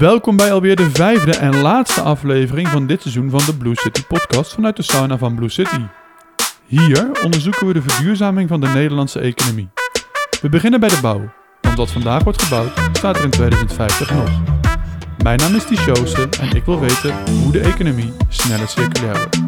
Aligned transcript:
Welkom 0.00 0.36
bij 0.36 0.52
alweer 0.52 0.76
de 0.76 0.90
vijfde 0.90 1.36
en 1.36 1.60
laatste 1.60 2.00
aflevering 2.00 2.68
van 2.68 2.86
dit 2.86 3.00
seizoen 3.02 3.30
van 3.30 3.40
de 3.46 3.56
Blue 3.56 3.74
City 3.74 4.04
podcast 4.04 4.52
vanuit 4.52 4.76
de 4.76 4.82
sauna 4.82 5.18
van 5.18 5.34
Blue 5.34 5.48
City. 5.48 5.80
Hier 6.66 7.10
onderzoeken 7.24 7.66
we 7.66 7.72
de 7.72 7.82
verduurzaming 7.82 8.48
van 8.48 8.60
de 8.60 8.66
Nederlandse 8.66 9.20
economie. 9.20 9.68
We 10.40 10.48
beginnen 10.48 10.80
bij 10.80 10.88
de 10.88 10.98
bouw, 11.02 11.32
want 11.60 11.76
wat 11.76 11.90
vandaag 11.90 12.22
wordt 12.22 12.42
gebouwd 12.42 12.72
staat 12.92 13.16
er 13.16 13.24
in 13.24 13.30
2050 13.30 14.14
nog. 14.14 14.30
Mijn 15.22 15.38
naam 15.38 15.54
is 15.54 15.64
Tichose 15.64 16.28
en 16.40 16.56
ik 16.56 16.64
wil 16.64 16.80
weten 16.80 17.14
hoe 17.42 17.52
de 17.52 17.60
economie 17.60 18.12
sneller 18.28 18.68
circulair 18.68 19.16
wordt. 19.16 19.42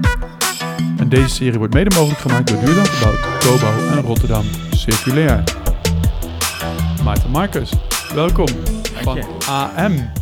En 0.98 1.08
deze 1.08 1.28
serie 1.28 1.58
wordt 1.58 1.74
mede 1.74 1.94
mogelijk 1.94 2.20
gemaakt 2.20 2.48
door 2.48 2.60
Duurzaam 2.64 2.84
Gebouwd, 2.84 3.38
Cobouw 3.38 3.96
en 3.96 4.02
Rotterdam 4.02 4.44
Circulair. 4.70 5.42
Maarten 7.04 7.30
Marcus, 7.30 7.72
welkom 8.14 8.48
van 9.02 9.18
AM. 9.48 10.21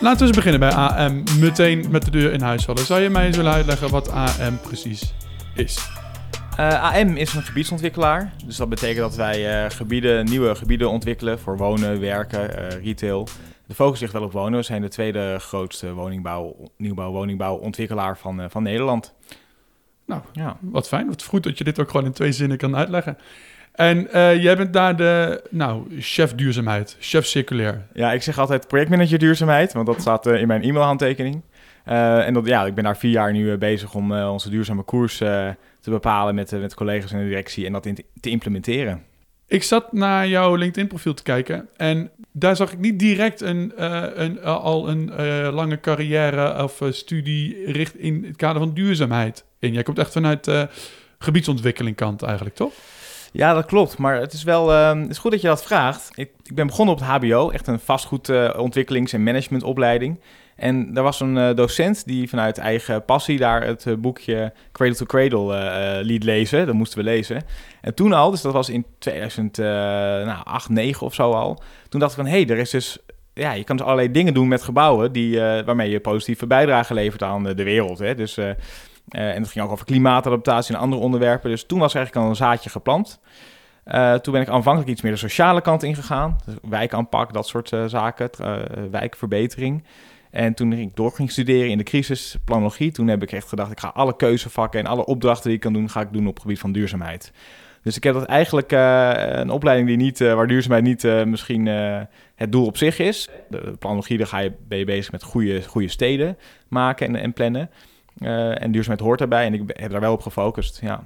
Laten 0.00 0.18
we 0.18 0.26
eens 0.26 0.36
beginnen 0.36 0.60
bij 0.60 0.72
AM. 0.72 1.22
Meteen 1.40 1.86
met 1.90 2.04
de 2.04 2.10
deur 2.10 2.32
in 2.32 2.40
huis 2.40 2.64
vallen. 2.64 2.84
Zou 2.84 3.00
je 3.00 3.10
mij 3.10 3.26
eens 3.26 3.36
willen 3.36 3.52
uitleggen 3.52 3.90
wat 3.90 4.10
AM 4.10 4.60
precies 4.60 5.14
is? 5.54 5.90
Uh, 6.60 6.82
AM 6.82 7.16
is 7.16 7.34
een 7.34 7.42
gebiedsontwikkelaar. 7.42 8.32
Dus 8.46 8.56
dat 8.56 8.68
betekent 8.68 8.98
dat 8.98 9.14
wij 9.14 9.64
uh, 9.64 9.70
gebieden, 9.70 10.24
nieuwe 10.24 10.54
gebieden 10.54 10.90
ontwikkelen 10.90 11.38
voor 11.38 11.56
wonen, 11.56 12.00
werken, 12.00 12.50
uh, 12.50 12.84
retail. 12.84 13.28
De 13.66 13.74
focus 13.74 14.00
ligt 14.00 14.12
wel 14.12 14.22
op 14.22 14.32
wonen. 14.32 14.58
We 14.58 14.64
zijn 14.64 14.82
de 14.82 14.88
tweede 14.88 15.36
grootste 15.38 15.92
woningbouw, 15.92 16.56
nieuwbouw, 16.76 17.10
woningbouwontwikkelaar 17.10 18.18
van, 18.18 18.50
van 18.50 18.62
Nederland. 18.62 19.14
Nou, 20.06 20.22
ja. 20.32 20.56
wat 20.60 20.88
fijn. 20.88 21.06
Wat 21.06 21.22
goed 21.22 21.42
dat 21.42 21.58
je 21.58 21.64
dit 21.64 21.80
ook 21.80 21.90
gewoon 21.90 22.06
in 22.06 22.12
twee 22.12 22.32
zinnen 22.32 22.56
kan 22.56 22.76
uitleggen. 22.76 23.18
En 23.78 24.06
uh, 24.14 24.42
jij 24.42 24.56
bent 24.56 24.72
daar 24.72 24.96
de 24.96 25.42
nou, 25.50 26.00
chef 26.00 26.34
duurzaamheid, 26.34 26.96
chef 27.00 27.26
circulair. 27.26 27.86
Ja, 27.92 28.12
ik 28.12 28.22
zeg 28.22 28.38
altijd 28.38 28.68
projectmanager 28.68 29.18
duurzaamheid, 29.18 29.72
want 29.72 29.86
dat 29.86 30.00
staat 30.00 30.26
uh, 30.26 30.40
in 30.40 30.46
mijn 30.46 30.62
e-mailhandtekening. 30.62 31.42
Uh, 31.88 32.26
en 32.26 32.34
dat, 32.34 32.46
ja, 32.46 32.66
ik 32.66 32.74
ben 32.74 32.84
daar 32.84 32.96
vier 32.96 33.10
jaar 33.10 33.32
nu 33.32 33.56
bezig 33.56 33.94
om 33.94 34.12
onze 34.12 34.50
duurzame 34.50 34.82
koers 34.82 35.16
te 35.16 35.56
bepalen 35.84 36.34
met, 36.34 36.50
met 36.50 36.74
collega's 36.74 37.12
in 37.12 37.18
de 37.18 37.24
directie 37.24 37.66
en 37.66 37.72
dat 37.72 37.86
in 37.86 37.98
te 38.20 38.30
implementeren. 38.30 39.02
Ik 39.46 39.62
zat 39.62 39.92
naar 39.92 40.28
jouw 40.28 40.54
LinkedIn-profiel 40.54 41.14
te 41.14 41.22
kijken 41.22 41.68
en 41.76 42.10
daar 42.32 42.56
zag 42.56 42.72
ik 42.72 42.78
niet 42.78 42.98
direct 42.98 43.40
een, 43.40 43.72
een, 44.22 44.42
al 44.42 44.88
een 44.88 45.12
lange 45.52 45.80
carrière 45.80 46.62
of 46.62 46.82
studie 46.90 47.72
richt 47.72 47.96
in 47.96 48.24
het 48.26 48.36
kader 48.36 48.60
van 48.60 48.74
duurzaamheid 48.74 49.44
in. 49.58 49.72
Jij 49.72 49.82
komt 49.82 49.98
echt 49.98 50.12
vanuit 50.12 50.44
de 50.44 50.68
gebiedsontwikkeling 51.18 51.96
kant 51.96 52.22
eigenlijk, 52.22 52.56
toch? 52.56 52.72
Ja, 53.32 53.54
dat 53.54 53.64
klopt. 53.64 53.98
Maar 53.98 54.20
het 54.20 54.32
is 54.32 54.42
wel 54.42 54.70
uh, 54.70 55.00
het 55.00 55.10
is 55.10 55.18
goed 55.18 55.30
dat 55.30 55.40
je 55.40 55.46
dat 55.46 55.62
vraagt. 55.62 56.10
Ik, 56.14 56.30
ik 56.42 56.54
ben 56.54 56.66
begonnen 56.66 56.94
op 56.94 57.00
het 57.00 57.08
HBO, 57.08 57.50
echt 57.50 57.66
een 57.66 57.80
vastgoedontwikkelings- 57.80 59.12
en 59.12 59.22
managementopleiding. 59.22 60.20
En 60.56 60.94
daar 60.94 61.04
was 61.04 61.20
een 61.20 61.36
uh, 61.36 61.54
docent 61.54 62.06
die 62.06 62.28
vanuit 62.28 62.58
eigen 62.58 63.04
passie 63.04 63.38
daar 63.38 63.62
het 63.62 63.84
uh, 63.86 63.94
boekje 63.94 64.52
Cradle 64.72 64.96
to 64.96 65.04
Cradle 65.04 65.54
uh, 65.54 66.04
liet 66.06 66.24
lezen. 66.24 66.66
Dat 66.66 66.74
moesten 66.74 66.98
we 66.98 67.04
lezen. 67.04 67.42
En 67.80 67.94
toen 67.94 68.12
al, 68.12 68.30
dus 68.30 68.40
dat 68.40 68.52
was 68.52 68.68
in 68.68 68.86
2008, 68.98 70.68
nou, 70.68 70.82
9 70.82 71.06
of 71.06 71.14
zo 71.14 71.32
al. 71.32 71.62
Toen 71.88 72.00
dacht 72.00 72.12
ik 72.12 72.18
van, 72.18 72.26
hé, 72.26 72.42
hey, 72.42 72.48
er 72.48 72.58
is 72.58 72.70
dus... 72.70 72.98
Ja, 73.34 73.52
je 73.52 73.64
kan 73.64 73.76
dus 73.76 73.84
allerlei 73.84 74.10
dingen 74.10 74.34
doen 74.34 74.48
met 74.48 74.62
gebouwen 74.62 75.12
die, 75.12 75.40
waarmee 75.40 75.90
je 75.90 76.00
positieve 76.00 76.46
bijdrage 76.46 76.94
levert 76.94 77.22
aan 77.22 77.44
de 77.44 77.64
wereld. 77.64 77.98
Hè? 77.98 78.14
Dus 78.14 78.38
en 79.08 79.42
het 79.42 79.50
ging 79.50 79.64
ook 79.64 79.70
over 79.70 79.84
klimaatadaptatie 79.84 80.74
en 80.74 80.80
andere 80.80 81.02
onderwerpen. 81.02 81.50
Dus 81.50 81.64
toen 81.64 81.78
was 81.78 81.94
eigenlijk 81.94 82.24
al 82.24 82.30
een 82.30 82.36
zaadje 82.36 82.70
geplant. 82.70 83.20
Uh, 83.86 84.14
toen 84.14 84.32
ben 84.32 84.42
ik 84.42 84.48
aanvankelijk 84.48 84.90
iets 84.90 85.02
meer 85.02 85.12
de 85.12 85.18
sociale 85.18 85.60
kant 85.60 85.82
ingegaan. 85.82 86.36
Dus 86.44 86.54
wijkaanpak, 86.68 87.32
dat 87.32 87.46
soort 87.46 87.72
uh, 87.72 87.84
zaken, 87.86 88.30
wijkverbetering. 88.90 89.84
En 90.30 90.54
toen 90.54 90.72
ik 90.72 90.96
door 90.96 91.12
ging 91.12 91.30
studeren 91.30 91.70
in 91.70 91.78
de 91.78 91.84
crisisplanologie, 91.84 92.90
toen 92.90 93.08
heb 93.08 93.22
ik 93.22 93.32
echt 93.32 93.48
gedacht, 93.48 93.70
ik 93.70 93.80
ga 93.80 93.88
alle 93.94 94.16
keuzevakken 94.16 94.80
en 94.80 94.86
alle 94.86 95.04
opdrachten 95.04 95.44
die 95.44 95.54
ik 95.54 95.60
kan 95.60 95.72
doen, 95.72 95.90
ga 95.90 96.00
ik 96.00 96.12
doen 96.12 96.26
op 96.26 96.32
het 96.32 96.42
gebied 96.42 96.58
van 96.58 96.72
duurzaamheid. 96.72 97.32
Dus 97.82 97.96
ik 97.96 98.04
heb 98.04 98.14
dat 98.14 98.24
eigenlijk 98.24 98.72
een 98.72 99.50
opleiding 99.50 99.88
die 99.88 99.96
niet, 99.96 100.18
waar 100.18 100.46
duurzaamheid 100.46 100.84
niet 100.84 101.26
misschien 101.26 101.66
het 102.34 102.52
doel 102.52 102.66
op 102.66 102.76
zich 102.76 102.98
is. 102.98 103.28
De, 103.50 103.60
de 103.64 103.76
planologie, 103.76 104.18
daar 104.18 104.26
ga 104.26 104.38
je, 104.38 104.52
ben 104.68 104.78
je 104.78 104.84
bezig 104.84 105.12
met 105.12 105.22
goede, 105.22 105.62
goede 105.62 105.88
steden 105.88 106.38
maken 106.68 107.06
en, 107.06 107.16
en 107.16 107.32
plannen. 107.32 107.70
Uh, 108.20 108.62
en 108.62 108.72
duurzaamheid 108.72 109.06
hoort 109.06 109.18
daarbij 109.18 109.46
en 109.46 109.54
ik 109.54 109.62
heb 109.66 109.90
daar 109.90 110.00
wel 110.00 110.12
op 110.12 110.22
gefocust, 110.22 110.80
ja. 110.80 111.02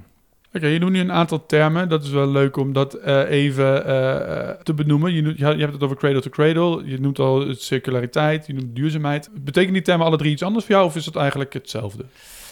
Oké, 0.54 0.66
je 0.66 0.78
noemt 0.78 0.92
nu 0.92 1.00
een 1.00 1.12
aantal 1.12 1.46
termen. 1.46 1.88
Dat 1.88 2.02
is 2.02 2.10
wel 2.10 2.28
leuk 2.28 2.56
om 2.56 2.72
dat 2.72 2.98
uh, 3.04 3.30
even 3.30 3.86
uh, 3.86 4.50
te 4.62 4.74
benoemen. 4.74 5.12
Je, 5.12 5.22
noemt, 5.22 5.38
je, 5.38 5.44
hebt 5.44 5.72
het 5.72 5.82
over 5.82 5.96
cradle 5.96 6.20
to 6.20 6.30
cradle. 6.30 6.82
Je 6.84 7.00
noemt 7.00 7.18
al 7.18 7.54
circulariteit, 7.54 8.46
je 8.46 8.52
noemt 8.52 8.76
duurzaamheid. 8.76 9.30
Betekent 9.40 9.72
die 9.72 9.82
termen 9.82 10.06
alle 10.06 10.16
drie 10.16 10.32
iets 10.32 10.42
anders 10.42 10.64
voor 10.64 10.74
jou 10.74 10.86
of 10.86 10.96
is 10.96 11.06
het 11.06 11.16
eigenlijk 11.16 11.52
hetzelfde? 11.52 12.04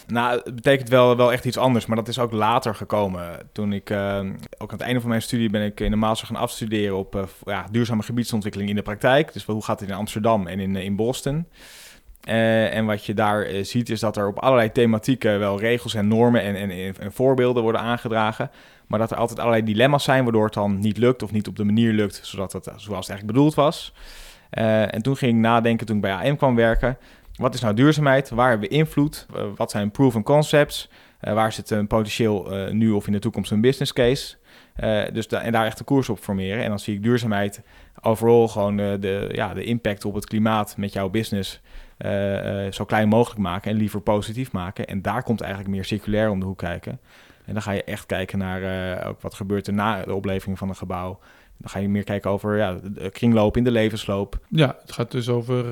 Nou, 0.07 0.41
het 0.45 0.55
betekent 0.55 0.89
wel, 0.89 1.17
wel 1.17 1.33
echt 1.33 1.45
iets 1.45 1.57
anders, 1.57 1.87
maar 1.87 1.97
dat 1.97 2.09
is 2.09 2.19
ook 2.19 2.33
later 2.33 2.75
gekomen. 2.75 3.39
Toen 3.53 3.73
ik, 3.73 3.91
uh, 3.91 4.19
ook 4.59 4.73
aan 4.73 4.79
het 4.79 4.81
einde 4.81 5.01
van 5.01 5.09
mijn 5.09 5.23
studie 5.23 5.51
ben 5.51 5.65
ik 5.65 5.81
in 5.81 5.91
de 5.91 5.97
master 5.97 6.27
gaan 6.27 6.37
afstuderen 6.37 6.97
op 6.97 7.29
ja, 7.45 7.67
duurzame 7.71 8.03
gebiedsontwikkeling 8.03 8.71
in 8.71 8.77
de 8.77 8.83
praktijk. 8.83 9.33
Dus 9.33 9.45
hoe 9.45 9.65
gaat 9.65 9.81
het 9.81 9.89
in 9.89 9.95
Amsterdam 9.95 10.47
en 10.47 10.61
in, 10.61 10.77
in 10.77 10.97
Boston? 10.97 11.47
Uh, 12.29 12.75
en 12.75 12.87
wat 12.87 13.05
je 13.05 13.15
daar 13.15 13.51
uh, 13.51 13.65
ziet 13.65 13.91
is 13.91 14.01
dat 14.01 14.17
er 14.17 14.27
op 14.27 14.39
allerlei 14.39 14.73
thematieken 14.73 15.39
wel 15.39 15.61
regels 15.61 15.95
en 15.95 16.09
normen 16.09 16.43
en, 16.43 16.55
en, 16.55 16.71
en, 16.71 17.13
voorbeelden 17.13 17.63
worden 17.63 17.81
aangedragen. 17.81 18.51
Maar 18.87 18.99
dat 18.99 19.11
er 19.11 19.17
altijd 19.17 19.39
allerlei 19.39 19.65
dilemma's 19.65 20.05
zijn 20.05 20.23
waardoor 20.23 20.45
het 20.45 20.55
dan 20.55 20.79
niet 20.79 20.99
lukt 20.99 21.23
of 21.23 21.33
niet 21.33 21.49
op 21.49 21.57
de 21.57 21.65
manier 21.65 21.93
lukt 21.93 22.21
zodat 22.23 22.53
het, 22.53 22.65
zoals 22.65 22.81
het 22.81 22.93
eigenlijk 22.93 23.27
bedoeld 23.27 23.55
was. 23.55 23.95
En 24.51 25.03
toen 25.03 25.17
ging 25.17 25.33
ik 25.33 25.39
nadenken 25.39 25.87
toen 25.87 25.97
ik 25.97 26.03
bij 26.03 26.13
AM 26.15 26.37
kwam 26.37 26.55
werken. 26.55 26.99
Wat 27.35 27.55
is 27.55 27.61
nou 27.61 27.75
duurzaamheid? 27.75 28.31
Waar 28.31 28.51
hebben 28.51 28.69
we 28.69 28.75
invloed? 28.75 29.27
wat 29.57 29.71
zijn 29.71 29.91
proven 29.91 30.23
concepts? 30.23 30.91
waar 31.21 31.53
zit 31.53 31.71
een 31.71 31.87
potentieel 31.87 32.49
nu 32.71 32.91
of 32.91 33.07
in 33.07 33.13
de 33.13 33.19
toekomst 33.19 33.51
een 33.51 33.61
business 33.61 33.93
case? 33.93 34.37
dus 35.13 35.27
en 35.27 35.53
daar 35.53 35.67
echt 35.67 35.79
een 35.79 35.85
koers 35.85 36.09
op 36.09 36.19
formeren. 36.19 36.63
En 36.63 36.69
dan 36.69 36.79
zie 36.79 36.95
ik 36.95 37.03
duurzaamheid 37.03 37.63
overal 38.01 38.49
gewoon 38.49 38.77
de, 38.77 39.29
ja, 39.33 39.55
de 39.55 39.65
impact 39.65 40.05
op 40.05 40.15
het 40.15 40.27
klimaat 40.27 40.77
met 40.77 40.93
jouw 40.93 41.09
business 41.09 41.61
uh, 42.05 42.65
uh, 42.65 42.73
zo 42.73 42.85
klein 42.85 43.09
mogelijk 43.09 43.41
maken 43.41 43.71
en 43.71 43.77
liever 43.77 44.01
positief 44.01 44.53
maken. 44.53 44.87
En 44.87 45.03
daar 45.03 45.23
komt 45.23 45.41
eigenlijk 45.41 45.71
meer 45.71 45.85
circulair 45.85 46.31
om 46.31 46.41
de 46.41 46.47
hoek 46.47 46.59
kijken. 46.59 47.01
En 47.45 47.53
dan 47.53 47.63
ga 47.63 47.73
je 47.73 47.85
echt 47.85 48.07
kijken 48.07 48.39
naar 48.39 48.63
uh, 48.63 49.09
ook 49.09 49.21
wat 49.21 49.35
gebeurt 49.35 49.67
er 49.67 49.73
na 49.73 50.03
de 50.03 50.15
oplevering 50.15 50.59
van 50.59 50.69
een 50.69 50.77
gebouw. 50.77 51.19
Dan 51.59 51.71
ga 51.71 51.79
je 51.79 51.89
meer 51.89 52.05
kijken 52.05 52.31
over 52.31 52.57
ja, 52.57 52.79
de 52.83 53.11
kringloop 53.11 53.57
in 53.57 53.65
de 53.65 53.71
levensloop. 53.71 54.39
Ja, 54.49 54.77
het 54.81 54.93
gaat 54.93 55.11
dus 55.11 55.29
over, 55.29 55.65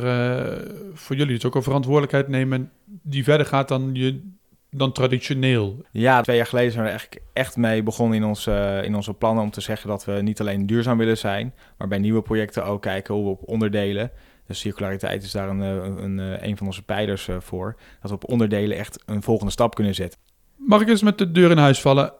voor 0.94 1.17
jullie, 1.17 1.34
het 1.34 1.44
ook 1.44 1.56
over 1.56 1.62
verantwoordelijkheid 1.62 2.28
nemen 2.28 2.71
die 2.84 3.25
verder 3.25 3.47
gaat 3.47 3.69
dan, 3.69 3.91
je, 3.93 4.31
dan 4.71 4.93
traditioneel. 4.93 5.83
Ja, 5.91 6.21
twee 6.21 6.37
jaar 6.37 6.47
geleden 6.47 6.72
zijn 6.72 6.84
we 6.84 6.91
er 6.91 6.97
echt, 6.97 7.19
echt 7.33 7.56
mee 7.56 7.83
begonnen 7.83 8.17
in, 8.17 8.25
ons, 8.25 8.47
in 8.83 8.94
onze 8.94 9.15
plannen 9.15 9.44
om 9.44 9.50
te 9.50 9.61
zeggen 9.61 9.88
dat 9.88 10.05
we 10.05 10.12
niet 10.12 10.41
alleen 10.41 10.67
duurzaam 10.67 10.99
willen 10.99 11.19
zijn, 11.19 11.55
maar 11.78 11.88
bij 11.88 11.99
nieuwe 11.99 12.22
projecten 12.22 12.65
ook 12.65 12.83
kijken 12.83 13.15
hoe 13.15 13.25
we 13.25 13.31
op 13.31 13.49
onderdelen 13.49 14.11
de 14.49 14.55
circulariteit 14.55 15.23
is 15.23 15.33
daar 15.33 15.49
een, 15.49 15.63
eh, 15.63 15.69
een, 15.69 16.05
een, 16.05 16.19
eh, 16.19 16.49
een 16.49 16.57
van 16.57 16.67
onze 16.67 16.83
pijlers 16.83 17.29
eh, 17.29 17.37
voor. 17.41 17.77
Dat 18.01 18.11
we 18.11 18.17
op 18.17 18.31
onderdelen 18.31 18.77
echt 18.77 19.03
een 19.07 19.23
volgende 19.23 19.53
stap 19.53 19.75
kunnen 19.75 19.95
zetten. 19.95 20.21
Mag 20.57 20.81
ik 20.81 20.89
eens 20.89 21.03
met 21.03 21.19
de 21.19 21.33
deur 21.33 21.51
in 21.51 21.59
huis 21.59 21.81
vallen? 21.81 22.13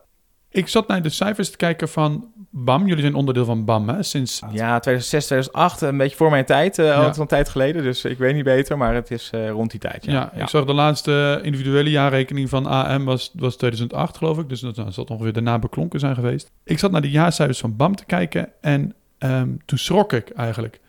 Ik 0.51 0.67
zat 0.67 0.87
naar 0.87 1.01
de 1.01 1.09
cijfers 1.09 1.49
te 1.51 1.57
kijken 1.57 1.89
van 1.89 2.31
BAM. 2.49 2.87
Jullie 2.87 3.01
zijn 3.01 3.13
onderdeel 3.13 3.45
van 3.45 3.65
BAM, 3.65 3.89
hè? 3.89 4.03
Sinds... 4.03 4.39
Ja, 4.39 4.79
2006, 4.79 5.25
2008, 5.25 5.81
een 5.81 5.97
beetje 5.97 6.15
voor 6.15 6.29
mijn 6.29 6.45
tijd. 6.45 6.77
Uh, 6.77 6.85
ja. 6.85 6.93
al 6.93 7.19
een 7.19 7.27
tijd 7.27 7.49
geleden, 7.49 7.83
dus 7.83 8.05
ik 8.05 8.17
weet 8.17 8.35
niet 8.35 8.43
beter, 8.43 8.77
maar 8.77 8.93
het 8.93 9.11
is 9.11 9.31
uh, 9.35 9.49
rond 9.49 9.71
die 9.71 9.79
tijd. 9.79 10.05
Ja. 10.05 10.11
Ja, 10.11 10.31
ja. 10.35 10.41
ik 10.41 10.49
zag 10.49 10.65
de 10.65 10.73
laatste 10.73 11.39
individuele 11.43 11.89
jaarrekening 11.89 12.49
van 12.49 12.65
AM 12.65 13.05
was, 13.05 13.31
was 13.33 13.55
2008, 13.55 14.17
geloof 14.17 14.39
ik. 14.39 14.49
Dus 14.49 14.59
dat, 14.59 14.75
dat 14.75 14.93
zal 14.93 15.03
ongeveer 15.03 15.33
daarna 15.33 15.59
beklonken 15.59 15.99
zijn 15.99 16.15
geweest. 16.15 16.51
Ik 16.63 16.79
zat 16.79 16.91
naar 16.91 17.01
de 17.01 17.11
jaarcijfers 17.11 17.59
van 17.59 17.75
BAM 17.75 17.95
te 17.95 18.05
kijken 18.05 18.51
en 18.61 18.95
um, 19.19 19.59
toen 19.65 19.77
schrok 19.77 20.13
ik 20.13 20.29
eigenlijk. 20.29 20.79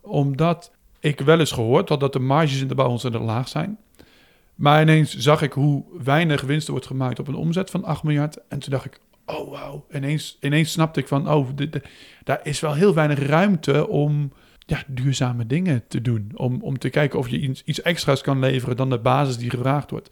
Omdat 0.00 0.70
ik 1.00 1.20
wel 1.20 1.38
eens 1.38 1.52
gehoord 1.52 1.88
had 1.88 2.00
dat 2.00 2.12
de 2.12 2.18
marges 2.18 2.60
in 2.60 2.68
de 2.68 2.74
bouw 2.74 2.88
ontzettend 2.88 3.24
laag 3.24 3.48
zijn. 3.48 3.78
Maar 4.54 4.82
ineens 4.82 5.16
zag 5.16 5.42
ik 5.42 5.52
hoe 5.52 5.84
weinig 6.02 6.40
winst 6.40 6.68
wordt 6.68 6.86
gemaakt 6.86 7.18
op 7.18 7.28
een 7.28 7.34
omzet 7.34 7.70
van 7.70 7.84
8 7.84 8.02
miljard. 8.02 8.38
En 8.48 8.58
toen 8.58 8.70
dacht 8.70 8.84
ik, 8.84 9.00
oh 9.26 9.50
wauw. 9.50 9.86
Ineens, 9.92 10.38
ineens 10.40 10.72
snapte 10.72 11.00
ik 11.00 11.08
van, 11.08 11.30
oh, 11.30 11.48
daar 12.24 12.40
is 12.42 12.60
wel 12.60 12.74
heel 12.74 12.94
weinig 12.94 13.18
ruimte 13.18 13.88
om 13.88 14.32
ja, 14.58 14.82
duurzame 14.86 15.46
dingen 15.46 15.82
te 15.88 16.02
doen. 16.02 16.32
Om, 16.34 16.62
om 16.62 16.78
te 16.78 16.88
kijken 16.88 17.18
of 17.18 17.28
je 17.28 17.54
iets, 17.64 17.82
extra's 17.82 18.20
kan 18.20 18.38
leveren 18.38 18.76
dan 18.76 18.90
de 18.90 18.98
basis 18.98 19.36
die 19.36 19.50
gevraagd 19.50 19.90
wordt. 19.90 20.10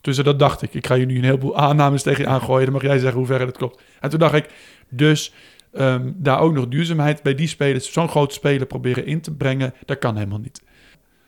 Dus 0.00 0.16
dat 0.16 0.38
dacht 0.38 0.62
ik. 0.62 0.74
Ik 0.74 0.86
ga 0.86 0.94
je 0.94 1.06
nu 1.06 1.16
een 1.16 1.24
heleboel 1.24 1.56
aannames 1.56 2.02
tegen 2.02 2.24
je 2.24 2.30
aangooien. 2.30 2.64
Dan 2.64 2.72
mag 2.72 2.82
jij 2.82 2.98
zeggen 2.98 3.18
hoe 3.18 3.26
ver 3.26 3.38
dat 3.38 3.56
klopt. 3.56 3.82
En 4.00 4.10
toen 4.10 4.18
dacht 4.18 4.34
ik, 4.34 4.50
dus 4.88 5.32
um, 5.72 6.14
daar 6.16 6.40
ook 6.40 6.52
nog 6.52 6.68
duurzaamheid 6.68 7.22
bij 7.22 7.34
die 7.34 7.48
spelers, 7.48 7.92
zo'n 7.92 8.08
grote 8.08 8.34
speler 8.34 8.66
proberen 8.66 9.06
in 9.06 9.20
te 9.20 9.34
brengen, 9.34 9.74
dat 9.84 9.98
kan 9.98 10.16
helemaal 10.16 10.38
niet. 10.38 10.62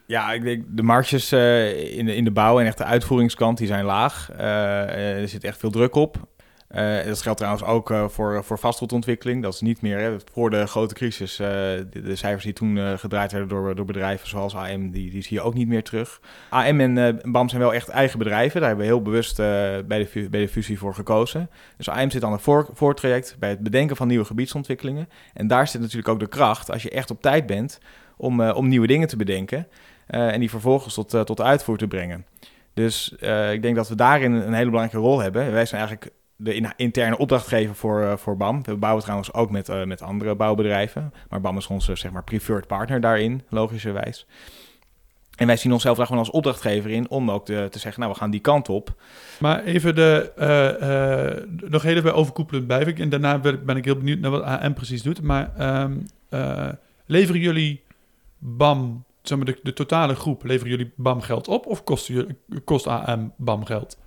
Ja, 0.07 0.33
ik 0.33 0.43
denk 0.43 0.65
de 0.69 0.83
marges 0.83 1.33
uh, 1.33 1.97
in, 1.99 2.07
de, 2.07 2.15
in 2.15 2.25
de 2.25 2.31
bouw 2.31 2.61
en 2.61 2.67
echt 2.67 2.79
de 2.79 2.85
uitvoeringskant, 2.85 3.59
die 3.59 3.67
zijn 3.67 3.85
laag. 3.85 4.31
Uh, 4.33 5.21
er 5.21 5.29
zit 5.29 5.45
echt 5.45 5.59
veel 5.59 5.71
druk 5.71 5.95
op. 5.95 6.17
Uh, 6.75 7.05
dat 7.05 7.23
geldt 7.23 7.39
trouwens 7.39 7.65
ook 7.65 7.91
uh, 7.91 8.09
voor, 8.09 8.45
voor 8.45 8.59
vastgoedontwikkeling. 8.59 9.43
Dat 9.43 9.55
is 9.55 9.61
niet 9.61 9.83
meer 9.83 9.99
hè, 9.99 10.17
voor 10.33 10.51
de 10.51 10.67
grote 10.67 10.95
crisis. 10.95 11.37
De, 11.37 11.87
de, 11.93 12.17
cijfers 12.17 12.45
die 12.45 12.53
toen 12.53 12.99
gedraaid 12.99 13.33
werden 13.33 13.51
door, 13.51 13.75
door 13.75 13.85
bedrijven 13.85 14.29
zoals 14.29 14.55
AM, 14.55 14.91
die, 14.91 15.11
die 15.11 15.23
zie 15.23 15.37
je 15.37 15.43
ook 15.43 15.55
niet 15.55 15.69
meer 15.69 15.83
terug. 15.83 16.21
AM 16.51 16.81
en 16.81 17.21
BAM 17.23 17.49
zijn 17.49 17.61
wel 17.61 17.75
echt 17.75 17.89
eigen 17.89 18.19
bedrijven. 18.19 18.61
Daar 18.61 18.69
hebben 18.69 18.87
we 18.87 18.93
heel 18.93 19.03
bewust 19.03 19.37
bij, 19.37 19.85
de, 19.87 20.29
bij 20.31 20.41
de 20.41 20.49
fusie 20.49 20.79
voor 20.79 20.95
gekozen. 20.95 21.51
Dus 21.77 21.89
AM 21.89 22.11
zit 22.11 22.25
aan 22.25 22.33
het 22.33 22.43
voor, 22.43 22.69
voortraject 22.73 23.37
bij 23.39 23.49
het 23.49 23.61
bedenken 23.61 23.97
van 23.97 24.09
nieuwe 24.09 24.25
gebiedsontwikkelingen. 24.25 25.09
En 25.35 25.47
daar 25.47 25.69
zit 25.69 25.81
natuurlijk 25.81 26.09
ook 26.09 26.21
de 26.21 26.29
kracht, 26.29 26.71
als 26.71 26.83
je 26.83 26.91
echt 26.91 27.11
op 27.11 27.23
tijd 27.23 27.47
bent, 27.47 27.79
om, 28.17 28.43
om 28.51 28.69
nieuwe 28.69 28.87
dingen 28.87 29.09
te 29.09 29.17
bedenken. 29.17 29.67
en 30.07 30.41
die 30.41 30.51
vervolgens 30.51 30.95
tot, 30.95 31.11
tot 31.11 31.41
uitvoer 31.41 31.79
te 31.79 31.87
brengen. 31.87 32.27
Dus 32.75 33.15
ik 33.53 33.63
denk 33.63 33.77
dat 33.77 33.89
we 33.89 33.95
daarin 33.95 34.33
een 34.33 34.53
hele 34.53 34.71
belangrijke 34.71 35.07
rol 35.07 35.21
hebben. 35.21 35.53
Wij 35.53 35.67
zijn 35.67 35.81
eigenlijk 35.81 36.13
de 36.43 36.73
interne 36.77 37.19
opdrachtgever 37.19 37.75
voor, 37.75 38.01
uh, 38.01 38.17
voor 38.17 38.37
BAM. 38.37 38.63
We 38.63 38.77
bouwen 38.77 39.03
trouwens 39.03 39.33
ook 39.33 39.51
met, 39.51 39.69
uh, 39.69 39.85
met 39.85 40.03
andere 40.03 40.35
bouwbedrijven. 40.35 41.13
Maar 41.29 41.41
BAM 41.41 41.57
is 41.57 41.67
onze 41.67 41.97
zeg 41.97 42.13
maar, 42.13 42.25
preferred 42.25 42.67
partner 42.67 43.01
daarin, 43.01 43.43
logischerwijs. 43.49 44.27
En 45.37 45.47
wij 45.47 45.57
zien 45.57 45.73
onszelf 45.73 45.97
daar 45.97 46.07
gewoon 46.07 46.23
als 46.23 46.31
opdrachtgever 46.31 46.91
in 46.91 47.11
om 47.11 47.31
ook 47.31 47.45
te, 47.45 47.67
te 47.71 47.79
zeggen, 47.79 48.01
nou, 48.01 48.13
we 48.13 48.19
gaan 48.19 48.31
die 48.31 48.41
kant 48.41 48.69
op. 48.69 48.95
Maar 49.41 49.65
even 49.65 49.95
de, 49.95 50.33
uh, 50.39 51.69
nog 51.71 51.83
heel 51.83 51.97
even 51.97 52.15
overkoepelend 52.15 52.67
blijf 52.67 52.87
En 52.87 53.09
daarna 53.09 53.39
ben 53.39 53.77
ik 53.77 53.85
heel 53.85 53.97
benieuwd 53.97 54.19
naar 54.19 54.31
wat 54.31 54.43
AM 54.43 54.75
precies 54.75 55.03
doet. 55.03 55.23
Maar 55.23 55.81
um, 55.83 56.07
leveren 57.07 57.41
jullie 57.41 57.83
BAM, 58.39 59.05
zeg 59.23 59.39
maar 59.39 59.47
de, 59.47 59.59
de 59.63 59.73
totale 59.73 60.15
groep, 60.15 60.45
leveren 60.45 60.71
jullie 60.71 60.93
BAM 60.97 61.21
geld 61.21 61.49
op? 61.49 61.67
Of 61.67 61.85
kost, 61.85 62.11
kost 62.65 62.87
AM 62.87 63.33
BAM 63.37 63.65
geld? 63.65 63.99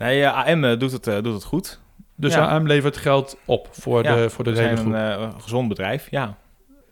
Nee, 0.00 0.22
eh, 0.22 0.46
AM 0.46 0.64
eh, 0.64 0.78
doet 0.78 0.92
het, 0.92 1.06
eh, 1.06 1.22
doet 1.22 1.34
het 1.34 1.44
goed. 1.44 1.80
Dus 2.14 2.34
AM 2.34 2.66
levert 2.66 2.96
geld 2.96 3.38
op 3.44 3.68
voor 3.70 4.02
de, 4.02 4.30
voor 4.30 4.44
de 4.44 4.50
hele 4.50 4.76
groep. 4.76 4.92
een 4.92 5.40
gezond 5.40 5.68
bedrijf, 5.68 6.10
ja. 6.10 6.36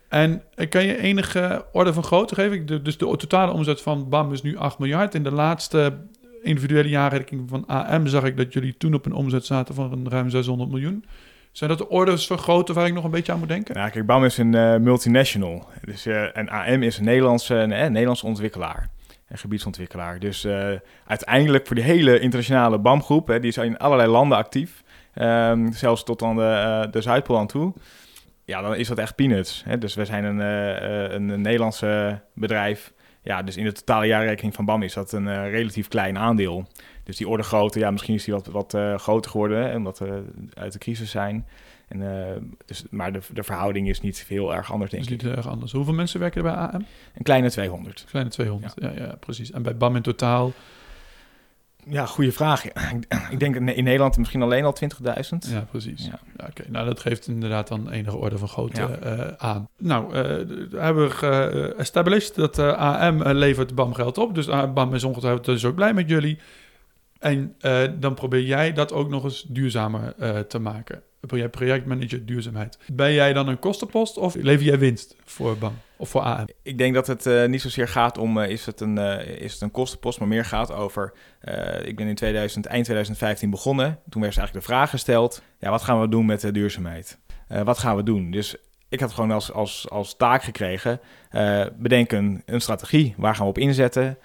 En 0.08 0.42
kan 0.68 0.84
je 0.84 0.98
enige 0.98 1.64
orde 1.72 1.92
van 1.92 2.02
grootte 2.02 2.34
geven? 2.34 2.82
dus 2.82 2.98
de 2.98 3.16
totale 3.16 3.52
omzet 3.52 3.82
van 3.82 4.08
BAM 4.08 4.32
is 4.32 4.42
nu 4.42 4.56
8 4.56 4.78
miljard. 4.78 5.14
In 5.14 5.22
de 5.22 5.32
laatste 5.32 5.96
individuele 6.42 6.88
jaarrekening 6.88 7.48
van 7.48 7.66
AM 7.66 8.06
zag 8.06 8.24
ik 8.24 8.36
dat 8.36 8.52
jullie 8.52 8.76
toen 8.76 8.94
op 8.94 9.06
een 9.06 9.12
omzet 9.12 9.46
zaten 9.46 9.74
van 9.74 10.06
ruim 10.08 10.30
600 10.30 10.70
miljoen. 10.70 11.04
Zijn 11.52 11.70
dat 11.70 11.78
de 11.78 11.88
orders 11.88 12.26
van 12.26 12.38
grootte 12.38 12.72
waar 12.72 12.86
ik 12.86 12.94
nog 12.94 13.04
een 13.04 13.10
beetje 13.10 13.32
aan 13.32 13.38
moet 13.38 13.48
denken? 13.48 13.80
Ja, 13.80 13.88
kijk, 13.88 14.06
BAM 14.06 14.24
is 14.24 14.38
een 14.38 14.82
multinational. 14.82 15.66
Dus, 15.84 16.06
en 16.06 16.48
AM 16.48 16.82
is 16.82 16.98
een 16.98 17.04
Nederlandse, 17.04 17.54
een, 17.54 17.68
Nederlandse 17.92 18.26
ontwikkelaar 18.26 18.90
en 19.28 19.38
gebiedsontwikkelaar. 19.38 20.18
Dus 20.18 20.44
uh, 20.44 20.68
uiteindelijk 21.06 21.66
voor 21.66 21.76
die 21.76 21.84
hele 21.84 22.18
internationale 22.18 22.78
BAM-groep, 22.78 23.28
hè, 23.28 23.40
die 23.40 23.50
is 23.50 23.56
in 23.56 23.78
allerlei 23.78 24.08
landen 24.10 24.38
actief, 24.38 24.82
um, 25.14 25.72
zelfs 25.72 26.04
tot 26.04 26.22
aan 26.22 26.36
de, 26.36 26.88
uh, 26.94 27.02
Zuidpool 27.02 27.38
aan 27.38 27.46
toe. 27.46 27.72
Ja, 28.44 28.60
dan 28.60 28.76
is 28.76 28.88
dat 28.88 28.98
echt 28.98 29.14
peanuts. 29.14 29.62
Hè? 29.66 29.78
Dus 29.78 29.94
we 29.94 30.04
zijn 30.04 30.24
een, 30.24 30.38
uh, 30.38 31.12
een, 31.12 31.28
een 31.28 31.40
Nederlandse 31.40 32.20
bedrijf. 32.34 32.92
Ja, 33.22 33.42
dus 33.42 33.56
in 33.56 33.64
de 33.64 33.72
totale 33.72 34.06
jaarrekening 34.06 34.54
van 34.54 34.64
BAM 34.64 34.82
is 34.82 34.94
dat 34.94 35.12
een 35.12 35.50
relatief 35.50 35.88
klein 35.88 36.18
aandeel. 36.18 36.66
Dus 37.04 37.16
die 37.16 37.28
orde 37.28 37.42
grootte, 37.42 37.78
ja, 37.78 37.90
misschien 37.90 38.14
is 38.14 38.24
die 38.24 38.34
wat, 38.34 38.46
wat 38.46 38.76
groter 38.96 39.30
geworden, 39.30 39.68
hè, 39.68 39.76
omdat 39.76 39.98
we 39.98 40.24
uit 40.54 40.72
de 40.72 40.78
crisis 40.78 41.10
zijn. 41.10 41.46
En, 41.88 42.00
uh, 42.00 42.50
dus, 42.66 42.84
maar 42.90 43.12
de, 43.12 43.20
de 43.32 43.42
verhouding 43.42 43.88
is 43.88 44.00
niet 44.00 44.24
heel 44.28 44.54
erg 44.54 44.72
anders, 44.72 44.90
denk 44.90 45.02
is 45.02 45.08
niet 45.08 45.22
heel 45.22 45.30
erg 45.30 45.48
anders. 45.48 45.72
Hoeveel 45.72 45.94
mensen 45.94 46.20
werken 46.20 46.44
er 46.44 46.52
bij 46.52 46.60
AM? 46.66 46.86
Een 47.14 47.22
kleine 47.22 47.50
200. 47.50 48.04
Kleine 48.08 48.30
200, 48.30 48.72
ja. 48.76 48.92
ja, 48.96 49.16
precies. 49.20 49.50
En 49.50 49.62
bij 49.62 49.76
BAM 49.76 49.96
in 49.96 50.02
totaal? 50.02 50.52
Ja, 51.90 52.06
goede 52.06 52.32
vraag. 52.32 52.64
Ik 53.30 53.38
denk 53.38 53.56
in 53.56 53.84
Nederland 53.84 54.18
misschien 54.18 54.42
alleen 54.42 54.64
al 54.64 54.76
20.000. 55.02 55.08
Ja, 55.38 55.60
precies. 55.70 56.04
Ja. 56.04 56.18
ja 56.36 56.46
Oké, 56.46 56.64
nou 56.68 56.86
dat 56.86 57.00
geeft 57.00 57.26
inderdaad 57.26 57.68
dan 57.68 57.90
enige 57.90 58.16
orde 58.16 58.38
van 58.38 58.48
grootte 58.48 58.98
uh, 59.04 59.20
aan. 59.36 59.68
Nou, 59.78 60.14
uh, 60.14 60.80
hebben 60.80 61.08
we 61.08 61.74
geestablished 61.76 62.34
dat 62.34 62.58
AM 62.58 63.22
levert 63.22 63.74
BAM 63.74 63.94
geld 63.94 64.18
op. 64.18 64.34
Dus 64.34 64.46
BAM 64.74 64.94
is 64.94 65.04
ongetwijfeld 65.04 65.44
dus 65.44 65.64
ook 65.64 65.74
blij 65.74 65.94
met 65.94 66.08
jullie. 66.08 66.38
En 67.18 67.54
dan 68.00 68.14
probeer 68.14 68.42
jij 68.42 68.72
dat 68.72 68.92
ook 68.92 69.08
nog 69.08 69.24
eens 69.24 69.42
duurzamer 69.48 70.14
te 70.46 70.58
maken 70.58 71.02
jij 71.36 71.48
projectmanager 71.48 72.26
duurzaamheid. 72.26 72.78
Ben 72.92 73.12
jij 73.12 73.32
dan 73.32 73.48
een 73.48 73.58
kostenpost 73.58 74.16
of 74.16 74.34
lever 74.34 74.66
jij 74.66 74.78
winst 74.78 75.16
voor 75.24 75.56
BAM 75.56 75.78
of 75.96 76.08
voor 76.08 76.20
AM? 76.20 76.48
Ik 76.62 76.78
denk 76.78 76.94
dat 76.94 77.06
het 77.06 77.26
uh, 77.26 77.44
niet 77.44 77.60
zozeer 77.60 77.88
gaat 77.88 78.18
om 78.18 78.40
is, 78.40 78.66
het 78.66 78.80
een, 78.80 78.98
is 79.38 79.52
het 79.52 79.60
een 79.62 79.70
kostenpost, 79.70 80.18
maar 80.18 80.28
meer 80.28 80.44
gaat 80.44 80.72
over. 80.72 81.12
ik 81.84 81.96
ben 81.96 82.06
in 82.06 82.14
2000, 82.14 82.66
eind 82.66 82.84
2015 82.84 83.50
begonnen. 83.50 83.98
Toen 84.08 84.22
werd 84.22 84.36
eigenlijk 84.36 84.66
de 84.66 84.72
vraag 84.72 84.90
gesteld: 84.90 85.42
ja, 85.58 85.70
wat 85.70 85.82
gaan 85.82 86.00
we 86.00 86.08
doen 86.08 86.26
met 86.26 86.40
de 86.40 86.52
duurzaamheid? 86.52 87.18
wat 87.64 87.78
gaan 87.78 87.96
we 87.96 88.02
doen? 88.02 88.30
Dus 88.30 88.56
ik 88.88 89.00
had 89.00 89.12
gewoon 89.12 89.30
als, 89.30 89.52
als, 89.52 89.90
als 89.90 90.16
taak 90.16 90.42
gekregen: 90.42 91.00
bedenken 91.76 92.42
een 92.46 92.60
strategie. 92.60 93.14
Waar 93.16 93.34
gaan 93.34 93.44
we 93.44 93.50
op 93.50 93.58
inzetten? 93.58 94.18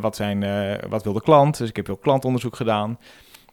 wat, 0.00 0.16
zijn, 0.16 0.40
wat 0.88 1.04
wil 1.04 1.12
de 1.12 1.22
klant? 1.22 1.58
Dus 1.58 1.68
ik 1.68 1.76
heb 1.76 1.86
veel 1.86 1.96
klantonderzoek 1.96 2.56
gedaan. 2.56 2.98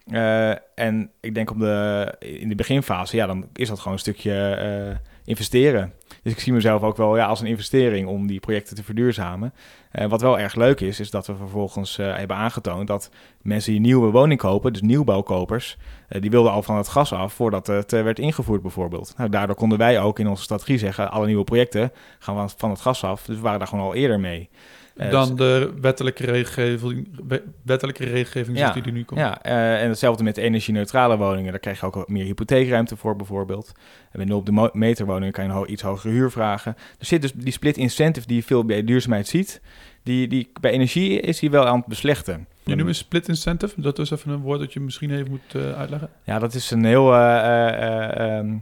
Uh, 0.07 0.49
en 0.75 1.11
ik 1.19 1.35
denk 1.35 1.51
op 1.51 1.59
de, 1.59 2.13
in 2.19 2.49
de 2.49 2.55
beginfase, 2.55 3.15
ja, 3.15 3.25
dan 3.25 3.47
is 3.53 3.67
dat 3.67 3.77
gewoon 3.77 3.93
een 3.93 3.99
stukje 3.99 4.59
uh, 4.89 4.97
investeren. 5.23 5.93
Dus 6.25 6.33
ik 6.33 6.39
zie 6.39 6.53
mezelf 6.53 6.81
ook 6.81 6.97
wel 6.97 7.17
ja, 7.17 7.25
als 7.25 7.41
een 7.41 7.47
investering 7.47 8.07
om 8.07 8.27
die 8.27 8.39
projecten 8.39 8.75
te 8.75 8.83
verduurzamen. 8.83 9.53
Uh, 9.93 10.05
wat 10.05 10.21
wel 10.21 10.39
erg 10.39 10.55
leuk 10.55 10.79
is, 10.81 10.99
is 10.99 11.09
dat 11.09 11.27
we 11.27 11.35
vervolgens 11.35 11.95
hebben 11.97 12.35
aangetoond 12.35 12.87
dat 12.87 13.09
mensen 13.41 13.71
die 13.71 13.81
nieuwe 13.81 14.11
woning 14.11 14.39
kopen, 14.39 14.73
dus 14.73 14.81
nieuwbouwkopers, 14.81 15.77
die 16.07 16.29
wilden 16.29 16.51
al 16.51 16.63
van 16.63 16.77
het 16.77 16.87
gas 16.87 17.13
af 17.13 17.33
voordat 17.33 17.67
het 17.67 17.91
werd 17.91 18.19
ingevoerd 18.19 18.61
bijvoorbeeld. 18.61 19.13
Nou, 19.17 19.29
daardoor 19.29 19.55
konden 19.55 19.77
wij 19.77 20.01
ook 20.01 20.19
in 20.19 20.27
onze 20.27 20.43
strategie 20.43 20.77
zeggen, 20.77 21.11
alle 21.11 21.25
nieuwe 21.25 21.43
projecten 21.43 21.91
gaan 22.19 22.49
van 22.57 22.69
het 22.69 22.81
gas 22.81 23.03
af. 23.03 23.25
Dus 23.25 23.35
we 23.35 23.41
waren 23.41 23.59
daar 23.59 23.67
gewoon 23.67 23.85
al 23.85 23.95
eerder 23.95 24.19
mee. 24.19 24.49
Eh, 24.95 25.11
dan 25.11 25.35
de 25.35 25.73
wettelijke 25.81 26.25
regelgeving, 26.25 27.07
wettelijke 27.61 28.05
regelgeving 28.05 28.57
ja, 28.57 28.71
die 28.71 28.83
er 28.83 28.91
nu 28.91 29.03
komt. 29.03 29.19
Ja, 29.19 29.45
uh, 29.45 29.81
en 29.81 29.89
hetzelfde 29.89 30.23
met 30.23 30.37
energie-neutrale 30.37 31.17
woningen. 31.17 31.51
Daar 31.51 31.59
krijg 31.59 31.79
je 31.79 31.85
ook 31.85 32.07
meer 32.07 32.25
hypotheekruimte 32.25 32.95
voor 32.95 33.15
bijvoorbeeld. 33.15 33.71
En 34.11 34.17
bij 34.17 34.25
0 34.25 34.37
op 34.37 34.45
de 34.45 34.69
meter 34.73 35.05
woningen 35.05 35.33
kan 35.33 35.45
je 35.45 35.51
een 35.51 35.71
iets 35.71 35.81
hogere 35.81 36.13
huur 36.13 36.31
vragen. 36.31 36.75
Er 36.99 37.05
zit 37.05 37.21
dus 37.21 37.33
die 37.33 37.51
split 37.51 37.77
incentive 37.77 38.27
die 38.27 38.35
je 38.35 38.43
veel 38.43 38.65
bij 38.65 38.83
duurzaamheid 38.83 39.27
ziet. 39.27 39.61
Die, 40.03 40.27
die, 40.27 40.51
bij 40.61 40.71
energie 40.71 41.19
is 41.19 41.39
die 41.39 41.49
wel 41.49 41.65
aan 41.65 41.77
het 41.77 41.85
beslechten. 41.85 42.47
Je 42.63 42.75
noemt 42.75 42.89
een 42.89 42.95
split 42.95 43.27
incentive. 43.27 43.81
Dat 43.81 43.99
is 43.99 44.11
even 44.11 44.31
een 44.31 44.41
woord 44.41 44.59
dat 44.59 44.73
je 44.73 44.79
misschien 44.79 45.11
even 45.11 45.29
moet 45.29 45.53
uh, 45.55 45.71
uitleggen. 45.71 46.09
Ja, 46.23 46.39
dat 46.39 46.53
is 46.53 46.71
een 46.71 46.85
heel... 46.85 47.15
Um, 47.15 48.61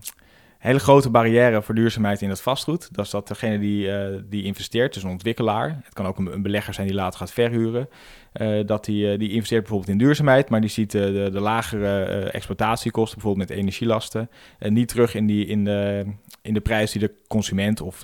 hele 0.63 0.79
grote 0.79 1.09
barrière 1.09 1.61
voor 1.61 1.75
duurzaamheid 1.75 2.21
in 2.21 2.29
het 2.29 2.41
vastgoed. 2.41 2.93
Dat 2.93 3.05
is 3.05 3.11
dat 3.11 3.27
degene 3.27 3.59
die, 3.59 3.87
uh, 3.87 4.05
die 4.25 4.43
investeert, 4.43 4.93
dus 4.93 5.03
een 5.03 5.09
ontwikkelaar. 5.09 5.81
Het 5.83 5.93
kan 5.93 6.05
ook 6.05 6.17
een, 6.17 6.41
belegger 6.41 6.73
zijn 6.73 6.87
die 6.87 6.95
later 6.95 7.19
gaat 7.19 7.31
verhuren. 7.31 7.89
Uh, 8.33 8.65
dat 8.65 8.85
die, 8.85 9.11
uh, 9.11 9.19
die 9.19 9.29
investeert 9.29 9.61
bijvoorbeeld 9.61 9.91
in 9.91 9.97
duurzaamheid, 9.97 10.49
maar 10.49 10.61
die 10.61 10.69
ziet 10.69 10.91
de, 10.91 11.29
de 11.31 11.39
lagere 11.39 12.03
exploitatiekosten, 12.31 13.19
bijvoorbeeld 13.19 13.49
met 13.49 13.57
energielasten, 13.57 14.29
niet 14.59 14.87
terug 14.87 15.15
in, 15.15 15.25
die, 15.25 15.45
in, 15.45 15.63
de, 15.63 16.05
in 16.41 16.53
de 16.53 16.61
prijs 16.61 16.91
die 16.91 17.01
de 17.01 17.13
consument 17.27 17.81
of 17.81 18.01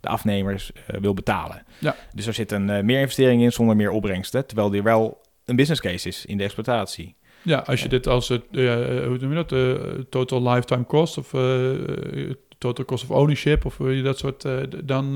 de 0.00 0.08
afnemers 0.08 0.72
wil 0.86 1.14
betalen. 1.14 1.62
Ja. 1.78 1.96
Dus 2.14 2.26
er 2.26 2.34
zit 2.34 2.52
een 2.52 2.84
meer 2.84 3.00
investering 3.00 3.42
in 3.42 3.52
zonder 3.52 3.76
meer 3.76 3.90
opbrengsten, 3.90 4.46
terwijl 4.46 4.74
er 4.74 4.82
wel 4.82 5.20
een 5.44 5.56
business 5.56 5.80
case 5.80 6.08
is 6.08 6.26
in 6.26 6.36
de 6.36 6.44
exploitatie. 6.44 7.16
Ja, 7.44 7.58
als 7.58 7.82
je 7.82 7.88
dit 7.88 8.06
als 8.06 8.28
het, 8.28 8.42
uh, 8.50 8.74
hoe 9.06 9.18
noem 9.20 9.30
je 9.30 9.44
dat, 9.44 9.52
uh, 9.52 9.74
total 10.08 10.48
lifetime 10.48 10.86
cost 10.86 11.18
of 11.18 11.30
total 12.58 12.84
cost 12.84 13.04
of 13.04 13.10
ownership 13.10 13.64
of 13.64 13.78
je 13.78 14.02
dat 14.02 14.18
soort, 14.18 14.46
dan, 14.84 15.12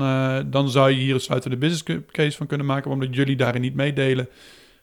dan 0.49 0.69
zou 0.69 0.89
je 0.89 0.95
hier 0.95 1.13
een 1.13 1.19
sluitende 1.19 1.57
business 1.57 2.03
case 2.11 2.37
van 2.37 2.47
kunnen 2.47 2.65
maken, 2.65 2.91
omdat 2.91 3.15
jullie 3.15 3.35
daarin 3.35 3.61
niet 3.61 3.75
meedelen, 3.75 4.29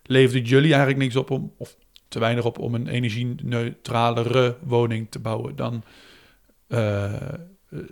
levert 0.03 0.49
jullie 0.49 0.71
eigenlijk 0.71 1.03
niks 1.03 1.17
op 1.17 1.31
om, 1.31 1.53
of 1.57 1.77
te 2.09 2.19
weinig 2.19 2.45
op 2.45 2.59
om 2.59 2.75
een 2.75 2.89
energie-neutralere 2.89 4.57
woning 4.63 5.11
te 5.11 5.19
bouwen 5.19 5.57
dan, 5.57 5.83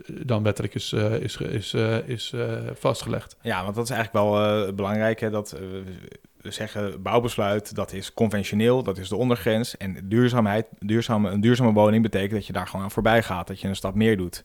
dan 0.06 0.42
wettelijk 0.42 0.74
is, 0.74 0.92
is, 1.20 1.36
is, 1.36 1.74
is 2.06 2.32
vastgelegd. 2.74 3.36
Ja, 3.42 3.62
want 3.62 3.74
dat 3.74 3.84
is 3.84 3.90
eigenlijk 3.90 4.26
wel 4.26 4.74
belangrijk, 4.74 5.20
hè, 5.20 5.30
dat 5.30 5.58
zeggen 6.52 7.02
bouwbesluit, 7.02 7.74
dat 7.74 7.92
is 7.92 8.14
conventioneel, 8.14 8.82
dat 8.82 8.98
is 8.98 9.08
de 9.08 9.16
ondergrens. 9.16 9.76
En 9.76 10.08
duurzaamheid, 10.08 10.66
duurzame, 10.78 11.30
een 11.30 11.40
duurzame 11.40 11.72
woning 11.72 12.02
betekent 12.02 12.32
dat 12.32 12.46
je 12.46 12.52
daar 12.52 12.66
gewoon 12.66 12.84
aan 12.84 12.90
voorbij 12.90 13.22
gaat, 13.22 13.46
dat 13.46 13.60
je 13.60 13.68
een 13.68 13.76
stap 13.76 13.94
meer 13.94 14.16
doet. 14.16 14.44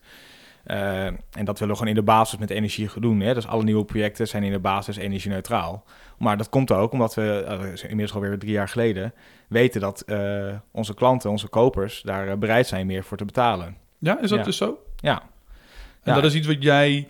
Uh, 0.66 1.04
en 1.06 1.44
dat 1.44 1.58
willen 1.58 1.68
we 1.68 1.80
gewoon 1.80 1.88
in 1.88 1.94
de 1.94 2.02
basis 2.02 2.38
met 2.38 2.50
energie 2.50 2.88
doen. 3.00 3.20
Hè? 3.20 3.34
Dus 3.34 3.46
alle 3.46 3.62
nieuwe 3.62 3.84
projecten 3.84 4.28
zijn 4.28 4.42
in 4.42 4.52
de 4.52 4.58
basis 4.58 4.96
energie-neutraal. 4.96 5.84
Maar 6.18 6.36
dat 6.36 6.48
komt 6.48 6.72
ook 6.72 6.92
omdat 6.92 7.14
we, 7.14 7.44
uh, 7.48 7.82
inmiddels 7.82 8.14
alweer 8.14 8.38
drie 8.38 8.52
jaar 8.52 8.68
geleden, 8.68 9.14
weten 9.48 9.80
dat 9.80 10.02
uh, 10.06 10.54
onze 10.70 10.94
klanten, 10.94 11.30
onze 11.30 11.48
kopers, 11.48 12.02
daar 12.02 12.38
bereid 12.38 12.66
zijn 12.66 12.86
meer 12.86 13.04
voor 13.04 13.16
te 13.16 13.24
betalen. 13.24 13.76
Ja, 13.98 14.20
is 14.20 14.30
dat 14.30 14.44
dus 14.44 14.56
zo? 14.56 14.78
Ja. 14.96 15.22
En 16.02 16.14
dat 16.14 16.24
is 16.24 16.34
iets 16.34 16.46
wat 16.46 16.62
jij 16.62 17.08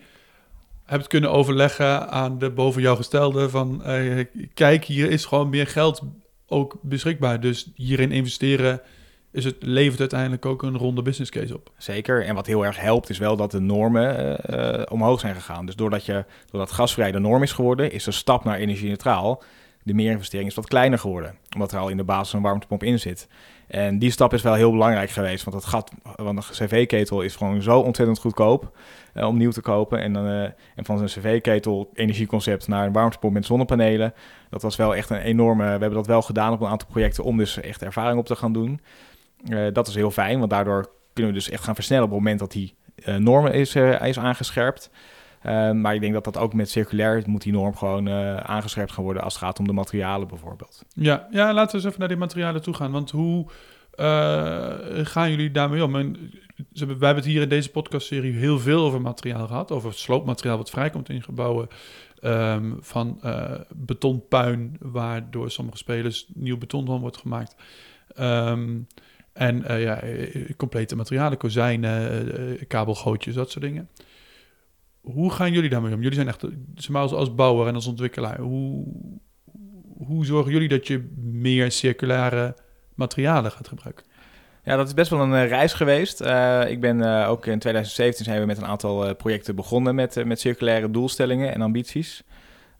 hebt 0.91 1.07
kunnen 1.07 1.31
overleggen 1.31 2.09
aan 2.09 2.37
de 2.37 2.49
boven 2.49 2.81
jou 2.81 2.97
gestelde 2.97 3.49
van 3.49 3.81
uh, 3.87 4.25
kijk, 4.53 4.85
hier 4.85 5.09
is 5.09 5.25
gewoon 5.25 5.49
meer 5.49 5.67
geld 5.67 6.01
ook 6.47 6.77
beschikbaar. 6.81 7.39
Dus 7.39 7.71
hierin 7.75 8.11
investeren 8.11 8.81
is 9.31 9.45
het, 9.45 9.55
levert 9.59 9.99
uiteindelijk 9.99 10.45
ook 10.45 10.63
een 10.63 10.77
ronde 10.77 11.01
business 11.01 11.31
case 11.31 11.55
op. 11.55 11.71
Zeker. 11.77 12.25
En 12.25 12.35
wat 12.35 12.45
heel 12.45 12.65
erg 12.65 12.79
helpt 12.79 13.09
is 13.09 13.17
wel 13.17 13.35
dat 13.35 13.51
de 13.51 13.59
normen 13.59 14.37
uh, 14.49 14.81
omhoog 14.89 15.19
zijn 15.19 15.35
gegaan. 15.35 15.65
Dus 15.65 15.75
doordat, 15.75 16.05
je, 16.05 16.25
doordat 16.51 16.71
gasvrij 16.71 17.11
de 17.11 17.19
norm 17.19 17.43
is 17.43 17.51
geworden, 17.51 17.91
is 17.91 18.03
de 18.03 18.11
stap 18.11 18.43
naar 18.43 18.57
energie-neutraal, 18.57 19.43
de 19.83 19.93
meerinvestering 19.93 20.49
is 20.49 20.55
wat 20.55 20.67
kleiner 20.67 20.99
geworden. 20.99 21.35
Omdat 21.53 21.71
er 21.71 21.79
al 21.79 21.89
in 21.89 21.97
de 21.97 22.03
basis 22.03 22.33
een 22.33 22.41
warmtepomp 22.41 22.83
in 22.83 22.99
zit. 22.99 23.27
En 23.67 23.99
die 23.99 24.11
stap 24.11 24.33
is 24.33 24.41
wel 24.41 24.53
heel 24.53 24.71
belangrijk 24.71 25.09
geweest. 25.09 25.43
Want 25.43 25.55
het 25.55 25.65
gat, 25.65 25.91
want 26.15 26.37
een 26.37 26.67
cv-ketel 26.67 27.21
is 27.21 27.35
gewoon 27.35 27.61
zo 27.61 27.79
ontzettend 27.79 28.19
goedkoop 28.19 28.77
uh, 29.13 29.27
om 29.27 29.37
nieuw 29.37 29.51
te 29.51 29.61
kopen. 29.61 30.01
En, 30.01 30.13
dan, 30.13 30.27
uh, 30.27 30.43
en 30.43 30.85
van 30.85 30.99
een 30.99 31.05
cv-ketel 31.05 31.89
energieconcept 31.93 32.67
naar 32.67 32.85
een 32.85 32.93
warmtepomp 32.93 33.33
met 33.33 33.45
zonnepanelen. 33.45 34.13
Dat 34.49 34.61
was 34.61 34.75
wel 34.75 34.95
echt 34.95 35.09
een 35.09 35.21
enorme... 35.21 35.63
We 35.63 35.69
hebben 35.69 35.93
dat 35.93 36.07
wel 36.07 36.21
gedaan 36.21 36.53
op 36.53 36.61
een 36.61 36.67
aantal 36.67 36.87
projecten 36.87 37.23
om 37.23 37.37
dus 37.37 37.59
echt 37.59 37.81
ervaring 37.81 38.19
op 38.19 38.25
te 38.25 38.35
gaan 38.35 38.53
doen. 38.53 38.81
Uh, 39.49 39.67
dat 39.73 39.87
is 39.87 39.95
heel 39.95 40.11
fijn, 40.11 40.39
want 40.39 40.51
daardoor 40.51 40.91
kunnen 41.13 41.33
we 41.33 41.39
dus 41.39 41.49
echt 41.49 41.63
gaan 41.63 41.75
versnellen 41.75 42.05
op 42.05 42.09
het 42.09 42.19
moment 42.19 42.39
dat 42.39 42.51
die 42.51 42.75
normen 43.17 43.53
is, 43.53 43.75
is 43.75 44.19
aangescherpt. 44.19 44.89
Maar 45.73 45.95
ik 45.95 46.01
denk 46.01 46.13
dat 46.13 46.23
dat 46.23 46.37
ook 46.37 46.53
met 46.53 46.69
circulair 46.69 47.23
moet 47.25 47.41
die 47.41 47.53
norm 47.53 47.75
gewoon 47.75 48.09
aangescherpt 48.43 48.91
gaan 48.91 49.03
worden 49.03 49.23
als 49.23 49.33
het 49.33 49.43
gaat 49.43 49.59
om 49.59 49.67
de 49.67 49.73
materialen 49.73 50.27
bijvoorbeeld. 50.27 50.85
Ja, 50.93 51.27
ja 51.31 51.53
laten 51.53 51.71
we 51.71 51.77
eens 51.77 51.85
even 51.85 51.99
naar 51.99 52.07
die 52.07 52.17
materialen 52.17 52.61
toe 52.61 52.73
gaan. 52.73 52.91
Want 52.91 53.11
hoe 53.11 53.45
gaan 55.03 55.29
jullie 55.29 55.51
daarmee 55.51 55.83
om? 55.83 55.91
Wij 55.91 56.87
hebben 56.87 57.15
het 57.15 57.25
hier 57.25 57.41
in 57.41 57.49
deze 57.49 57.71
podcastserie 57.71 58.33
heel 58.33 58.59
veel 58.59 58.83
over 58.83 59.01
materiaal 59.01 59.47
gehad. 59.47 59.71
Over 59.71 59.93
sloopmateriaal 59.93 60.57
wat 60.57 60.69
vrijkomt 60.69 61.09
in 61.09 61.23
gebouwen. 61.23 61.67
Um, 62.23 62.77
van 62.81 63.19
uh, 63.23 63.51
betonpuin, 63.75 64.77
waardoor 64.79 65.51
sommige 65.51 65.77
spelers 65.77 66.25
nieuw 66.33 66.57
beton 66.57 66.85
van 66.85 66.99
wordt 66.99 67.17
gemaakt. 67.17 67.55
Um, 68.19 68.87
en 69.33 69.79
ja, 69.79 70.03
complete 70.57 70.95
materialen, 70.95 71.37
kozijnen, 71.37 72.67
kabelgootjes, 72.67 73.35
dat 73.35 73.51
soort 73.51 73.63
dingen. 73.65 73.89
Hoe 75.01 75.31
gaan 75.31 75.51
jullie 75.51 75.69
daarmee 75.69 75.93
om? 75.93 76.01
Jullie 76.01 76.15
zijn 76.15 76.27
echt, 76.27 76.45
als, 76.93 77.11
als 77.11 77.35
bouwer 77.35 77.67
en 77.67 77.75
als 77.75 77.87
ontwikkelaar, 77.87 78.39
hoe, 78.39 78.85
hoe 79.97 80.25
zorgen 80.25 80.51
jullie 80.51 80.67
dat 80.67 80.87
je 80.87 81.09
meer 81.21 81.71
circulaire 81.71 82.55
materialen 82.95 83.51
gaat 83.51 83.67
gebruiken? 83.67 84.05
Ja, 84.63 84.75
dat 84.75 84.87
is 84.87 84.93
best 84.93 85.09
wel 85.09 85.21
een 85.21 85.31
uh, 85.31 85.47
reis 85.47 85.73
geweest. 85.73 86.21
Uh, 86.21 86.69
ik 86.69 86.81
ben 86.81 86.97
uh, 86.97 87.29
ook 87.29 87.45
in 87.45 87.59
2017 87.59 88.25
zijn 88.25 88.39
we 88.39 88.45
met 88.45 88.57
een 88.57 88.65
aantal 88.65 89.15
projecten 89.15 89.55
begonnen 89.55 89.95
met, 89.95 90.25
met 90.25 90.39
circulaire 90.39 90.91
doelstellingen 90.91 91.53
en 91.53 91.61
ambities. 91.61 92.23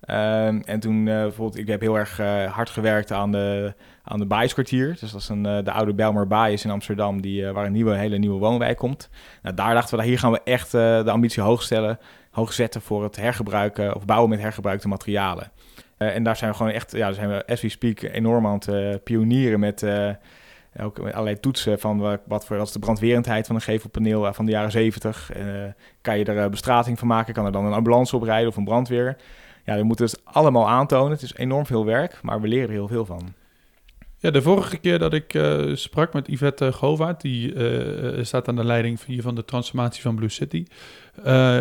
Ehm, 0.01 0.59
en 0.65 0.79
toen 0.79 1.05
bijvoorbeeld, 1.05 1.57
ik 1.57 1.67
heb 1.67 1.81
heel 1.81 1.97
erg 1.97 2.17
hard 2.51 2.69
gewerkt 2.69 3.11
aan 3.11 3.31
de, 3.31 3.73
aan 4.03 4.19
de. 4.19 4.95
Dus 4.99 5.11
dat 5.11 5.21
is 5.21 5.29
een, 5.29 5.43
de 5.43 5.71
oude 5.71 5.93
Belmer 5.93 6.27
Baai 6.27 6.53
is 6.53 6.65
in 6.65 6.71
Amsterdam, 6.71 7.21
die, 7.21 7.45
waar 7.51 7.65
een 7.65 7.71
nieuwe, 7.71 7.95
hele 7.95 8.17
nieuwe 8.17 8.39
woonwijk 8.39 8.77
komt. 8.77 9.09
Nou, 9.41 9.55
daar 9.55 9.73
dachten 9.73 9.97
we, 9.97 10.03
hier 10.03 10.19
gaan 10.19 10.31
we 10.31 10.41
echt 10.43 10.71
de 10.71 11.11
ambitie 11.11 11.43
hoog 11.43 11.61
stellen, 11.61 11.99
hoog 12.31 12.53
zetten 12.53 12.81
voor 12.81 13.03
het 13.03 13.15
hergebruiken 13.15 13.95
of 13.95 14.05
bouwen 14.05 14.29
met 14.29 14.39
hergebruikte 14.39 14.87
materialen. 14.87 15.51
en 15.97 16.23
daar 16.23 16.35
zijn 16.35 16.51
we 16.51 16.57
gewoon 16.57 16.71
echt, 16.71 16.91
ja, 16.91 17.05
daar 17.05 17.13
zijn 17.13 17.29
we 17.29 17.45
as 17.47 17.61
we 17.61 17.69
speak 17.69 18.01
enorm 18.01 18.47
aan 18.47 18.61
het 18.65 19.03
pionieren 19.03 19.59
met 19.59 19.83
ook 20.79 20.99
allerlei 20.99 21.39
toetsen 21.39 21.79
van 21.79 22.19
wat 22.25 22.45
voor 22.45 22.59
als 22.59 22.71
de 22.71 22.79
brandwerendheid 22.79 23.47
van 23.47 23.55
een 23.55 23.61
gevelpaneel 23.61 24.27
eh, 24.27 24.33
van 24.33 24.45
de 24.45 24.51
jaren 24.51 24.71
70. 24.71 25.31
Uh, 25.37 25.43
kan 26.01 26.17
je 26.17 26.25
er 26.25 26.37
eh, 26.37 26.49
bestrating 26.49 26.99
van 26.99 27.07
maken? 27.07 27.33
Kan 27.33 27.45
er 27.45 27.51
dan 27.51 27.65
een 27.65 27.73
ambulance 27.73 28.15
op 28.15 28.23
rijden 28.23 28.49
of 28.49 28.55
een 28.55 28.63
brandweer? 28.63 29.17
Ja, 29.65 29.75
we 29.75 29.83
moeten 29.83 30.05
het 30.05 30.21
allemaal 30.23 30.69
aantonen. 30.69 31.11
Het 31.11 31.21
is 31.21 31.35
enorm 31.35 31.65
veel 31.65 31.85
werk, 31.85 32.19
maar 32.21 32.41
we 32.41 32.47
leren 32.47 32.67
er 32.67 32.75
heel 32.75 32.87
veel 32.87 33.05
van. 33.05 33.33
Ja, 34.17 34.31
de 34.31 34.41
vorige 34.41 34.77
keer 34.77 34.99
dat 34.99 35.13
ik 35.13 35.33
uh, 35.33 35.75
sprak 35.75 36.13
met 36.13 36.27
Yvette 36.27 36.73
Govaert, 36.73 37.21
die 37.21 37.53
uh, 37.53 38.23
staat 38.23 38.47
aan 38.47 38.55
de 38.55 38.63
leiding 38.63 38.99
van, 38.99 39.21
van 39.21 39.35
de 39.35 39.45
transformatie 39.45 40.01
van 40.01 40.15
Blue 40.15 40.29
City. 40.29 40.65
Uh, 41.25 41.59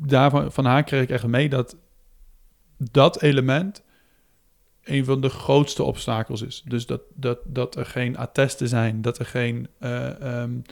daarvan, 0.00 0.52
van 0.52 0.64
haar 0.64 0.82
kreeg 0.82 1.02
ik 1.02 1.10
echt 1.10 1.26
mee 1.26 1.48
dat 1.48 1.76
dat 2.76 3.22
element 3.22 3.82
een 4.84 5.04
van 5.04 5.20
de 5.20 5.28
grootste 5.28 5.82
obstakels 5.82 6.42
is. 6.42 6.62
Dus 6.66 6.86
dat, 6.86 7.00
dat, 7.14 7.38
dat 7.44 7.76
er 7.76 7.86
geen 7.86 8.16
attesten 8.16 8.68
zijn, 8.68 9.02
dat 9.02 9.18
er 9.18 9.26
geen. 9.26 9.68
Um, 9.80 10.62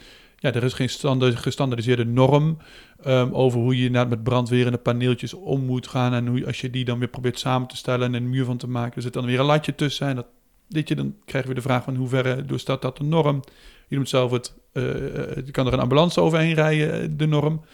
ja, 0.42 0.52
er 0.52 0.62
is 0.62 0.72
geen 0.72 0.88
standaard, 0.88 1.36
gestandardiseerde 1.36 2.04
norm 2.04 2.58
um, 3.06 3.34
over 3.34 3.60
hoe 3.60 3.76
je 3.76 3.90
met 3.90 4.22
brandwerende 4.22 4.78
paneeltjes 4.78 5.34
om 5.34 5.64
moet 5.64 5.86
gaan. 5.86 6.14
En 6.14 6.26
hoe, 6.26 6.46
als 6.46 6.60
je 6.60 6.70
die 6.70 6.84
dan 6.84 6.98
weer 6.98 7.08
probeert 7.08 7.38
samen 7.38 7.68
te 7.68 7.76
stellen 7.76 8.06
en 8.06 8.14
een 8.14 8.30
muur 8.30 8.44
van 8.44 8.56
te 8.56 8.68
maken, 8.68 8.96
er 8.96 9.02
zit 9.02 9.12
dan 9.12 9.26
weer 9.26 9.40
een 9.40 9.44
latje 9.44 9.74
tussen. 9.74 10.08
En 10.08 10.16
dat, 10.16 10.26
dit 10.68 10.88
je, 10.88 10.94
dan 10.94 11.14
krijgen 11.24 11.50
we 11.50 11.56
de 11.56 11.62
vraag 11.62 11.84
van 11.84 11.96
hoe 11.96 12.08
ver 12.08 12.46
doorstaat 12.46 12.82
dat 12.82 12.96
de 12.96 13.04
norm? 13.04 13.42
Je 13.88 13.94
noemt 13.94 14.08
zelf 14.08 14.30
het, 14.30 14.54
uh, 14.72 14.84
kan 15.50 15.66
er 15.66 15.72
een 15.72 15.80
ambulance 15.80 16.20
overheen 16.20 16.54
rijden, 16.54 17.16
de 17.16 17.26
norm. 17.26 17.64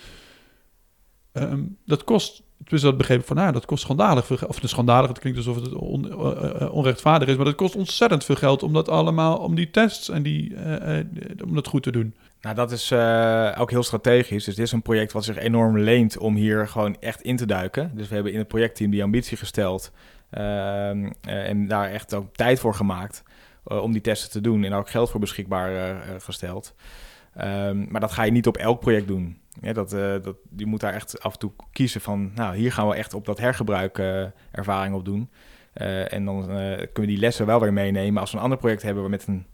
Um, 1.33 1.77
dat 1.87 2.05
kost 2.05 2.43
dus 2.59 2.81
dat 2.81 2.97
begreep 2.97 3.21
ik 3.21 3.27
van, 3.27 3.37
nou, 3.37 3.53
dat 3.53 3.67
kost 3.67 3.83
schandalig 3.83 4.27
veel. 4.27 4.39
Of 4.47 4.61
de 4.61 4.67
schandalig, 4.67 5.09
het 5.09 5.19
klinkt 5.19 5.39
alsof 5.39 5.57
het 5.57 5.73
on, 5.73 6.15
onrechtvaardig 6.71 7.29
is, 7.29 7.37
maar 7.37 7.45
dat 7.45 7.55
kost 7.55 7.77
ontzettend 7.77 8.25
veel 8.25 8.35
geld 8.35 8.63
om 8.63 8.73
dat 8.73 8.89
allemaal, 8.89 9.37
om 9.37 9.55
die 9.55 9.71
tests 9.71 10.09
en 10.09 10.23
die, 10.23 10.55
om 11.45 11.55
dat 11.55 11.67
goed 11.67 11.83
te 11.83 11.91
doen. 11.91 12.15
Nou, 12.41 12.55
dat 12.55 12.73
is 12.73 12.93
ook 13.59 13.71
heel 13.71 13.83
strategisch. 13.83 14.45
Dus 14.45 14.55
dit 14.55 14.65
is 14.65 14.73
een 14.73 14.83
project 14.83 15.13
wat 15.13 15.25
zich 15.25 15.37
enorm 15.37 15.79
leent 15.79 16.19
om 16.19 16.35
hier 16.35 16.69
gewoon 16.69 16.97
echt 17.01 17.23
in 17.23 17.37
te 17.37 17.47
duiken. 17.47 17.91
Dus 17.95 18.09
we 18.09 18.15
hebben 18.15 18.33
in 18.33 18.39
het 18.39 18.49
projectteam 18.49 18.91
die 18.91 19.03
ambitie 19.03 19.37
gesteld 19.37 19.93
ehm, 20.31 21.11
en 21.21 21.69
daar 21.69 21.91
echt 21.91 22.15
ook 22.15 22.35
tijd 22.35 22.61
voor 22.61 22.75
gemaakt 22.75 23.23
om 23.65 23.93
die 23.93 24.01
testen 24.01 24.31
te 24.31 24.41
doen 24.41 24.65
en 24.65 24.73
ook 24.73 24.91
geld 24.91 25.11
voor 25.11 25.21
beschikbaar 25.21 25.97
gesteld. 26.19 26.75
Um, 27.41 27.87
maar 27.91 28.01
dat 28.01 28.13
ga 28.13 28.23
je 28.23 28.31
niet 28.31 28.47
op 28.47 28.57
elk 28.57 28.81
project 28.81 29.07
doen. 29.07 29.41
Ja, 29.61 29.73
dat, 29.73 29.91
dat, 30.25 30.37
je 30.57 30.67
moet 30.67 30.81
daar 30.81 30.95
echt 30.95 31.21
af 31.21 31.33
en 31.33 31.39
toe 31.39 31.53
kiezen 31.73 32.01
van, 32.01 32.31
nou, 32.35 32.57
hier 32.57 32.73
gaan 32.73 32.89
we 32.89 32.95
echt 32.95 33.15
op 33.15 33.25
dat 33.25 33.39
hergebruik 33.39 33.99
ervaring 34.51 34.95
op 34.95 35.05
doen. 35.05 35.31
En 36.09 36.25
dan 36.25 36.47
kunnen 36.47 36.93
we 36.93 37.07
die 37.07 37.19
lessen 37.19 37.47
wel 37.47 37.61
weer 37.61 37.73
meenemen 37.73 38.21
als 38.21 38.31
we 38.31 38.37
een 38.37 38.43
ander 38.43 38.59
project 38.59 38.83
hebben 38.83 39.11
met 39.11 39.27
een 39.27 39.47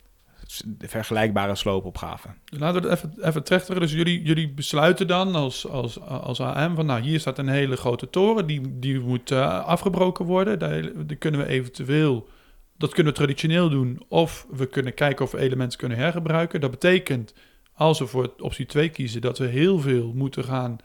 vergelijkbare 0.78 1.54
sloopopgave. 1.54 2.28
Laten 2.44 2.82
we 2.82 2.88
het 2.88 2.99
even, 2.99 3.28
even 3.28 3.44
trechteren. 3.44 3.80
Dus 3.80 3.92
jullie, 3.92 4.23
jullie 4.23 4.49
besluiten 4.49 5.06
dan 5.06 5.34
als, 5.34 5.68
als, 5.68 6.00
als 6.00 6.40
AM 6.40 6.75
van, 6.75 6.87
nou, 6.87 7.00
hier 7.00 7.20
staat 7.20 7.38
een 7.38 7.49
hele 7.49 7.76
grote 7.76 8.11
toren, 8.11 8.46
die, 8.46 8.78
die 8.78 9.00
moet 9.00 9.32
afgebroken 9.32 10.25
worden. 10.25 10.58
Daar, 10.58 10.82
kunnen 11.18 11.40
we 11.40 11.46
eventueel 11.46 12.28
dat 12.76 12.92
kunnen 12.92 13.12
we 13.12 13.18
traditioneel 13.18 13.68
doen. 13.68 14.02
Of 14.08 14.46
we 14.50 14.66
kunnen 14.66 14.94
kijken 14.94 15.25
of 15.25 15.30
we 15.30 15.38
elementen 15.38 15.78
kunnen 15.78 15.99
hergebruiken. 15.99 16.61
Dat 16.61 16.70
betekent 16.70 17.34
als 17.75 17.99
we 17.99 18.06
voor 18.06 18.34
optie 18.38 18.66
2 18.66 18.88
kiezen, 18.88 19.20
dat 19.20 19.38
we 19.38 19.46
heel 19.46 19.78
veel 19.78 20.12
moeten 20.14 20.44
gaan 20.44 20.76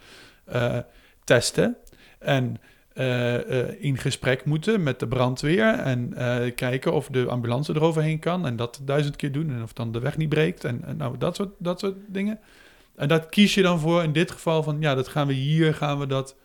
uh, 0.54 0.78
testen. 1.24 1.78
En 2.20 2.58
in 3.80 3.98
gesprek 3.98 4.46
moeten 4.46 4.84
met 4.84 5.00
de 5.00 5.08
brandweer. 5.08 5.74
En 5.74 6.14
kijken 6.56 6.94
of 6.94 7.08
de 7.08 7.26
ambulance 7.26 7.76
eroverheen 7.76 8.20
kan. 8.20 8.46
En 8.46 8.56
dat 8.56 8.82
duizend 8.84 9.16
keer 9.16 9.32
doen. 9.32 9.50
En 9.50 9.64
of 9.64 9.74
dan 9.74 9.92
de 9.92 10.00
weg 10.00 10.18
niet 10.18 10.30
breekt. 10.30 10.64
En, 10.64 10.84
en 10.86 10.98
nou, 10.98 11.18
dat 11.18 11.36
soort, 11.36 11.50
dat 11.58 11.80
soort 11.80 11.96
dingen. 12.08 12.40
En 12.96 13.08
dat 13.08 13.30
kies 13.30 13.54
je 13.54 13.62
dan 13.62 13.80
voor 13.80 14.04
in 14.04 14.12
dit 14.12 14.32
geval 14.32 14.64
van 14.64 14.78
ja, 14.80 14.96
dat 14.96 15.08
gaan 15.08 15.28
we 15.28 15.34
hier, 15.34 15.74
gaan 15.74 16.00
we 16.00 16.08
dat 16.08 16.36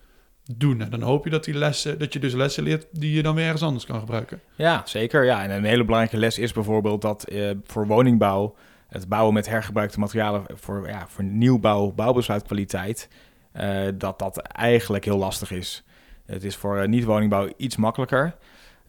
doen. 0.54 0.80
En 0.80 0.90
dan 0.90 1.02
hoop 1.02 1.24
je 1.24 1.30
dat 1.30 1.44
die 1.44 1.54
lessen, 1.54 1.98
dat 1.98 2.12
je 2.12 2.18
dus 2.18 2.32
lessen 2.32 2.62
leert 2.62 2.86
die 2.92 3.14
je 3.14 3.22
dan 3.22 3.34
weer 3.34 3.44
ergens 3.44 3.62
anders 3.62 3.86
kan 3.86 4.00
gebruiken. 4.00 4.40
Ja, 4.54 4.82
zeker. 4.84 5.24
Ja, 5.24 5.42
en 5.42 5.50
een 5.50 5.64
hele 5.64 5.84
belangrijke 5.84 6.18
les 6.18 6.38
is 6.38 6.52
bijvoorbeeld 6.52 7.02
dat 7.02 7.32
voor 7.64 7.86
woningbouw 7.86 8.54
het 8.88 9.08
bouwen 9.08 9.34
met 9.34 9.48
hergebruikte 9.48 10.00
materialen 10.00 10.44
voor, 10.54 10.88
ja, 10.88 11.06
voor 11.08 11.24
nieuwbouw, 11.24 11.92
bouwbesluitkwaliteit, 11.92 13.08
uh, 13.56 13.88
dat 13.94 14.18
dat 14.18 14.38
eigenlijk 14.38 15.04
heel 15.04 15.18
lastig 15.18 15.50
is. 15.50 15.83
Het 16.26 16.44
is 16.44 16.56
voor 16.56 16.82
uh, 16.82 16.88
niet-woningbouw 16.88 17.48
iets 17.56 17.76
makkelijker. 17.76 18.34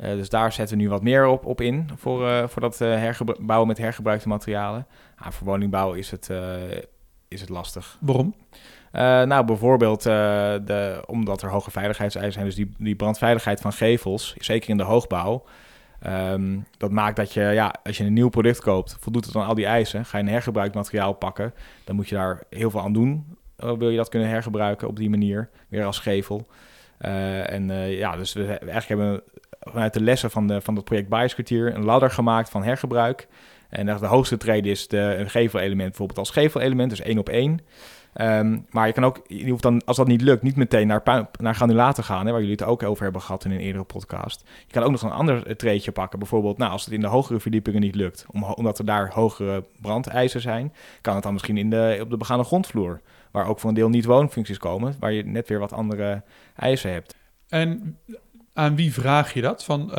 Uh, 0.02 0.10
dus 0.10 0.30
daar 0.30 0.52
zetten 0.52 0.78
we 0.78 0.84
nu 0.84 0.90
wat 0.90 1.04
meer 1.04 1.26
op, 1.26 1.46
op 1.46 1.62
in 1.62 1.90
voor, 1.96 2.50
voor 2.50 2.62
dat 2.62 2.84
bouwen 3.40 3.68
met 3.68 3.78
hergebruikte 3.78 4.28
materialen. 4.28 4.88
Ah, 5.18 5.32
voor 5.32 5.48
woningbouw 5.48 5.94
is 5.94 6.12
het, 6.12 6.32
is 7.28 7.42
het 7.42 7.50
lastig. 7.50 7.98
Waarom? 8.02 8.36
nou, 9.28 9.46
bijvoorbeeld 9.46 10.04
de, 10.04 11.04
omdat 11.06 11.42
er 11.42 11.50
hoge 11.50 11.72
veiligheidseisen 11.72 12.34
zijn. 12.34 12.46
Dus 12.46 12.56
die, 12.56 12.74
die 12.78 12.96
brandveiligheid 12.96 13.62
van 13.62 13.74
gevels, 13.74 14.36
zeker 14.38 14.70
in 14.70 14.78
de 14.78 14.84
hoogbouw, 14.84 15.44
Um, 16.08 16.66
dat 16.78 16.92
maakt 16.92 17.16
dat 17.16 17.34
je, 17.34 17.42
ja, 17.42 17.76
als 17.84 17.98
je 17.98 18.04
een 18.04 18.14
nieuw 18.14 18.30
product 18.30 18.62
koopt, 18.62 18.98
voldoet 19.00 19.26
het 19.26 19.36
aan 19.36 19.46
al 19.46 19.56
die 19.56 19.66
eisen. 19.66 20.06
Ga 20.06 20.18
je 20.18 20.24
een 20.24 20.30
hergebruikt 20.30 20.76
materiaal 20.76 21.14
pakken, 21.14 21.54
dan 21.84 21.96
moet 21.96 22.10
je 22.10 22.16
daar 22.16 22.44
heel 22.50 22.70
veel 22.70 22.82
aan 22.82 22.94
doen. 22.94 23.38
Uh, 23.64 23.72
wil 23.72 23.90
je 23.90 23.98
dat 23.98 24.10
kunnen 24.10 24.30
hergebruiken 24.30 24.88
op 24.88 24.96
die 24.96 25.10
manier, 25.10 25.50
weer 25.68 25.86
als 25.86 26.00
gevel. 26.00 26.48
Uh, 27.02 27.52
en 27.52 27.70
uh, 27.70 27.98
ja, 27.98 28.16
dus 28.16 28.34
we 28.34 28.46
eigenlijk 28.46 28.88
hebben 28.88 29.24
vanuit 29.60 29.94
de 29.94 30.02
lessen 30.02 30.32
van, 30.32 30.48
de, 30.48 30.62
van 30.62 30.76
het 30.76 30.84
project 30.84 31.10
Biaskwartier 31.10 31.76
een 31.76 31.86
ladder 31.86 32.12
gemaakt 32.12 32.50
van 32.50 32.64
hergebruik. 32.64 33.28
En 33.70 33.86
de 33.86 34.06
hoogste 34.06 34.38
trede 34.38 34.70
is 34.70 34.88
de, 34.88 34.98
een 34.98 35.30
gevelelement 35.30 35.88
bijvoorbeeld 35.90 36.20
als 36.20 36.30
gevelelement, 36.30 36.90
dus 36.90 37.02
één 37.02 37.18
op 37.18 37.30
één. 37.30 37.60
Ehm, 38.16 38.58
maar 38.70 38.88
je 38.88 38.94
kan 38.94 39.04
ook, 39.04 39.22
je 39.28 39.50
hoeft 39.50 39.64
dan, 39.64 39.82
als 39.86 39.98
dat 39.98 40.08
niet 40.08 40.22
lukt, 40.22 40.44
niet 40.44 40.56
meteen 40.56 40.88
naar, 40.88 41.28
naar 41.40 41.56
granulaten 41.56 42.04
gaan, 42.04 42.26
hè, 42.26 42.32
waar 42.32 42.42
jullie 42.42 42.56
het 42.56 42.66
ook 42.66 42.84
over 42.84 43.04
hebben 43.04 43.22
gehad 43.22 43.46
in 43.46 43.52
een 43.52 43.60
eerdere 43.60 43.84
podcast. 43.84 44.44
Je 44.68 44.74
kan 44.74 44.84
ook 44.84 44.92
nog 44.92 45.02
een 45.02 45.12
ander 45.12 45.58
treetje 45.58 45.92
pakken. 45.92 46.20
Bijvoorbeeld, 46.20 46.58
nou, 46.58 46.72
als 46.72 46.86
het 46.86 46.94
in 46.94 47.02
de 47.02 47.08
hogere 47.08 47.40
verdiepingen 47.40 47.82
niet 47.82 47.96
lukt, 47.96 48.26
om, 48.32 48.44
omdat 48.44 48.80
er 48.80 48.86
daar 48.86 49.12
hogere 49.14 49.64
brandeisen 49.82 50.42
zijn, 50.42 50.74
kan 51.02 51.14
het 51.14 51.24
dan 51.24 51.34
misschien 51.34 51.58
in 51.58 51.70
de, 51.70 51.98
op 52.02 52.10
de 52.10 52.18
begane 52.18 52.44
grondvloer, 52.44 53.02
waar 53.32 53.48
ook 53.48 53.60
voor 53.60 53.70
een 53.70 53.76
deel 53.76 53.90
niet 53.90 54.06
woonfuncties 54.06 54.58
komen, 54.58 54.96
waar 55.00 55.12
je 55.12 55.26
net 55.26 55.48
weer 55.48 55.60
wat 55.60 55.74
andere 55.74 56.24
eisen 56.56 56.92
hebt. 56.92 57.16
En 57.50 57.98
aan 58.56 58.76
wie 58.76 58.94
vraag 58.94 59.34
je 59.34 59.42
dat? 59.42 59.64
Van, 59.64 59.90
uh, 59.90 59.96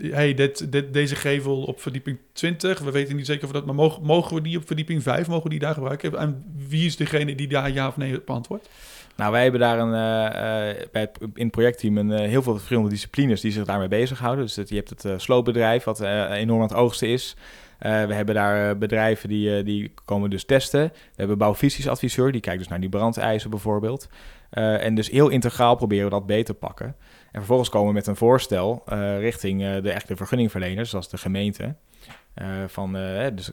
hey, 0.00 0.34
dit, 0.34 0.72
dit, 0.72 0.92
deze 0.92 1.16
gevel 1.16 1.62
op 1.62 1.80
verdieping 1.80 2.18
20, 2.32 2.78
we 2.78 2.90
weten 2.90 3.16
niet 3.16 3.26
zeker 3.26 3.44
of 3.44 3.52
dat, 3.52 3.66
maar 3.66 3.74
mogen, 3.74 4.02
mogen 4.02 4.34
we 4.34 4.42
die 4.42 4.56
op 4.56 4.66
verdieping 4.66 5.02
5, 5.02 5.28
mogen 5.28 5.42
we 5.42 5.48
die 5.48 5.58
daar 5.58 5.74
gebruiken? 5.74 6.18
En 6.18 6.44
wie 6.68 6.86
is 6.86 6.96
degene 6.96 7.34
die 7.34 7.48
daar 7.48 7.70
ja 7.72 7.88
of 7.88 7.96
nee 7.96 8.16
op 8.16 8.30
antwoordt? 8.30 8.68
Nou, 9.16 9.32
wij 9.32 9.42
hebben 9.42 9.60
daar 9.60 9.78
een, 9.78 9.88
uh, 9.88 10.86
bij 10.92 11.10
in 11.34 11.44
het 11.44 11.50
projectteam 11.50 11.96
een, 11.96 12.10
heel 12.10 12.42
veel 12.42 12.54
verschillende 12.54 12.88
disciplines 12.88 13.40
die 13.40 13.52
zich 13.52 13.64
daarmee 13.64 13.88
bezighouden. 13.88 14.44
Dus 14.44 14.54
je 14.68 14.74
hebt 14.74 15.02
het 15.02 15.22
sloopbedrijf, 15.22 15.84
wat 15.84 16.00
enorm 16.00 16.60
aan 16.60 16.68
het 16.68 16.76
oogsten 16.76 17.08
is. 17.08 17.36
we 17.78 18.14
hebben 18.14 18.34
daar 18.34 18.78
bedrijven 18.78 19.28
die, 19.28 19.62
die 19.62 19.92
komen 20.04 20.30
dus 20.30 20.44
testen. 20.44 20.82
We 20.92 21.14
hebben 21.14 21.38
bouwvisiesadviseur, 21.38 22.32
die 22.32 22.40
kijkt 22.40 22.58
dus 22.58 22.68
naar 22.68 22.80
die 22.80 22.88
brandeisen 22.88 23.50
bijvoorbeeld. 23.50 24.08
en 24.50 24.94
dus 24.94 25.10
heel 25.10 25.28
integraal 25.28 25.76
proberen 25.76 26.04
we 26.04 26.10
dat 26.10 26.26
beter 26.26 26.44
te 26.44 26.54
pakken. 26.54 26.96
En 27.32 27.38
vervolgens 27.38 27.68
komen 27.68 27.88
we 27.88 27.94
met 27.94 28.06
een 28.06 28.16
voorstel 28.16 28.84
uh, 28.92 29.18
richting 29.18 29.62
uh, 29.62 29.82
de 29.82 29.90
echte 29.90 30.16
vergunningverleners, 30.16 30.90
zoals 30.90 31.08
de 31.08 31.18
gemeente. 31.18 31.74
Uh, 32.34 32.46
van, 32.66 32.92
dus 33.34 33.50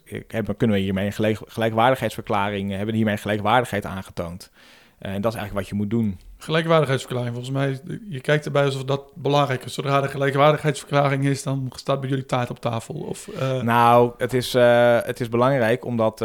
kunnen 0.58 0.76
we 0.76 0.78
hiermee 0.78 1.06
een 1.06 1.14
gelijk, 1.14 1.40
gelijkwaardigheidsverklaring, 1.48 2.70
hebben 2.70 2.88
we 2.88 2.96
hiermee 2.96 3.18
gelijkwaardigheid 3.18 3.86
aangetoond. 3.86 4.52
en 5.00 5.22
dat 5.22 5.34
is 5.34 5.38
eigenlijk 5.40 5.54
wat 5.54 5.68
je 5.68 5.76
moet 5.76 5.90
doen. 5.90 6.20
Gelijkwaardigheidsverklaring, 6.38 7.34
volgens 7.34 7.56
mij, 7.56 7.80
je 8.10 8.22
kijkt 8.22 8.46
erbij 8.46 8.66
alsof 8.66 8.84
dat 8.84 9.12
belangrijk 9.16 9.64
is. 9.66 9.74
Zodra 9.74 10.02
de 10.02 10.08
gelijkwaardigheidsverklaring 10.08 11.26
is, 11.26 11.44
dan 11.44 11.72
staat 11.76 12.00
bij 12.00 12.10
jullie 12.10 12.26
taart 12.26 12.50
op 12.50 12.60
tafel. 12.60 12.96
Of, 12.96 13.30
Nou, 13.62 14.12
het 14.18 14.34
is, 14.34 14.54
het 15.04 15.20
is 15.20 15.30
belangrijk 15.30 15.86
omdat 15.86 16.20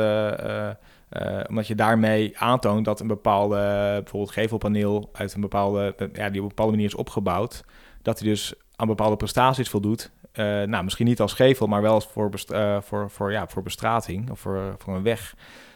uh, 1.11 1.41
omdat 1.49 1.67
je 1.67 1.75
daarmee 1.75 2.39
aantoont 2.39 2.85
dat 2.85 3.01
een 3.01 3.07
bepaalde, 3.07 3.57
bijvoorbeeld 4.03 4.33
gevelpaneel 4.33 5.11
uit 5.13 5.35
een 5.35 5.41
bepaalde, 5.41 5.95
ja, 6.13 6.31
die 6.31 6.39
op 6.39 6.43
een 6.43 6.49
bepaalde 6.49 6.73
manier 6.73 6.87
is 6.87 6.95
opgebouwd, 6.95 7.65
dat 8.03 8.19
hij 8.19 8.29
dus 8.29 8.55
aan 8.77 8.87
bepaalde 8.87 9.17
prestaties 9.17 9.69
voldoet. 9.69 10.11
Uh, 10.33 10.45
nou, 10.63 10.85
misschien 10.85 11.07
niet 11.07 11.21
als 11.21 11.33
gevel, 11.33 11.67
maar 11.67 11.83
wel 11.83 12.01
voor, 12.01 12.31
uh, 12.53 12.81
voor, 12.81 13.11
voor, 13.11 13.33
ja, 13.33 13.47
voor 13.49 13.63
bestrating 13.63 14.31
of 14.31 14.41
voor, 14.41 14.75
voor 14.79 14.97
een 14.97 15.03
weg. 15.03 15.35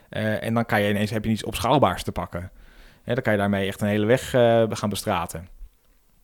en 0.08 0.54
dan 0.54 0.66
kan 0.66 0.82
je 0.82 0.90
ineens 0.90 1.10
heb 1.10 1.24
je 1.24 1.30
iets 1.30 1.44
opschaalbaars 1.44 2.02
te 2.02 2.12
pakken. 2.12 2.50
dan 3.04 3.22
kan 3.22 3.32
je 3.32 3.38
daarmee 3.38 3.66
echt 3.66 3.80
een 3.80 3.88
hele 3.88 4.06
weg 4.06 4.30
gaan 4.70 4.88
bestraten. 4.88 5.48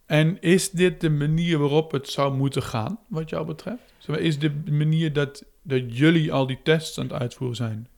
En 0.06 0.40
is 0.40 0.70
dit 0.70 1.00
de 1.00 1.10
manier 1.10 1.58
waarop 1.58 1.92
het 1.92 2.08
zou 2.08 2.36
moeten 2.36 2.62
gaan, 2.62 2.98
wat 3.08 3.30
jou 3.30 3.46
betreft? 3.46 3.94
Is 4.06 4.38
de 4.38 4.62
manier 4.70 5.12
dat, 5.12 5.44
dat 5.62 5.96
jullie 5.98 6.32
al 6.32 6.46
die 6.46 6.58
tests 6.62 6.98
aan 6.98 7.04
het 7.04 7.20
uitvoeren 7.20 7.56
zijn? 7.56 7.88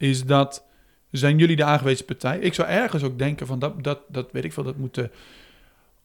Is 0.00 0.24
dat 0.24 0.64
zijn 1.10 1.38
jullie 1.38 1.56
de 1.56 1.64
aangewezen 1.64 2.04
partij? 2.04 2.38
Ik 2.38 2.54
zou 2.54 2.68
ergens 2.68 3.02
ook 3.02 3.18
denken 3.18 3.46
van 3.46 3.58
dat, 3.58 3.84
dat, 3.84 4.00
dat 4.08 4.32
weet 4.32 4.44
ik 4.44 4.52
veel, 4.52 4.62
dat 4.62 4.76
moeten 4.76 5.10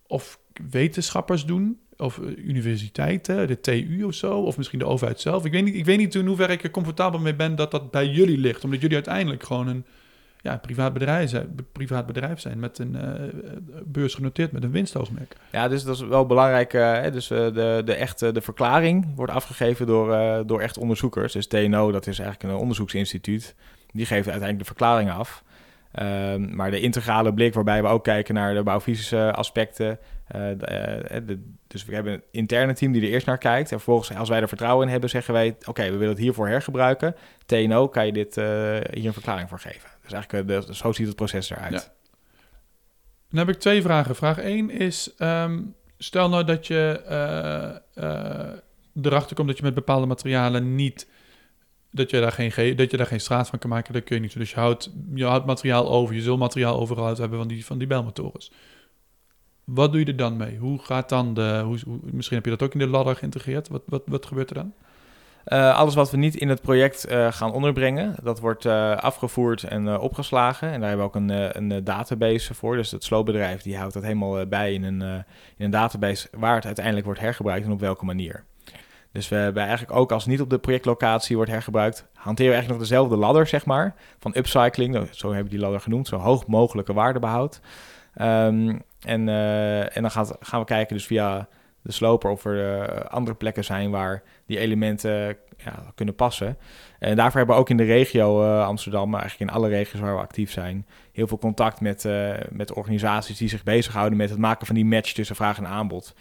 of 0.08 0.40
wetenschappers 0.70 1.46
doen, 1.46 1.80
of 1.98 2.20
eh, 2.20 2.26
universiteiten, 2.38 3.48
de 3.48 3.60
TU 3.60 4.04
of 4.04 4.14
zo, 4.14 4.40
of 4.40 4.58
misschien 4.58 4.80
de 4.80 4.86
overheid 4.86 5.20
zelf. 5.20 5.46
Ik 5.46 5.52
weet 5.52 5.64
niet, 5.64 5.76
ik 5.76 5.86
weet 5.86 5.98
niet 5.98 6.16
in 6.16 6.26
hoeverre 6.26 6.54
ik 6.54 6.64
er 6.64 6.72
comfortabel 6.72 7.20
mee 7.20 7.36
ben 7.36 7.56
dat 7.56 7.72
dat 7.72 7.92
bij 7.92 8.08
jullie 8.08 8.38
ligt, 8.38 8.64
omdat 8.64 8.82
jullie 8.82 8.96
uiteindelijk 8.96 9.44
gewoon 9.44 9.68
een 9.68 9.86
ja, 10.42 10.58
privaat, 10.58 10.94
bedrijf 10.94 11.30
zijn, 11.30 11.56
privaat 11.72 12.06
bedrijf 12.06 12.40
zijn 12.40 12.60
met 12.60 12.80
een 12.80 12.96
uh, 12.96 13.02
beurs 13.86 14.14
genoteerd 14.14 14.52
met 14.52 14.64
een 14.64 14.72
winstoogmerk. 14.72 15.36
Ja, 15.52 15.68
dus 15.68 15.84
dat 15.84 15.96
is 15.96 16.02
wel 16.02 16.26
belangrijk. 16.26 16.72
Dus 17.14 17.28
de, 17.28 17.82
de, 17.86 17.94
echte, 17.94 18.32
de 18.32 18.42
verklaring 18.42 19.16
wordt 19.16 19.32
afgegeven 19.32 19.88
door, 19.88 20.44
door 20.48 20.62
echt 20.62 20.78
onderzoekers. 20.78 21.34
Dus 21.34 21.48
TNO, 21.48 21.92
dat 21.92 22.08
is 22.08 22.20
eigenlijk 22.20 22.54
een 22.54 22.60
onderzoeksinstituut 22.60 23.56
die 23.96 24.06
geeft 24.06 24.30
uiteindelijk 24.30 24.60
de 24.60 24.66
verklaring 24.66 25.12
af. 25.12 25.44
Um, 26.00 26.56
maar 26.56 26.72
de 26.72 26.80
integrale 26.80 27.34
blik, 27.34 27.54
waarbij 27.54 27.82
we 27.82 27.88
ook 27.88 28.04
kijken 28.04 28.34
naar 28.34 28.54
de 28.54 28.64
bouwfysische 28.64 29.32
aspecten. 29.34 30.00
Uh, 30.36 30.42
de, 31.26 31.42
dus 31.68 31.86
we 31.86 31.94
hebben 31.94 32.14
een 32.14 32.24
interne 32.32 32.74
team 32.74 32.92
die 32.92 33.02
er 33.02 33.08
eerst 33.08 33.26
naar 33.26 33.38
kijkt. 33.38 33.72
En 33.72 33.78
vervolgens, 33.78 34.18
als 34.18 34.30
wij 34.30 34.42
er 34.42 34.48
vertrouwen 34.48 34.86
in 34.86 34.92
hebben, 34.92 35.10
zeggen 35.10 35.34
wij: 35.34 35.56
Oké, 35.66 35.84
we 35.84 35.92
willen 35.92 36.10
het 36.10 36.18
hiervoor 36.18 36.48
hergebruiken. 36.48 37.16
TNO, 37.46 37.88
kan 37.88 38.06
je 38.06 38.12
dit, 38.12 38.38
uh, 38.38 38.46
hier 38.92 39.06
een 39.06 39.14
verklaring 39.14 39.50
voor 39.50 39.60
geven? 39.60 39.90
Dus 40.04 40.12
eigenlijk, 40.12 40.48
de, 40.48 40.76
zo 40.76 40.92
ziet 40.92 41.08
het 41.08 41.16
proces 41.16 41.50
eruit. 41.50 41.72
Ja. 41.72 41.84
Dan 43.30 43.46
heb 43.46 43.56
ik 43.56 43.62
twee 43.62 43.82
vragen. 43.82 44.16
Vraag 44.16 44.38
1 44.38 44.70
is: 44.70 45.14
um, 45.20 45.76
stel 45.98 46.30
nou 46.30 46.44
dat 46.44 46.68
je 46.68 47.02
erachter 49.02 49.36
komt 49.36 49.48
dat 49.48 49.58
je 49.58 49.64
met 49.64 49.74
bepaalde 49.74 50.06
materialen 50.06 50.76
niet 50.76 51.08
dat 51.96 52.10
je 52.10 52.20
daar 52.20 52.32
geen, 52.32 52.76
dat 52.76 52.92
je 52.92 52.98
daar 52.98 53.06
geen 53.06 53.20
straat 53.20 53.50
van 53.50 53.60
kan 53.60 53.70
maken, 53.70 53.94
dat 53.94 54.04
kun 54.04 54.16
je 54.16 54.22
niet. 54.22 54.38
Dus 54.38 54.50
je 54.50 54.56
houdt, 54.56 54.92
je 55.14 55.26
houdt 55.26 55.46
materiaal 55.46 55.90
over, 55.90 56.16
je 56.16 56.22
zult 56.22 56.40
materiaal 56.40 56.80
overgehouden 56.80 57.22
hebben 57.22 57.40
van 57.40 57.48
die, 57.48 57.66
van 57.66 57.78
die 57.78 57.88
belmotors. 57.88 58.52
Wat 59.64 59.92
doe 59.92 60.00
je 60.00 60.06
er 60.06 60.16
dan 60.16 60.38
mee? 60.38 60.58
Hoe 60.58 60.80
gaat 60.80 61.10
dan 61.10 61.34
de, 61.34 61.62
hoe, 61.66 61.80
misschien 62.04 62.36
heb 62.36 62.46
je 62.46 62.52
dat 62.52 62.64
ook 62.64 62.74
in 62.74 62.80
de 62.80 62.88
ladder 62.88 63.16
geïntegreerd. 63.16 63.68
Wat, 63.68 63.82
wat, 63.86 64.04
wat 64.06 64.26
gebeurt 64.26 64.50
er 64.50 64.56
dan? 64.56 64.74
Uh, 65.48 65.76
alles 65.76 65.96
wat 65.96 66.12
we 66.12 66.18
niet 66.18 66.36
in 66.36 66.50
het 66.50 66.62
project 66.62 67.12
uh, 67.12 67.32
gaan 67.32 67.52
onderbrengen, 67.52 68.16
dat 68.24 68.40
wordt 68.40 68.66
uh, 68.66 68.96
afgevoerd 68.96 69.64
en 69.64 70.00
opgeslagen. 70.00 70.72
En 70.72 70.80
daar 70.80 70.90
hebben 70.90 71.12
we 71.12 71.14
ook 71.14 71.22
een, 71.30 71.72
een 71.72 71.84
database 71.84 72.54
voor. 72.54 72.76
Dus 72.76 72.92
het 72.92 73.04
sloopbedrijf 73.04 73.62
die 73.62 73.78
houdt 73.78 73.94
dat 73.94 74.04
helemaal 74.04 74.46
bij 74.46 74.74
in 74.74 74.84
een, 74.84 75.02
in 75.58 75.66
een 75.66 75.72
database 75.72 76.28
waar 76.32 76.56
het 76.56 76.66
uiteindelijk 76.66 77.06
wordt 77.06 77.20
hergebruikt 77.20 77.66
en 77.66 77.72
op 77.72 77.80
welke 77.80 78.06
manier. 78.06 78.44
Dus 79.16 79.30
we 79.30 79.36
hebben 79.36 79.64
eigenlijk 79.64 79.98
ook 79.98 80.12
als 80.12 80.26
niet 80.26 80.42
op 80.42 80.50
de 80.50 80.58
projectlocatie 80.58 81.36
wordt 81.36 81.52
hergebruikt, 81.52 82.06
hanteren 82.14 82.52
we 82.52 82.58
eigenlijk 82.58 82.80
nog 82.80 82.90
dezelfde 82.90 83.16
ladder, 83.16 83.48
zeg 83.48 83.66
maar, 83.66 83.96
van 84.20 84.34
upcycling. 84.38 84.94
Nou, 84.94 85.08
zo 85.12 85.34
hebben 85.34 85.52
die 85.52 85.60
ladder 85.60 85.80
genoemd, 85.80 86.08
zo 86.08 86.18
hoog 86.18 86.48
mogelijke 86.48 86.94
waardebehoud. 86.94 87.62
Um, 88.22 88.82
en, 89.02 89.28
uh, 89.28 89.98
en 89.98 90.02
dan 90.02 90.12
gaan, 90.12 90.60
we 90.60 90.66
kijken 90.66 90.96
dus 90.96 91.06
via 91.06 91.48
de 91.82 91.92
sloper 91.92 92.30
of 92.30 92.46
er 92.46 92.80
uh, 92.80 93.06
andere 93.06 93.36
plekken 93.36 93.64
zijn 93.64 93.92
waar 93.92 94.24
die 94.46 94.60
elementen 94.60 95.38
ja, 95.58 95.92
kunnen 95.96 96.16
passen. 96.16 96.58
En 97.00 97.16
daarvoor 97.16 97.38
hebben 97.38 97.56
we 97.56 97.62
ook 97.62 97.70
in 97.70 97.78
de 97.78 97.84
regio 97.84 98.60
Amsterdam, 98.62 99.10
maar 99.10 99.22
eigenlijk 99.22 99.52
in 99.52 99.58
alle 99.58 99.70
regio's 99.70 100.02
waar 100.02 100.16
we 100.16 100.22
actief 100.22 100.52
zijn, 100.52 100.86
heel 101.12 101.28
veel 101.28 101.38
contact 101.38 101.82
met, 101.82 102.08
met 102.50 102.74
organisaties 102.74 103.38
die 103.38 103.50
zich 103.50 103.64
bezighouden 103.64 104.18
met 104.18 104.30
het 104.30 104.40
maken 104.40 104.66
van 104.66 104.76
die 104.76 104.86
match 104.86 105.12
tussen 105.14 105.36
vraag 105.36 105.58
en 105.58 105.68
aanbod. 105.68 106.14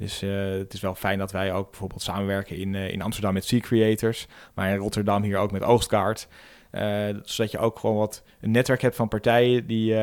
Dus 0.00 0.22
uh, 0.22 0.50
het 0.50 0.72
is 0.72 0.80
wel 0.80 0.94
fijn 0.94 1.18
dat 1.18 1.32
wij 1.32 1.52
ook 1.52 1.70
bijvoorbeeld 1.70 2.02
samenwerken 2.02 2.56
in, 2.56 2.74
uh, 2.74 2.90
in 2.90 3.02
Amsterdam 3.02 3.32
met 3.32 3.44
Sea 3.44 3.60
Creators, 3.60 4.26
maar 4.54 4.70
in 4.70 4.76
Rotterdam 4.76 5.22
hier 5.22 5.38
ook 5.38 5.50
met 5.50 5.62
Oogstkaart. 5.62 6.28
Uh, 6.72 7.08
zodat 7.22 7.50
je 7.50 7.58
ook 7.58 7.78
gewoon 7.78 7.96
wat 7.96 8.22
een 8.40 8.50
netwerk 8.50 8.82
hebt 8.82 8.96
van 8.96 9.08
partijen 9.08 9.66
die, 9.66 9.94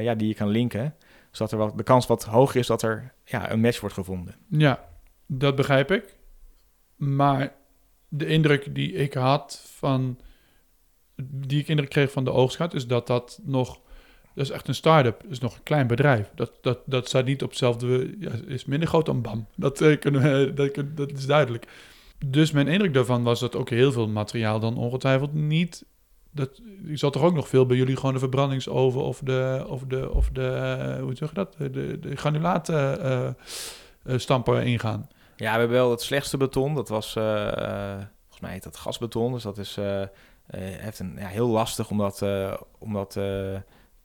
ja, 0.00 0.14
die 0.14 0.28
je 0.28 0.34
kan 0.34 0.48
linken. 0.48 0.94
Zodat 1.30 1.52
er 1.52 1.58
wat, 1.58 1.76
de 1.76 1.82
kans 1.82 2.06
wat 2.06 2.24
hoger 2.24 2.56
is 2.56 2.66
dat 2.66 2.82
er 2.82 3.12
ja, 3.24 3.50
een 3.50 3.60
match 3.60 3.80
wordt 3.80 3.94
gevonden. 3.94 4.34
Ja, 4.48 4.84
dat 5.26 5.56
begrijp 5.56 5.90
ik. 5.90 6.16
Maar 6.96 7.52
de 8.08 8.26
indruk 8.26 8.74
die 8.74 8.92
ik 8.92 9.14
had 9.14 9.62
van. 9.74 10.18
die 11.22 11.60
ik 11.60 11.68
indruk 11.68 11.90
kreeg 11.90 12.10
van 12.10 12.24
de 12.24 12.32
oogstkaart, 12.32 12.74
is 12.74 12.86
dat 12.86 13.06
dat 13.06 13.40
nog 13.42 13.80
dat 14.36 14.44
is 14.44 14.50
echt 14.50 14.68
een 14.68 14.74
start-up. 14.74 15.20
Dat 15.22 15.30
is 15.30 15.38
nog 15.38 15.54
een 15.54 15.62
klein 15.62 15.86
bedrijf. 15.86 16.30
Dat, 16.34 16.52
dat, 16.60 16.78
dat 16.84 17.08
staat 17.08 17.24
niet 17.24 17.42
op 17.42 17.48
hetzelfde... 17.48 18.16
Is 18.46 18.64
minder 18.64 18.88
groot 18.88 19.06
dan 19.06 19.22
BAM. 19.22 19.46
Dat, 19.54 19.80
uh, 19.80 19.98
kunnen 19.98 20.54
dat, 20.54 20.74
dat 20.94 21.12
is 21.12 21.26
duidelijk. 21.26 21.68
Dus 22.26 22.50
mijn 22.50 22.68
indruk 22.68 22.94
daarvan 22.94 23.22
was 23.22 23.40
dat 23.40 23.56
ook 23.56 23.70
heel 23.70 23.92
veel 23.92 24.08
materiaal 24.08 24.60
dan 24.60 24.76
ongetwijfeld 24.76 25.34
niet... 25.34 25.84
Dat, 26.30 26.60
je 26.84 26.96
zal 26.96 27.10
toch 27.10 27.22
ook 27.22 27.34
nog 27.34 27.48
veel 27.48 27.66
bij 27.66 27.76
jullie 27.76 27.96
gewoon 27.96 28.12
de 28.12 28.18
verbrandingsoven 28.18 29.02
of 29.02 29.18
de... 29.18 29.64
Of 29.68 29.82
de, 29.88 30.12
of 30.12 30.28
de 30.28 30.86
uh, 30.96 31.02
hoe 31.02 31.14
zeg 31.14 31.28
je 31.28 31.34
dat? 31.34 31.56
De, 31.58 31.98
de 32.00 32.16
granulaten 32.16 33.36
uh, 34.06 34.66
ingaan. 34.66 35.08
Ja, 35.36 35.52
we 35.52 35.58
hebben 35.58 35.76
wel 35.76 35.90
het 35.90 36.02
slechtste 36.02 36.36
beton. 36.36 36.74
Dat 36.74 36.88
was... 36.88 37.12
volgens 37.12 38.40
mij 38.40 38.52
heet 38.52 38.62
dat 38.62 38.76
gasbeton. 38.76 39.32
Dus 39.32 39.42
dat 39.42 39.58
is... 39.58 39.78
heeft 40.50 40.98
een, 40.98 41.16
ja, 41.18 41.26
heel 41.26 41.48
lastig 41.48 41.90
om 41.90 41.98
dat... 41.98 42.22
om 42.78 42.92
dat 42.92 43.18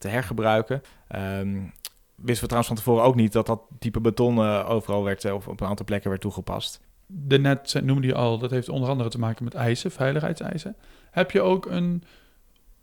te 0.02 0.08
hergebruiken. 0.08 0.82
Um, 1.16 1.74
wisten 2.16 2.42
we 2.42 2.48
trouwens 2.48 2.68
van 2.68 2.76
tevoren 2.76 3.04
ook 3.04 3.16
niet 3.16 3.32
dat 3.32 3.46
dat 3.46 3.62
type 3.80 4.02
beton 4.02 4.38
uh, 4.38 4.70
overal 4.70 5.04
werd, 5.04 5.24
uh, 5.24 5.34
of 5.34 5.48
op 5.48 5.62
een 5.62 5.68
aantal 5.68 5.86
plekken 5.86 6.10
werd 6.10 6.22
toegepast. 6.22 6.80
De 7.06 7.40
net 7.40 7.82
noemde 7.84 8.08
je 8.08 8.16
al, 8.16 8.38
dat 8.38 8.52
heeft 8.52 8.70
onder 8.70 8.90
andere 8.90 9.10
te 9.10 9.20
maken 9.20 9.44
met 9.44 9.54
eisen, 9.54 9.92
veiligheidseisen. 9.92 10.76
Heb 11.12 11.32
je 11.32 11.42
ook 11.42 11.66
een 11.66 12.04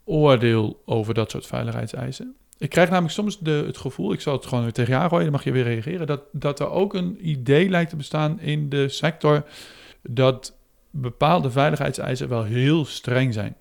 oordeel 0.03 0.81
over 0.85 1.13
dat 1.13 1.31
soort 1.31 1.45
veiligheidseisen? 1.45 2.35
Ik 2.57 2.69
krijg 2.69 2.89
namelijk 2.89 3.13
soms 3.13 3.39
de, 3.39 3.63
het 3.65 3.77
gevoel, 3.77 4.13
ik 4.13 4.21
zal 4.21 4.33
het 4.33 4.45
gewoon 4.45 4.63
weer 4.63 4.73
tegen 4.73 4.93
jou 4.93 5.07
gooien, 5.07 5.23
dan 5.23 5.33
mag 5.33 5.43
je 5.43 5.51
weer 5.51 5.63
reageren, 5.63 6.07
dat, 6.07 6.21
dat 6.31 6.59
er 6.59 6.69
ook 6.69 6.93
een 6.93 7.29
idee 7.29 7.69
lijkt 7.69 7.89
te 7.89 7.95
bestaan 7.95 8.39
in 8.39 8.69
de 8.69 8.89
sector 8.89 9.45
dat 10.01 10.57
bepaalde 10.91 11.51
veiligheidseisen 11.51 12.29
wel 12.29 12.43
heel 12.43 12.85
streng 12.85 13.33
zijn. 13.33 13.55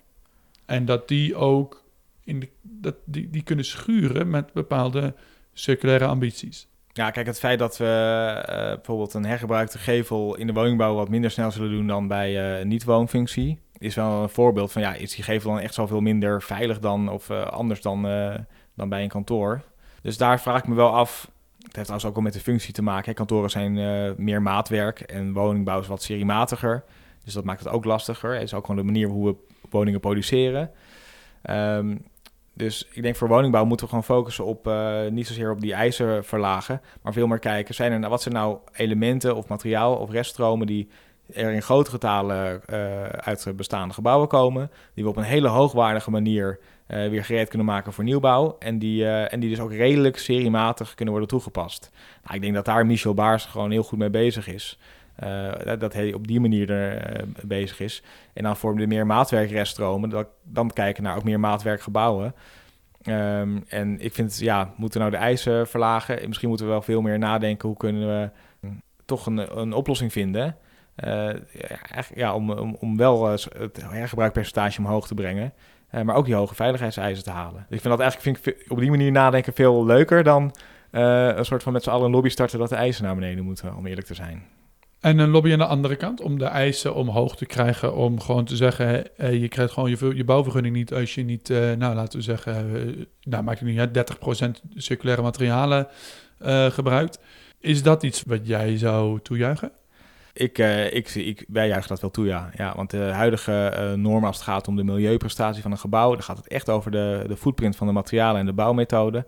En 0.66 0.84
dat 0.84 1.08
die 1.08 1.36
ook 1.36 1.84
in 2.28 2.48
dat, 2.62 2.94
die, 3.04 3.30
die 3.30 3.42
kunnen 3.42 3.64
schuren 3.64 4.30
met 4.30 4.52
bepaalde 4.52 5.14
circulaire 5.52 6.06
ambities. 6.06 6.68
Ja, 6.92 7.10
kijk, 7.10 7.26
het 7.26 7.38
feit 7.38 7.58
dat 7.58 7.76
we 7.76 7.84
eh, 8.46 8.74
bijvoorbeeld 8.74 9.14
een 9.14 9.24
hergebruikte 9.24 9.78
gevel 9.78 10.36
in 10.36 10.46
de 10.46 10.52
woningbouw 10.52 10.94
wat 10.94 11.08
minder 11.08 11.30
snel 11.30 11.50
zullen 11.50 11.70
doen 11.70 11.86
dan 11.86 12.08
bij 12.08 12.58
uh, 12.58 12.64
niet-woonfunctie, 12.64 13.58
is 13.78 13.94
wel 13.94 14.22
een 14.22 14.28
voorbeeld 14.28 14.72
van 14.72 14.82
ja, 14.82 14.94
is 14.94 15.14
die 15.14 15.24
gevel 15.24 15.50
dan 15.50 15.60
echt 15.60 15.74
zoveel 15.74 16.00
minder 16.00 16.42
veilig 16.42 16.78
dan 16.78 17.08
of 17.08 17.30
uh, 17.30 17.46
anders 17.46 17.80
dan, 17.80 18.02
dan 18.74 18.88
bij 18.88 19.02
een 19.02 19.08
kantoor? 19.08 19.62
Dus 20.02 20.16
daar 20.16 20.40
vraag 20.40 20.58
ik 20.58 20.68
me 20.68 20.74
wel 20.74 20.94
af. 20.94 21.30
Het 21.56 21.76
heeft 21.76 21.88
trouwens 21.88 22.04
ook 22.04 22.14
wel 22.14 22.22
met 22.22 22.32
de 22.32 22.40
functie 22.40 22.72
te 22.72 22.82
maken. 22.82 23.14
Kantoren 23.14 23.50
zijn 23.50 23.74
meer 24.24 24.42
maatwerk 24.42 25.00
en 25.00 25.32
woningbouw 25.32 25.80
is 25.80 25.86
wat 25.86 26.02
seriematiger. 26.02 26.84
Dus 27.24 27.32
dat 27.32 27.44
maakt 27.44 27.64
het 27.64 27.72
ook 27.72 27.84
lastiger. 27.84 28.32
Het 28.32 28.42
is 28.42 28.54
ook 28.54 28.66
gewoon 28.66 28.80
de 28.80 28.92
manier 28.92 29.08
hoe 29.08 29.26
we 29.26 29.36
woningen 29.70 30.00
produceren. 30.00 30.70
Um, 31.50 32.04
dus 32.58 32.86
ik 32.90 33.02
denk 33.02 33.16
voor 33.16 33.28
woningbouw 33.28 33.64
moeten 33.64 33.86
we 33.86 33.92
gewoon 33.92 34.16
focussen 34.16 34.44
op 34.44 34.66
uh, 34.66 35.06
niet 35.10 35.26
zozeer 35.26 35.50
op 35.50 35.60
die 35.60 35.72
eisen 35.72 36.24
verlagen, 36.24 36.80
maar 37.02 37.12
veel 37.12 37.26
meer 37.26 37.38
kijken, 37.38 37.74
zijn 37.74 37.92
er, 37.92 37.98
nou, 37.98 38.10
wat 38.10 38.22
zijn 38.22 38.34
nou 38.34 38.58
elementen 38.72 39.36
of 39.36 39.48
materiaal 39.48 39.96
of 39.96 40.10
reststromen 40.10 40.66
die 40.66 40.88
er 41.32 41.52
in 41.52 41.62
grote 41.62 41.90
getalen 41.90 42.60
uh, 42.70 43.02
uit 43.02 43.52
bestaande 43.56 43.94
gebouwen 43.94 44.28
komen, 44.28 44.70
die 44.94 45.04
we 45.04 45.10
op 45.10 45.16
een 45.16 45.22
hele 45.22 45.48
hoogwaardige 45.48 46.10
manier 46.10 46.58
uh, 46.88 47.08
weer 47.08 47.24
gereed 47.24 47.48
kunnen 47.48 47.66
maken 47.66 47.92
voor 47.92 48.04
nieuwbouw 48.04 48.56
en 48.58 48.78
die, 48.78 49.06
en 49.06 49.40
die 49.40 49.50
dus 49.50 49.60
ook 49.60 49.72
redelijk 49.72 50.18
seriematig 50.18 50.94
kunnen 50.94 51.14
worden 51.14 51.30
toegepast. 51.30 51.90
Nou, 52.22 52.34
ik 52.34 52.42
denk 52.42 52.54
dat 52.54 52.64
daar 52.64 52.86
Michel 52.86 53.14
Baars 53.14 53.44
gewoon 53.44 53.70
heel 53.70 53.82
goed 53.82 53.98
mee 53.98 54.10
bezig 54.10 54.48
is. 54.48 54.78
Uh, 55.24 55.52
dat 55.78 55.92
hij 55.92 56.12
op 56.12 56.26
die 56.26 56.40
manier 56.40 56.70
er 56.70 57.16
uh, 57.16 57.22
bezig 57.44 57.80
is. 57.80 58.02
En 58.32 58.42
dan 58.42 58.56
voor 58.56 58.76
de 58.76 58.86
meer 58.86 59.06
maatwerkreststromen, 59.06 60.10
dat, 60.10 60.26
dan 60.42 60.70
kijken 60.70 61.02
naar 61.02 61.16
ook 61.16 61.24
meer 61.24 61.40
maatwerkgebouwen. 61.40 62.34
Um, 63.04 63.64
en 63.68 64.00
ik 64.00 64.14
vind, 64.14 64.38
ja, 64.38 64.72
moeten 64.76 65.00
we 65.00 65.06
nou 65.06 65.18
de 65.18 65.26
eisen 65.26 65.68
verlagen? 65.68 66.26
Misschien 66.26 66.48
moeten 66.48 66.66
we 66.66 66.72
wel 66.72 66.82
veel 66.82 67.00
meer 67.00 67.18
nadenken 67.18 67.68
hoe 67.68 67.76
kunnen 67.76 68.08
we 68.08 68.30
toch 69.04 69.26
een, 69.26 69.58
een 69.58 69.72
oplossing 69.72 70.12
vinden. 70.12 70.56
Uh, 71.04 71.30
ja, 72.14 72.34
om, 72.34 72.50
om, 72.50 72.76
om 72.80 72.96
wel 72.96 73.28
het 73.28 73.82
hergebruikpercentage 73.82 74.78
omhoog 74.78 75.06
te 75.06 75.14
brengen. 75.14 75.52
maar 76.02 76.16
ook 76.16 76.24
die 76.24 76.34
hoge 76.34 76.54
veiligheidseisen 76.54 77.24
te 77.24 77.30
halen. 77.30 77.66
Dus 77.68 77.76
ik 77.76 77.80
vind 77.80 77.98
dat 77.98 78.00
eigenlijk 78.00 78.38
vind 78.42 78.56
ik 78.56 78.70
op 78.70 78.78
die 78.78 78.90
manier 78.90 79.12
nadenken 79.12 79.52
veel 79.52 79.84
leuker 79.84 80.22
dan 80.22 80.54
een 80.90 81.44
soort 81.44 81.62
van 81.62 81.72
met 81.72 81.82
z'n 81.82 81.90
allen 81.90 82.10
lobby 82.10 82.28
starten 82.28 82.58
dat 82.58 82.68
de 82.68 82.74
eisen 82.74 83.04
naar 83.04 83.14
beneden 83.14 83.44
moeten, 83.44 83.76
om 83.76 83.86
eerlijk 83.86 84.06
te 84.06 84.14
zijn. 84.14 84.57
En 85.00 85.18
een 85.18 85.30
lobby 85.30 85.52
aan 85.52 85.58
de 85.58 85.66
andere 85.66 85.96
kant 85.96 86.20
om 86.20 86.38
de 86.38 86.44
eisen 86.44 86.94
omhoog 86.94 87.36
te 87.36 87.46
krijgen. 87.46 87.94
Om 87.94 88.20
gewoon 88.20 88.44
te 88.44 88.56
zeggen, 88.56 89.04
je 89.40 89.48
krijgt 89.48 89.72
gewoon 89.72 89.90
je, 89.90 90.16
je 90.16 90.24
bouwvergunning 90.24 90.74
niet 90.74 90.92
als 90.92 91.14
je 91.14 91.22
niet, 91.22 91.48
uh, 91.50 91.72
nou 91.72 91.94
laten 91.94 92.18
we 92.18 92.24
zeggen, 92.24 92.76
uh, 92.76 93.04
nou 93.22 93.42
maakt 93.42 93.60
niet 93.60 93.88
30% 94.38 94.48
circulaire 94.74 95.22
materialen 95.22 95.88
gebruikt. 96.70 97.18
Is 97.60 97.82
dat 97.82 98.02
iets 98.02 98.22
wat 98.26 98.46
jij 98.46 98.78
zou 98.78 99.20
toejuichen? 99.22 99.72
Ik, 100.32 100.58
ik, 100.90 101.14
ik, 101.14 101.44
wij 101.48 101.68
juichen 101.68 101.88
dat 101.88 102.00
wel 102.00 102.10
toe, 102.10 102.26
ja. 102.26 102.50
ja 102.56 102.72
want 102.76 102.90
de 102.90 102.98
huidige 102.98 103.94
norm 103.96 104.24
als 104.24 104.36
het 104.36 104.44
gaat 104.44 104.68
om 104.68 104.76
de 104.76 104.84
milieuprestatie 104.84 105.62
van 105.62 105.70
een 105.70 105.78
gebouw, 105.78 106.12
dan 106.12 106.22
gaat 106.22 106.36
het 106.36 106.48
echt 106.48 106.68
over 106.68 106.90
de, 106.90 107.24
de 107.26 107.36
footprint 107.36 107.76
van 107.76 107.86
de 107.86 107.92
materialen 107.92 108.40
en 108.40 108.46
de 108.46 108.52
bouwmethode. 108.52 109.26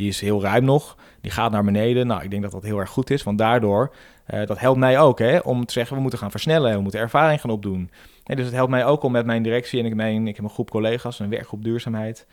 Die 0.00 0.08
is 0.08 0.20
heel 0.20 0.42
ruim 0.42 0.64
nog. 0.64 0.96
Die 1.20 1.30
gaat 1.30 1.50
naar 1.50 1.64
beneden. 1.64 2.06
Nou, 2.06 2.22
ik 2.22 2.30
denk 2.30 2.42
dat 2.42 2.52
dat 2.52 2.62
heel 2.62 2.78
erg 2.78 2.90
goed 2.90 3.10
is. 3.10 3.22
Want 3.22 3.38
daardoor, 3.38 3.94
uh, 4.34 4.46
dat 4.46 4.58
helpt 4.58 4.78
mij 4.78 4.98
ook 4.98 5.18
hè, 5.18 5.38
om 5.38 5.66
te 5.66 5.72
zeggen, 5.72 5.96
we 5.96 6.02
moeten 6.02 6.18
gaan 6.18 6.30
versnellen. 6.30 6.74
We 6.74 6.80
moeten 6.80 7.00
ervaring 7.00 7.40
gaan 7.40 7.50
opdoen. 7.50 7.90
dus 8.24 8.44
het 8.44 8.54
helpt 8.54 8.70
mij 8.70 8.84
ook 8.84 9.02
om 9.02 9.12
met 9.12 9.26
mijn 9.26 9.42
directie 9.42 9.80
en 9.80 9.86
ik, 9.86 9.94
mijn, 9.94 10.28
ik 10.28 10.36
heb 10.36 10.44
een 10.44 10.50
groep 10.50 10.70
collega's, 10.70 11.18
een 11.18 11.28
werkgroep 11.28 11.64
duurzaamheid. 11.64 12.26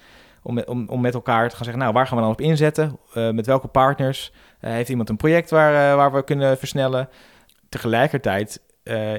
Om 0.44 0.54
met, 0.54 0.68
om, 0.68 0.90
om 0.90 1.02
met 1.02 1.14
elkaar 1.14 1.50
te 1.50 1.56
gaan 1.56 1.64
zeggen, 1.64 1.84
nou, 1.84 1.94
waar 1.94 2.08
gaan 2.08 2.18
we 2.18 2.24
dan 2.24 2.32
op 2.32 2.42
inzetten? 2.42 2.98
Uh, 3.16 3.32
met 3.32 3.46
welke 3.46 3.68
partners? 3.68 4.32
Uh, 4.62 4.72
heeft 4.72 4.90
iemand 4.90 5.10
een 5.10 5.18
project 5.18 5.50
waar, 5.50 5.96
waar 5.96 6.14
we 6.14 6.24
kunnen 6.24 6.58
versnellen? 6.58 7.10
Tegelijkertijd 7.70 8.62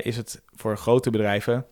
is 0.03 0.17
het 0.17 0.43
voor 0.55 0.77
grote 0.77 1.11
bedrijven 1.11 1.65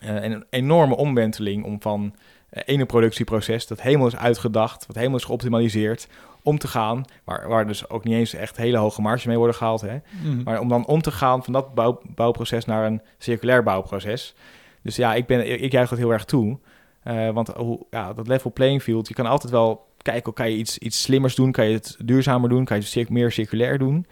een 0.00 0.44
enorme 0.50 0.96
omwenteling 0.96 1.64
om 1.64 1.80
van 1.80 2.14
ene 2.64 2.86
productieproces 2.86 3.66
dat 3.66 3.80
helemaal 3.80 4.06
is 4.06 4.16
uitgedacht, 4.16 4.86
wat 4.86 4.96
helemaal 4.96 5.18
is 5.18 5.24
geoptimaliseerd, 5.24 6.08
om 6.42 6.58
te 6.58 6.68
gaan, 6.68 7.04
waar, 7.24 7.48
waar 7.48 7.66
dus 7.66 7.88
ook 7.88 8.04
niet 8.04 8.14
eens 8.14 8.34
echt 8.34 8.56
hele 8.56 8.76
hoge 8.76 9.02
marges 9.02 9.24
mee 9.24 9.36
worden 9.36 9.56
gehaald, 9.56 9.80
hè? 9.80 9.98
Mhm. 10.22 10.42
maar 10.42 10.60
om 10.60 10.68
dan 10.68 10.86
om 10.86 11.02
te 11.02 11.10
gaan 11.10 11.44
van 11.44 11.52
dat 11.52 11.74
bouw, 11.74 12.00
bouwproces 12.14 12.64
naar 12.64 12.86
een 12.86 13.02
circulair 13.18 13.62
bouwproces. 13.62 14.34
Dus 14.82 14.96
ja, 14.96 15.14
ik, 15.14 15.26
ben, 15.26 15.62
ik 15.62 15.72
juich 15.72 15.88
dat 15.88 15.98
heel 15.98 16.12
erg 16.12 16.24
toe, 16.24 16.58
uh, 17.04 17.30
want 17.30 17.48
hoe, 17.48 17.86
ja, 17.90 18.12
dat 18.12 18.26
level 18.26 18.52
playing 18.52 18.82
field, 18.82 19.08
je 19.08 19.14
kan 19.14 19.26
altijd 19.26 19.52
wel 19.52 19.86
kijken, 20.02 20.32
kan 20.32 20.50
je 20.50 20.56
iets, 20.56 20.78
iets 20.78 21.02
slimmers 21.02 21.34
doen, 21.34 21.52
kan 21.52 21.66
je 21.66 21.74
het 21.74 21.96
duurzamer 22.04 22.48
doen, 22.48 22.64
kan 22.64 22.80
je 22.80 23.00
het 23.00 23.10
meer 23.10 23.32
circulair 23.32 23.78
doen. 23.78 24.06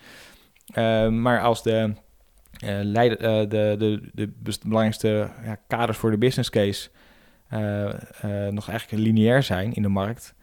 Uh, 0.74 1.08
maar 1.08 1.40
als 1.40 1.62
de, 1.62 1.92
uh, 2.64 2.78
leid, 2.82 3.20
de, 3.20 3.46
de, 3.48 4.00
de, 4.12 4.32
de 4.42 4.58
belangrijkste 4.62 5.30
ja, 5.44 5.58
kaders 5.66 5.98
voor 5.98 6.10
de 6.10 6.18
business 6.18 6.50
case 6.50 6.90
nog 8.50 8.68
eigenlijk 8.68 9.02
lineair 9.02 9.42
zijn 9.42 9.74
in 9.74 9.82
de 9.82 9.88
markt, 9.88 10.34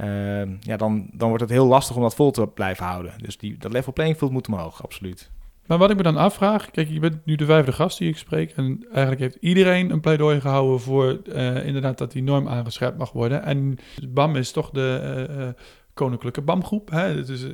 uh, 0.00 0.60
ja, 0.60 0.76
dan, 0.76 1.10
dan 1.12 1.28
wordt 1.28 1.42
het 1.42 1.52
heel 1.52 1.66
lastig 1.66 1.96
om 1.96 2.02
dat 2.02 2.14
vol 2.14 2.30
te 2.30 2.46
blijven 2.46 2.84
houden. 2.84 3.12
Dus 3.16 3.38
die, 3.38 3.58
dat 3.58 3.72
level 3.72 3.92
playing 3.92 4.16
field 4.16 4.30
moet 4.30 4.46
omhoog, 4.46 4.82
absoluut. 4.82 5.30
Maar 5.66 5.78
wat 5.78 5.90
ik 5.90 5.96
me 5.96 6.02
dan 6.02 6.16
afvraag, 6.16 6.70
kijk, 6.70 6.88
je 6.88 7.00
bent 7.00 7.24
nu 7.24 7.34
de 7.34 7.44
vijfde 7.44 7.72
gast 7.72 7.98
die 7.98 8.08
ik 8.08 8.16
spreek. 8.16 8.50
En 8.50 8.86
eigenlijk 8.90 9.20
heeft 9.20 9.36
iedereen 9.40 9.90
een 9.90 10.00
pleidooi 10.00 10.40
gehouden 10.40 10.80
voor 10.80 11.20
uh, 11.24 11.66
inderdaad 11.66 11.98
dat 11.98 12.12
die 12.12 12.22
norm 12.22 12.48
aangescherpt 12.48 12.98
mag 12.98 13.12
worden. 13.12 13.42
En 13.42 13.78
BAM 14.08 14.36
is 14.36 14.52
toch 14.52 14.70
de 14.70 15.54
koninklijke 15.94 16.40
BAM-groep. 16.40 16.90
Dus 17.26 17.46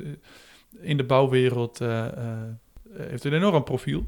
in 0.79 0.97
de 0.97 1.03
bouwwereld 1.03 1.79
heeft 2.97 3.23
een 3.23 3.33
enorm 3.33 3.63
profiel. 3.63 4.07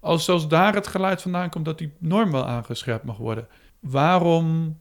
Als 0.00 0.24
zelfs 0.24 0.48
daar 0.48 0.74
het 0.74 0.86
geluid 0.86 1.22
vandaan 1.22 1.50
komt 1.50 1.64
dat 1.64 1.78
die 1.78 1.92
norm 1.98 2.32
wel 2.32 2.46
aangescherpt 2.46 3.04
mag 3.04 3.16
worden. 3.16 3.46
Waarom 3.80 4.78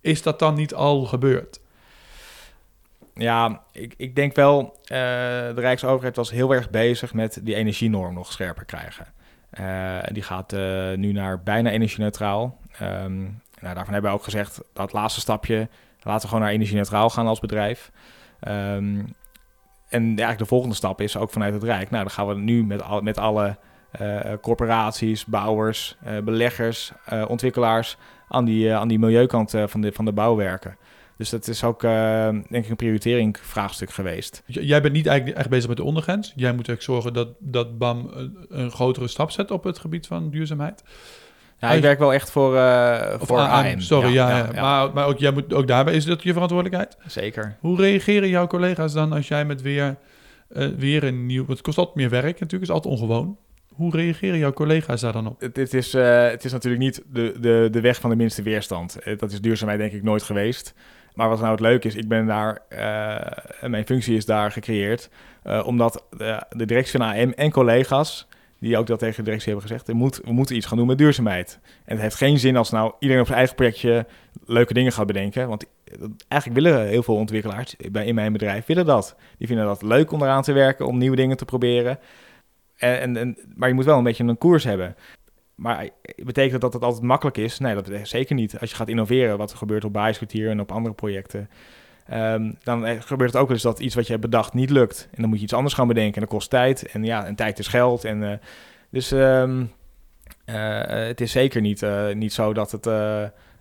is 0.00 0.22
dat 0.22 0.38
dan 0.38 0.54
niet 0.54 0.74
al 0.74 1.04
gebeurd? 1.04 1.60
Ja, 3.14 3.62
ik, 3.72 3.94
ik 3.96 4.14
denk 4.14 4.34
wel, 4.34 4.60
uh, 4.82 4.88
de 4.88 5.52
Rijksoverheid 5.56 6.16
was 6.16 6.30
heel 6.30 6.54
erg 6.54 6.70
bezig 6.70 7.14
met 7.14 7.40
die 7.42 7.54
energienorm 7.54 8.14
nog 8.14 8.32
scherper 8.32 8.64
krijgen. 8.64 9.06
Uh, 9.60 9.98
die 10.12 10.22
gaat 10.22 10.52
uh, 10.52 10.92
nu 10.94 11.12
naar 11.12 11.42
bijna 11.42 11.70
energie-neutraal. 11.70 12.58
Um, 12.82 13.42
nou, 13.60 13.74
daarvan 13.74 13.92
hebben 13.92 14.10
we 14.10 14.16
ook 14.16 14.24
gezegd, 14.24 14.60
dat 14.72 14.92
laatste 14.92 15.20
stapje, 15.20 15.68
laten 16.02 16.22
we 16.22 16.28
gewoon 16.28 16.42
naar 16.42 16.52
energie-neutraal 16.52 17.10
gaan 17.10 17.26
als 17.26 17.40
bedrijf. 17.40 17.90
Um, 18.48 19.14
en 19.88 20.02
eigenlijk 20.04 20.38
de 20.38 20.46
volgende 20.46 20.74
stap 20.74 21.00
is 21.00 21.16
ook 21.16 21.30
vanuit 21.30 21.54
het 21.54 21.62
Rijk. 21.62 21.90
Nou, 21.90 22.02
dan 22.02 22.12
gaan 22.12 22.26
we 22.26 22.34
nu 22.34 22.64
met, 22.64 22.82
al, 22.82 23.00
met 23.00 23.18
alle 23.18 23.56
corporaties, 24.40 25.24
bouwers, 25.24 25.96
beleggers, 26.24 26.92
ontwikkelaars 27.26 27.96
aan 28.28 28.44
die, 28.44 28.74
aan 28.74 28.88
die 28.88 28.98
milieukant 28.98 29.54
van, 29.66 29.80
de, 29.80 29.92
van 29.92 30.04
de 30.04 30.12
bouwwerken. 30.12 30.76
Dus 31.18 31.30
dat 31.30 31.48
is 31.48 31.64
ook, 31.64 31.82
uh, 31.82 31.90
denk 32.28 32.64
ik, 32.64 32.68
een 32.68 32.76
prioritering 32.76 33.38
vraagstuk 33.42 33.90
geweest. 33.90 34.42
Jij 34.46 34.82
bent 34.82 34.94
niet 34.94 35.06
eigenlijk 35.06 35.38
echt 35.38 35.48
bezig 35.48 35.68
met 35.68 35.76
de 35.76 35.82
ondergrens. 35.82 36.32
Jij 36.36 36.52
moet 36.52 36.68
eigenlijk 36.68 36.82
zorgen 36.82 37.12
dat, 37.12 37.28
dat 37.38 37.78
BAM 37.78 38.10
een, 38.48 38.70
grotere 38.70 39.08
stap 39.08 39.30
zet 39.30 39.50
op 39.50 39.64
het 39.64 39.78
gebied 39.78 40.06
van 40.06 40.30
duurzaamheid. 40.30 40.82
Ja, 41.60 41.70
ik 41.70 41.82
werk 41.82 41.98
wel 41.98 42.12
echt 42.12 42.30
voor, 42.30 42.54
uh, 42.54 43.14
voor 43.18 43.38
AM. 43.38 43.80
Sorry, 43.80 44.12
ja, 44.12 44.28
ja, 44.28 44.48
ja, 44.52 44.60
Maar, 44.60 44.92
maar 44.92 45.06
ook, 45.06 45.18
jij 45.18 45.30
moet, 45.30 45.54
ook 45.54 45.66
daarbij 45.66 45.94
is 45.94 46.04
dat 46.04 46.22
je 46.22 46.32
verantwoordelijkheid? 46.32 46.96
Zeker. 47.06 47.56
Hoe 47.60 47.76
reageren 47.76 48.28
jouw 48.28 48.46
collega's 48.46 48.92
dan 48.92 49.12
als 49.12 49.28
jij 49.28 49.44
met 49.44 49.62
weer, 49.62 49.96
uh, 50.52 50.68
weer 50.76 51.04
een 51.04 51.26
nieuw... 51.26 51.46
Het 51.46 51.60
kost 51.60 51.78
altijd 51.78 51.96
meer 51.96 52.10
werk 52.10 52.40
natuurlijk, 52.40 52.62
is 52.62 52.76
altijd 52.76 52.94
ongewoon. 52.94 53.36
Hoe 53.78 53.96
reageren 53.96 54.38
jouw 54.38 54.52
collega's 54.52 55.00
daar 55.00 55.12
dan 55.12 55.26
op? 55.26 55.40
Het, 55.40 55.74
is, 55.74 55.94
uh, 55.94 56.28
het 56.28 56.44
is 56.44 56.52
natuurlijk 56.52 56.82
niet 56.82 57.02
de, 57.12 57.34
de, 57.40 57.68
de 57.70 57.80
weg 57.80 58.00
van 58.00 58.10
de 58.10 58.16
minste 58.16 58.42
weerstand. 58.42 58.98
Dat 59.16 59.32
is 59.32 59.40
duurzaamheid 59.40 59.80
denk 59.80 59.92
ik 59.92 60.02
nooit 60.02 60.22
geweest. 60.22 60.74
Maar 61.14 61.28
wat 61.28 61.38
nou 61.38 61.50
het 61.50 61.60
leuke 61.60 61.88
is, 61.88 61.94
ik 61.94 62.08
ben 62.08 62.26
daar, 62.26 62.58
uh, 62.70 63.68
mijn 63.68 63.86
functie 63.86 64.16
is 64.16 64.24
daar 64.26 64.52
gecreëerd, 64.52 65.10
omdat 65.64 66.04
de, 66.16 66.66
directie 66.66 66.98
van 66.98 67.08
AM 67.08 67.32
en 67.32 67.50
collega's, 67.50 68.28
die 68.60 68.78
ook 68.78 68.86
dat 68.86 68.98
tegen 68.98 69.16
de 69.16 69.22
directie 69.22 69.52
hebben 69.52 69.68
gezegd, 69.68 69.92
moet, 69.92 70.20
we 70.24 70.32
moeten 70.32 70.56
iets 70.56 70.66
gaan 70.66 70.78
doen 70.78 70.86
met 70.86 70.98
duurzaamheid. 70.98 71.58
En 71.84 71.92
het 71.92 72.00
heeft 72.00 72.14
geen 72.14 72.38
zin 72.38 72.56
als 72.56 72.70
nou 72.70 72.92
iedereen 72.98 73.20
op 73.20 73.26
zijn 73.26 73.38
eigen 73.38 73.56
projectje 73.56 74.06
leuke 74.46 74.74
dingen 74.74 74.92
gaat 74.92 75.06
bedenken, 75.06 75.48
want 75.48 75.64
eigenlijk 76.28 76.62
willen 76.62 76.86
heel 76.86 77.02
veel 77.02 77.14
ontwikkelaars 77.14 77.76
in 77.76 78.14
mijn 78.14 78.32
bedrijf 78.32 78.66
willen 78.66 78.86
dat. 78.86 79.16
Die 79.38 79.46
vinden 79.46 79.66
dat 79.66 79.82
leuk 79.82 80.12
om 80.12 80.22
eraan 80.22 80.42
te 80.42 80.52
werken, 80.52 80.86
om 80.86 80.98
nieuwe 80.98 81.16
dingen 81.16 81.36
te 81.36 81.44
proberen. 81.44 81.98
En, 82.78 83.16
en, 83.16 83.38
maar 83.54 83.68
je 83.68 83.74
moet 83.74 83.84
wel 83.84 83.98
een 83.98 84.04
beetje 84.04 84.24
een 84.24 84.38
koers 84.38 84.64
hebben. 84.64 84.96
Maar 85.54 85.88
betekent 86.16 86.52
dat 86.52 86.60
dat 86.60 86.72
het 86.72 86.82
altijd 86.82 87.02
makkelijk 87.02 87.36
is? 87.36 87.58
Nee, 87.58 87.74
dat 87.74 87.88
is 87.88 88.10
zeker 88.10 88.34
niet. 88.34 88.58
Als 88.60 88.70
je 88.70 88.76
gaat 88.76 88.88
innoveren, 88.88 89.38
wat 89.38 89.50
er 89.50 89.56
gebeurt 89.56 89.84
op 89.84 89.92
Bijskwartier 89.92 90.50
en 90.50 90.60
op 90.60 90.72
andere 90.72 90.94
projecten... 90.94 91.50
Um, 92.12 92.56
dan 92.62 92.86
eh, 92.86 93.00
gebeurt 93.00 93.32
het 93.32 93.40
ook 93.40 93.46
wel 93.46 93.56
eens 93.56 93.64
dat 93.64 93.78
iets 93.78 93.94
wat 93.94 94.04
je 94.04 94.10
hebt 94.10 94.24
bedacht 94.24 94.54
niet 94.54 94.70
lukt. 94.70 95.08
En 95.10 95.20
dan 95.20 95.28
moet 95.28 95.38
je 95.38 95.44
iets 95.44 95.52
anders 95.52 95.74
gaan 95.74 95.88
bedenken 95.88 96.14
en 96.14 96.20
dat 96.20 96.30
kost 96.30 96.50
tijd. 96.50 96.86
En 96.86 97.04
ja, 97.04 97.26
en 97.26 97.34
tijd 97.34 97.58
is 97.58 97.66
geld. 97.66 98.04
En, 98.04 98.22
uh, 98.22 98.32
dus 98.90 99.10
um, 99.10 99.72
uh, 100.46 100.80
het 100.86 101.20
is 101.20 101.32
zeker 101.32 101.60
niet, 101.60 101.86
niet 102.14 102.32
zo 102.32 102.52
dat 102.52 102.70
het 102.70 102.86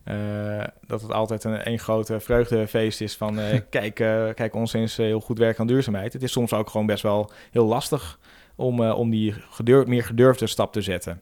eh, 0.07 0.63
dat 0.85 1.01
het 1.01 1.11
altijd 1.11 1.43
een, 1.43 1.69
een 1.71 1.79
grote 1.79 2.19
vreugdefeest 2.19 3.01
is 3.01 3.15
van 3.15 3.39
eh, 3.39 3.59
kijk, 3.69 3.99
eh, 3.99 4.27
kijk, 4.33 4.55
ons 4.55 4.73
eens 4.73 4.97
heel 4.97 5.19
goed 5.19 5.37
werk 5.37 5.59
aan 5.59 5.67
duurzaamheid. 5.67 6.13
Het 6.13 6.23
is 6.23 6.31
soms 6.31 6.53
ook 6.53 6.69
gewoon 6.69 6.85
best 6.85 7.03
wel 7.03 7.31
heel 7.51 7.65
lastig 7.65 8.19
om, 8.57 8.81
om 8.81 9.09
die 9.09 9.33
gedurf, 9.49 9.87
meer 9.87 10.03
gedurfde 10.03 10.47
stap 10.47 10.73
te 10.73 10.81
zetten. 10.81 11.21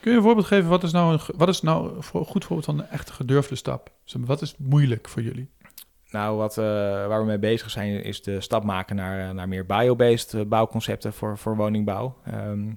Kun 0.00 0.10
je 0.10 0.16
een 0.16 0.24
voorbeeld 0.24 0.46
geven, 0.46 0.68
wat 0.68 0.82
is 0.82 0.92
nou 0.92 1.12
een, 1.12 1.20
wat 1.36 1.48
is 1.48 1.62
nou 1.62 1.96
een 1.96 2.02
goed 2.02 2.44
voorbeeld 2.44 2.64
van 2.64 2.78
een 2.78 2.88
echt 2.88 3.10
gedurfde 3.10 3.54
stap? 3.54 3.90
Wat 4.18 4.42
is 4.42 4.54
moeilijk 4.58 5.08
voor 5.08 5.22
jullie? 5.22 5.50
Nou, 6.10 6.36
wat, 6.36 6.54
waar 6.54 7.20
we 7.20 7.26
mee 7.26 7.38
bezig 7.38 7.70
zijn, 7.70 8.02
is 8.02 8.22
de 8.22 8.40
stap 8.40 8.64
maken 8.64 8.96
naar, 8.96 9.34
naar 9.34 9.48
meer 9.48 9.66
biobased 9.66 10.48
bouwconcepten 10.48 11.12
voor, 11.12 11.38
voor 11.38 11.56
woningbouw. 11.56 12.16
Ehm, 12.24 12.72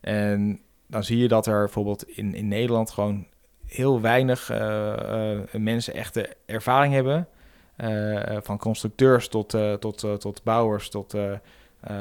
en 0.00 0.60
dan 0.86 1.04
zie 1.04 1.18
je 1.18 1.28
dat 1.28 1.46
er 1.46 1.58
bijvoorbeeld 1.58 2.08
in, 2.08 2.34
in 2.34 2.48
Nederland 2.48 2.90
gewoon 2.90 3.26
heel 3.66 4.00
weinig 4.00 4.50
uh, 4.50 4.92
uh, 4.96 5.40
mensen 5.52 5.94
echte 5.94 6.28
ervaring 6.46 6.94
hebben. 6.94 7.28
Uh, 7.76 8.36
van 8.42 8.58
constructeurs 8.58 9.28
tot, 9.28 9.56
tot, 9.80 9.98
tot 10.18 10.42
bouwers, 10.42 10.88
tot 10.88 11.14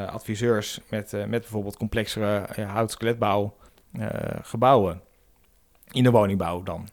adviseurs 0.09 0.79
met, 0.89 1.11
met 1.11 1.29
bijvoorbeeld 1.29 1.77
complexere 1.77 2.45
hout-skeletbouw 2.67 3.53
gebouwen. 4.41 5.01
In 5.91 6.03
de 6.03 6.11
woningbouw 6.11 6.63
dan. 6.63 6.87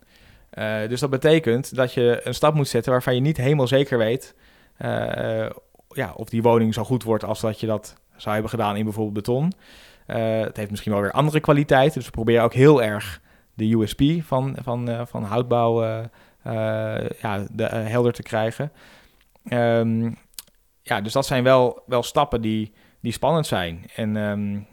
dus 0.88 1.00
dat 1.00 1.10
betekent 1.10 1.76
dat 1.76 1.92
je 1.92 2.20
een 2.24 2.34
stap 2.34 2.54
moet 2.54 2.68
zetten 2.68 2.92
waarvan 2.92 3.14
je 3.14 3.20
niet 3.20 3.36
helemaal 3.36 3.66
zeker 3.66 3.98
weet 3.98 4.34
ja, 5.88 6.12
of 6.16 6.28
die 6.28 6.42
woning 6.42 6.74
zo 6.74 6.84
goed 6.84 7.02
wordt 7.02 7.24
als 7.24 7.40
dat 7.40 7.60
je 7.60 7.66
dat 7.66 7.96
zou 8.16 8.32
hebben 8.32 8.50
gedaan 8.50 8.76
in 8.76 8.84
bijvoorbeeld 8.84 9.14
beton. 9.14 9.52
het 10.06 10.56
heeft 10.56 10.70
misschien 10.70 10.92
wel 10.92 11.00
weer 11.00 11.12
andere 11.12 11.40
kwaliteiten. 11.40 11.94
Dus 11.94 12.04
we 12.04 12.10
proberen 12.10 12.42
ook 12.42 12.54
heel 12.54 12.82
erg 12.82 13.20
de 13.54 13.72
USP 13.72 14.02
van, 14.22 14.56
van, 14.62 14.90
uh, 14.90 15.02
van 15.06 15.22
houtbouw 15.22 15.82
uh, 15.84 16.04
ja, 17.20 17.46
de, 17.50 17.64
helder 17.64 18.12
te 18.12 18.22
krijgen. 18.22 18.72
Um, 19.50 20.16
ja, 20.84 21.00
dus 21.00 21.12
dat 21.12 21.26
zijn 21.26 21.44
wel, 21.44 21.82
wel 21.86 22.02
stappen 22.02 22.40
die, 22.40 22.72
die 23.00 23.12
spannend 23.12 23.46
zijn. 23.46 23.90
En 23.94 24.16
um, 24.16 24.66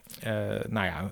nou 0.70 0.86
ja, 0.86 1.10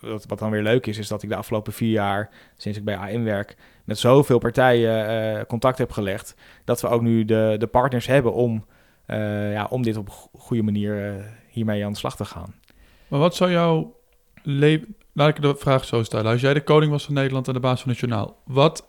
wat, 0.00 0.38
dan 0.38 0.50
weer 0.50 0.62
leuk 0.62 0.86
is, 0.86 0.98
is 0.98 1.08
dat 1.08 1.22
ik 1.22 1.28
de 1.28 1.36
afgelopen 1.36 1.72
vier 1.72 1.90
jaar, 1.90 2.30
sinds 2.56 2.78
ik 2.78 2.84
bij 2.84 2.96
AM 2.96 3.24
werk, 3.24 3.56
met 3.84 3.98
zoveel 3.98 4.38
partijen 4.38 5.46
contact 5.46 5.78
heb 5.78 5.92
gelegd, 5.92 6.36
dat 6.64 6.80
we 6.80 6.88
ook 6.88 7.02
nu 7.02 7.24
de, 7.24 7.56
de 7.58 7.66
partners 7.66 8.06
hebben 8.06 8.32
om, 8.32 8.66
ja, 9.06 9.66
om 9.70 9.82
dit 9.82 9.96
op 9.96 10.08
een 10.08 10.40
goede 10.40 10.62
manier 10.62 11.24
hiermee 11.48 11.84
aan 11.84 11.92
de 11.92 11.98
slag 11.98 12.16
te 12.16 12.24
gaan. 12.24 12.54
Maar 13.08 13.20
wat 13.20 13.34
zou 13.34 13.50
jouw 13.50 13.96
leven 14.42 14.96
laat 15.12 15.28
ik 15.28 15.42
de 15.42 15.54
vraag 15.56 15.84
zo 15.84 16.02
stellen. 16.02 16.32
Als 16.32 16.40
jij 16.40 16.54
de 16.54 16.62
koning 16.62 16.90
was 16.92 17.04
van 17.04 17.14
Nederland 17.14 17.48
en 17.48 17.54
de 17.54 17.60
baas 17.60 17.80
van 17.80 17.90
het 17.90 17.98
journaal, 17.98 18.36
wat, 18.44 18.86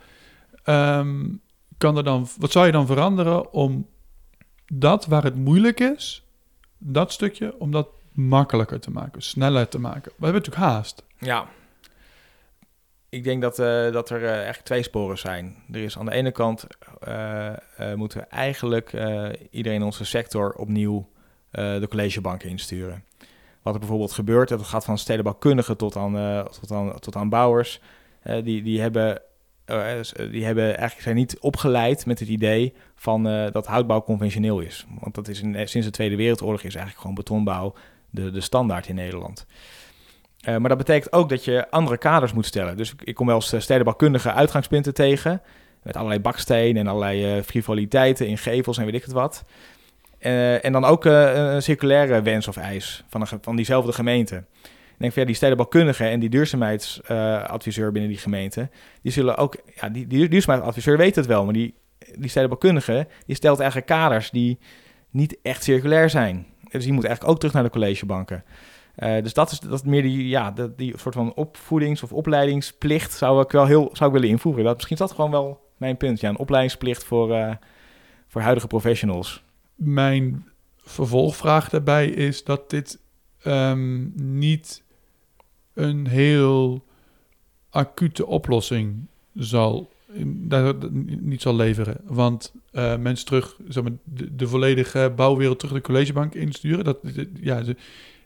ehm, 0.63 1.25
kan 1.77 1.97
er 1.97 2.03
dan, 2.03 2.27
wat 2.37 2.51
zou 2.51 2.65
je 2.65 2.71
dan 2.71 2.85
veranderen 2.85 3.53
om 3.53 3.87
dat 4.73 5.05
waar 5.05 5.23
het 5.23 5.35
moeilijk 5.35 5.79
is, 5.79 6.23
dat 6.77 7.11
stukje, 7.11 7.59
om 7.59 7.71
dat 7.71 7.87
makkelijker 8.11 8.79
te 8.79 8.91
maken, 8.91 9.21
sneller 9.21 9.67
te 9.67 9.79
maken? 9.79 10.11
We 10.17 10.23
hebben 10.25 10.41
natuurlijk 10.41 10.71
haast. 10.71 11.03
Ja. 11.17 11.47
Ik 13.09 13.23
denk 13.23 13.41
dat, 13.41 13.59
uh, 13.59 13.91
dat 13.91 14.09
er 14.09 14.21
uh, 14.21 14.29
eigenlijk 14.29 14.63
twee 14.63 14.83
sporen 14.83 15.17
zijn. 15.17 15.55
Er 15.71 15.83
is 15.83 15.97
aan 15.97 16.05
de 16.05 16.11
ene 16.11 16.31
kant 16.31 16.67
uh, 17.07 17.53
moeten 17.95 18.19
we 18.19 18.25
eigenlijk 18.25 18.93
iedereen 19.51 19.79
in 19.79 19.85
onze 19.85 20.05
sector 20.05 20.53
opnieuw 20.53 21.09
de 21.51 21.87
collegebanken 21.89 22.49
insturen 22.49 23.03
wat 23.61 23.73
er 23.73 23.79
bijvoorbeeld 23.79 24.11
gebeurt. 24.11 24.49
Dat 24.49 24.63
gaat 24.63 24.85
van 24.85 24.97
stedenbouwkundigen 24.97 25.77
tot 25.77 25.95
aan, 25.95 26.45
tot 26.59 26.71
aan, 26.71 26.99
tot 26.99 27.15
aan 27.15 27.29
bouwers. 27.29 27.81
Die, 28.23 28.63
die, 28.63 28.81
hebben, 28.81 29.21
die 30.31 30.45
hebben 30.45 30.63
eigenlijk 30.63 31.01
zijn 31.01 31.15
niet 31.15 31.39
opgeleid 31.39 32.05
met 32.05 32.19
het 32.19 32.29
idee 32.29 32.73
van 32.95 33.23
dat 33.51 33.67
houtbouw 33.67 34.01
conventioneel 34.01 34.59
is. 34.59 34.85
Want 34.99 35.15
dat 35.15 35.27
is 35.27 35.41
in, 35.41 35.67
sinds 35.67 35.87
de 35.87 35.93
Tweede 35.93 36.15
Wereldoorlog 36.15 36.61
is 36.63 36.75
eigenlijk 36.75 36.99
gewoon 36.99 37.15
betonbouw 37.15 37.73
de, 38.09 38.31
de 38.31 38.41
standaard 38.41 38.87
in 38.87 38.95
Nederland. 38.95 39.45
maar 40.45 40.69
dat 40.69 40.77
betekent 40.77 41.13
ook 41.13 41.29
dat 41.29 41.45
je 41.45 41.69
andere 41.69 41.97
kaders 41.97 42.33
moet 42.33 42.45
stellen. 42.45 42.77
Dus 42.77 42.93
ik 43.03 43.15
kom 43.15 43.27
wel 43.27 43.35
eens 43.35 43.55
stedenbouwkundige 43.57 44.31
uitgangspunten 44.31 44.93
tegen. 44.93 45.41
Met 45.83 45.95
allerlei 45.95 46.19
bakstenen 46.19 46.81
en 46.81 46.87
allerlei 46.87 47.43
frivoliteiten 47.43 48.27
in 48.27 48.37
gevels 48.37 48.77
en 48.77 48.85
weet 48.85 48.93
ik 48.93 49.03
het 49.03 49.11
wat. 49.11 49.43
En 50.19 50.71
dan 50.71 50.85
ook 50.85 51.05
een 51.05 51.61
circulaire 51.61 52.21
wens 52.21 52.47
of 52.47 52.57
eis 52.57 53.03
van, 53.09 53.21
een, 53.21 53.27
van 53.41 53.55
diezelfde 53.55 53.93
gemeente. 53.93 54.43
Denk 54.97 55.13
van 55.13 55.21
ja, 55.21 55.27
die 55.27 55.35
stedenbouwkundige 55.35 56.03
en 56.03 56.19
die 56.19 56.29
duurzaamheidsadviseur 56.29 57.91
binnen 57.91 58.11
die 58.11 58.19
gemeente, 58.19 58.69
die 59.01 59.11
zullen 59.11 59.37
ook, 59.37 59.57
ja, 59.75 59.89
die, 59.89 60.07
die 60.07 60.29
duurzaamheidsadviseur 60.29 60.97
weet 60.97 61.15
het 61.15 61.25
wel, 61.25 61.43
maar 61.43 61.53
die, 61.53 61.73
die 62.17 62.29
stedenbouwkundige, 62.29 63.07
die 63.25 63.35
stelt 63.35 63.59
eigenlijk 63.59 63.89
kaders 63.89 64.29
die 64.31 64.59
niet 65.09 65.37
echt 65.41 65.63
circulair 65.63 66.09
zijn. 66.09 66.45
Dus 66.71 66.83
die 66.83 66.93
moet 66.93 67.03
eigenlijk 67.03 67.33
ook 67.33 67.39
terug 67.39 67.53
naar 67.53 67.63
de 67.63 67.69
collegebanken. 67.69 68.43
Uh, 68.97 69.21
dus 69.23 69.33
dat 69.33 69.51
is, 69.51 69.59
dat 69.59 69.85
meer 69.85 70.01
die, 70.01 70.27
ja, 70.27 70.51
die, 70.51 70.75
die 70.75 70.93
soort 70.97 71.15
van 71.15 71.33
opvoedings- 71.33 72.03
of 72.03 72.13
opleidingsplicht 72.13 73.13
zou 73.13 73.41
ik 73.41 73.51
wel 73.51 73.65
heel 73.65 73.89
zou 73.93 74.09
ik 74.09 74.15
willen 74.15 74.29
invoeren. 74.29 74.63
Dat, 74.63 74.75
misschien 74.75 74.95
is 74.95 75.01
dat 75.01 75.11
gewoon 75.11 75.31
wel 75.31 75.61
mijn 75.77 75.97
punt. 75.97 76.19
Ja, 76.19 76.29
een 76.29 76.37
opleidingsplicht 76.37 77.03
voor, 77.03 77.29
uh, 77.29 77.53
voor 78.27 78.41
huidige 78.41 78.67
professionals 78.67 79.43
mijn 79.75 80.47
vervolgvraag 80.77 81.69
daarbij 81.69 82.07
is 82.07 82.43
dat 82.43 82.69
dit 82.69 82.99
um, 83.45 84.11
niet 84.15 84.83
een 85.75 86.07
heel 86.07 86.83
acute 87.69 88.25
oplossing 88.25 89.07
zal, 89.33 89.91
niet 91.03 91.41
zal 91.41 91.55
leveren. 91.55 91.97
Want 92.03 92.53
uh, 92.71 92.97
mensen 92.97 93.25
terug, 93.25 93.57
de, 94.31 94.47
volledige 94.47 95.13
bouwwereld 95.15 95.59
terug 95.59 95.73
de 95.73 95.81
collegebank 95.81 96.33
insturen. 96.33 96.83
Dat, 96.83 96.97
ja, 97.41 97.61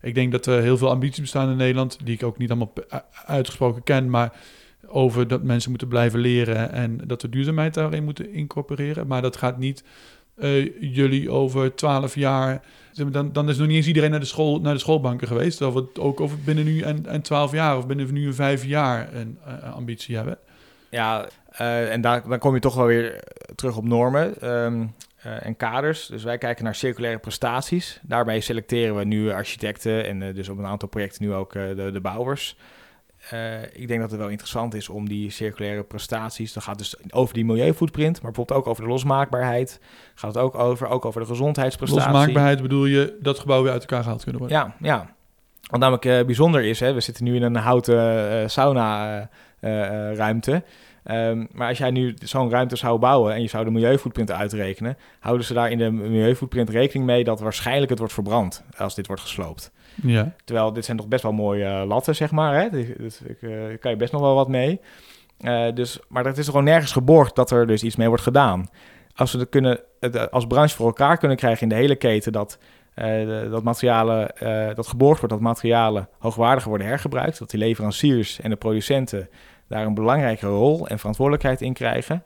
ik 0.02 0.16
denk 0.16 0.32
dat 0.32 0.46
er 0.46 0.62
heel 0.62 0.78
veel 0.78 0.90
ambities 0.90 1.22
bestaan 1.22 1.50
in 1.50 1.58
Nederland, 1.58 1.98
die 2.04 2.16
ik 2.16 2.24
ook 2.24 2.38
niet 2.38 2.50
allemaal 2.50 2.74
uitgesproken 3.26 3.84
ken, 3.84 4.10
maar 4.10 4.34
over 4.88 5.28
dat 5.28 5.44
mensen 5.44 5.70
moeten 5.70 5.88
blijven 5.88 6.20
leren 6.20 6.72
en 6.72 7.02
dat 7.06 7.22
we 7.22 7.30
duurzaamheid 7.30 7.74
daarin 7.74 8.04
moeten 8.04 8.34
incorporeren. 8.34 9.08
Maar 9.08 9.22
dat 9.22 9.38
gaat 9.38 9.58
niet 9.58 9.84
uh, 10.42 10.72
jullie 10.80 11.32
over 11.32 11.76
twaalf 11.76 12.16
jaar. 12.16 12.62
Dan, 13.12 13.32
dan 13.32 13.50
is 13.50 13.58
nog 13.58 13.68
niet 13.68 13.76
eens 13.76 13.88
iedereen 13.88 14.12
naar 14.12 14.20
de, 14.20 14.26
school, 14.26 14.60
naar 14.60 14.74
de 14.74 14.80
schoolbanken 14.80 15.28
geweest. 15.28 15.62
Of 15.62 15.74
het 15.74 16.00
ook 16.00 16.20
over 16.20 16.38
binnen 16.40 16.66
nu 16.66 16.82
en 16.82 17.22
twaalf 17.22 17.52
jaar 17.52 17.78
of 17.78 17.88
binnen 17.88 18.14
nu 18.14 18.26
en 18.26 18.36
vijf 18.36 18.66
jaar 18.66 19.14
een 19.14 19.38
uh, 19.48 19.74
ambitie 19.74 20.16
hebben. 20.16 20.38
Ja, 20.90 21.28
uh, 21.62 21.92
en 21.94 22.02
daar, 22.02 22.28
dan 22.28 22.40
kom 22.40 22.54
je 22.54 22.60
toch 22.60 22.76
wel 22.76 22.86
weer 22.86 23.24
terug 23.56 23.78
op 23.78 23.86
normen 23.86 24.50
um, 24.50 24.94
en 25.22 25.58
kaders. 25.58 26.06
Dus 26.06 26.24
wij 26.24 26.38
kijken 26.38 26.64
naar 26.64 26.76
circulaire 26.76 27.20
prestaties. 27.20 28.00
Daarbij 28.02 28.40
selecteren 28.40 28.96
we 28.96 29.04
nu 29.04 29.32
architecten 29.32 30.06
en 30.06 30.34
dus 30.34 30.50
op 30.50 30.58
een 30.58 30.66
aantal 30.66 30.90
projecten 30.90 31.24
nu 31.24 31.34
ook 31.34 31.54
de 31.54 32.00
bouwers. 32.02 32.56
Uh, 33.34 33.64
ik 33.74 33.88
denk 33.88 34.00
dat 34.00 34.12
het 34.12 34.20
wel 34.20 34.30
interessant 34.30 34.74
is 34.74 34.90
om 34.90 35.10
die 35.10 35.30
circulaire 35.30 35.84
prestaties, 35.84 36.54
dat 36.54 36.64
gaat 36.64 36.78
dus 36.78 36.96
over 37.10 37.34
die 37.34 37.46
milieufootprint, 37.46 38.22
maar 38.22 38.32
bijvoorbeeld 38.32 38.60
ook 38.60 38.68
over 38.68 38.84
de 38.84 38.90
losmaakbaarheid, 38.90 39.80
gaat 40.16 40.34
het 40.34 40.44
ook 40.44 40.56
over, 40.56 40.88
ook 40.88 41.06
over 41.06 41.22
de 41.22 41.28
gezondheidsprestatie. 41.28 42.12
Losmaakbaarheid 42.12 42.62
bedoel 42.62 42.86
je 42.86 43.18
dat 43.22 43.40
gebouw 43.40 43.64
weer 43.64 43.72
uit 43.72 43.82
elkaar 43.82 44.04
gehaald 44.04 44.24
kunnen 44.24 44.42
worden? 44.42 44.58
Ja, 44.58 44.76
ja. 44.80 45.14
Wat 45.70 45.80
namelijk 45.80 46.06
uh, 46.06 46.26
bijzonder 46.26 46.64
is, 46.64 46.80
hè, 46.80 46.94
we 46.94 47.00
zitten 47.00 47.24
nu 47.24 47.36
in 47.36 47.44
een 47.44 47.56
houten 47.56 48.32
uh, 48.42 48.48
sauna 48.48 49.30
ruimte. 50.14 50.64
Um, 51.06 51.48
maar 51.52 51.68
als 51.68 51.78
jij 51.78 51.92
nu 51.92 52.14
zo'n 52.24 52.50
ruimte 52.50 52.76
zou 52.76 53.00
bouwen 53.00 53.34
en 53.34 53.42
je 53.42 53.48
zou 53.48 53.66
de 53.66 53.72
milieufootprint 53.72 54.32
uitrekenen, 54.32 54.98
houden 55.20 55.46
ze 55.46 55.54
daar 55.54 55.72
in 55.72 55.78
de 55.78 55.92
milieufootprint 55.92 56.70
rekening 56.70 57.06
mee 57.06 57.24
dat 57.24 57.40
waarschijnlijk 57.40 57.90
het 57.90 58.00
wordt 58.00 58.14
verbrand 58.14 58.64
als 58.78 58.96
dit 58.96 59.08
wordt 59.08 59.22
gesloopt. 59.22 59.72
Ja. 60.02 60.34
Terwijl 60.46 60.74
dit 60.74 60.86
zijn 60.86 60.98
toch 60.98 61.08
best 61.08 61.24
wel 61.24 61.32
mooie 61.32 61.66
uh, 61.66 61.84
latten, 61.88 62.16
zeg 62.16 62.32
maar. 62.32 62.62
Hè? 62.62 62.70
Dus, 62.98 63.22
ik, 63.22 63.42
uh, 63.42 63.52
kan 63.80 63.92
je 63.92 63.98
best 63.98 64.12
nog 64.12 64.22
wel 64.22 64.36
wat 64.36 64.48
mee. 64.48 64.82
Uh, 65.42 65.66
dus, 65.74 66.00
maar 66.08 66.24
dat 66.24 66.38
is 66.38 66.46
gewoon 66.46 66.64
nergens 66.64 66.92
geborgd 66.92 67.36
dat 67.36 67.52
er 67.52 67.68
dus 67.68 67.84
iets 67.84 67.96
mee 67.96 68.08
wordt 68.08 68.24
gedaan. 68.24 68.70
Als 69.16 69.32
we 69.32 69.40
het 69.40 69.50
kunnen, 69.50 69.80
het, 70.00 70.32
als 70.32 70.48
branche 70.48 70.76
voor 70.76 70.86
elkaar 70.86 71.18
kunnen 71.18 71.38
krijgen 71.38 71.62
in 71.62 71.70
de 71.70 71.76
hele 71.76 71.96
keten 71.96 72.32
dat, 72.32 72.58
dat 73.50 73.64
materialen, 73.64 74.32
dat 74.76 74.88
geborgd 74.88 75.20
wordt, 75.20 75.34
dat 75.34 75.44
materialen 75.44 76.10
hoogwaardiger 76.18 76.70
worden 76.70 76.88
hergebruikt, 76.88 77.40
dat 77.40 77.50
die 77.50 77.60
leveranciers 77.60 78.40
en 78.42 78.50
de 78.50 78.56
producenten 78.56 79.30
daar 79.70 79.86
een 79.86 79.94
belangrijke 79.94 80.48
rol 80.48 80.88
en 80.88 81.00
verantwoordelijkheid 81.00 81.62
in 81.62 81.74
krijgen, 81.74 82.24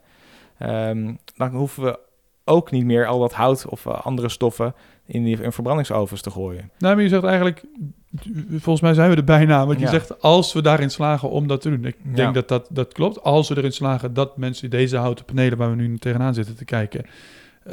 um, 0.59 1.17
dan 1.35 1.49
hoeven 1.49 1.83
we 1.83 1.99
ook 2.45 2.71
niet 2.71 2.85
meer 2.85 3.05
al 3.07 3.19
dat 3.19 3.33
hout 3.33 3.65
of 3.67 3.87
andere 3.87 4.29
stoffen 4.29 4.73
in, 5.05 5.23
die, 5.23 5.41
in 5.41 5.51
verbrandingsovens 5.51 6.21
te 6.21 6.31
gooien. 6.31 6.69
Nou, 6.77 6.95
maar 6.95 7.03
je 7.03 7.09
zegt 7.09 7.23
eigenlijk, 7.23 7.63
volgens 8.49 8.81
mij 8.81 8.93
zijn 8.93 9.09
we 9.09 9.15
er 9.15 9.23
bijna, 9.23 9.65
want 9.65 9.79
je 9.79 9.87
zegt 9.87 10.21
als 10.21 10.53
we 10.53 10.61
daarin 10.61 10.89
slagen 10.89 11.29
om 11.29 11.47
dat 11.47 11.61
te 11.61 11.69
doen. 11.69 11.85
Ik 11.85 12.15
denk 12.15 12.33
dat, 12.33 12.47
dat 12.47 12.67
dat 12.71 12.93
klopt. 12.93 13.23
Als 13.23 13.49
we 13.49 13.57
erin 13.57 13.71
slagen 13.71 14.13
dat 14.13 14.37
mensen 14.37 14.69
deze 14.69 14.97
houten 14.97 15.25
panelen 15.25 15.57
waar 15.57 15.69
we 15.69 15.75
nu 15.75 15.97
tegenaan 15.97 16.33
zitten 16.33 16.55
te 16.55 16.65
kijken, 16.65 17.05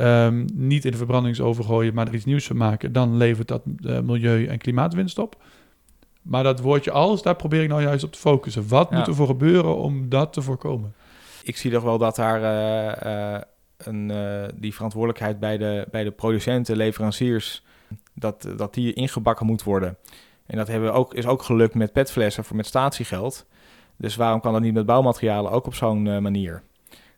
um, 0.00 0.44
niet 0.54 0.85
in 0.85 0.90
de 0.90 0.96
verbrandingsoven 0.96 1.64
gooien, 1.64 1.94
maar 1.94 2.06
er 2.06 2.14
iets 2.14 2.24
nieuws 2.24 2.46
van 2.46 2.56
maken, 2.56 2.92
dan 2.92 3.16
levert 3.16 3.48
dat 3.48 3.62
uh, 3.80 4.00
milieu- 4.00 4.46
en 4.46 4.59
klimaatwinst 4.59 5.18
op. 5.18 5.37
Maar 6.22 6.42
dat 6.42 6.61
woordje 6.61 6.90
als, 6.90 7.22
daar 7.22 7.37
probeer 7.37 7.62
ik 7.62 7.68
nou 7.68 7.83
juist 7.83 8.04
op 8.04 8.12
te 8.12 8.18
focussen. 8.18 8.68
Wat 8.68 8.90
moet 8.90 9.06
er 9.06 9.14
voor 9.14 9.26
gebeuren 9.26 9.76
om 9.76 10.09
dat 10.09 10.33
te 10.33 10.42
voorkomen? 10.42 10.94
Ik 11.42 11.56
zie 11.56 11.70
toch 11.70 11.83
wel 11.83 11.98
dat 11.98 12.16
daar 12.16 12.42
eh, 12.42 13.35
eh, 13.35 13.42
een, 13.76 14.11
eh, 14.11 14.48
die 14.54 14.74
verantwoordelijkheid 14.74 15.40
bij 15.40 15.59
de, 15.59 15.87
bij 15.90 16.04
de 16.04 16.11
producenten, 16.11 16.76
leveranciers, 16.76 17.62
dat, 18.14 18.48
dat 18.56 18.74
die 18.74 18.92
ingebakken 18.92 19.46
moet 19.46 19.62
worden. 19.62 19.96
En 20.46 20.56
dat 20.56 20.68
hebben 20.68 20.92
we 20.92 20.94
ook, 20.94 21.14
is 21.14 21.26
ook 21.26 21.42
gelukt 21.42 21.74
met 21.74 21.92
petflessen 21.92 22.44
voor 22.44 22.56
met 22.56 22.66
statiegeld. 22.66 23.46
Dus 23.96 24.16
waarom 24.16 24.40
kan 24.40 24.52
dat 24.52 24.62
niet 24.62 24.74
met 24.74 24.87
bouwmaterialen 24.87 25.50
ook 25.50 25.66
op 25.66 25.74
zo'n 25.74 26.22
manier? 26.22 26.62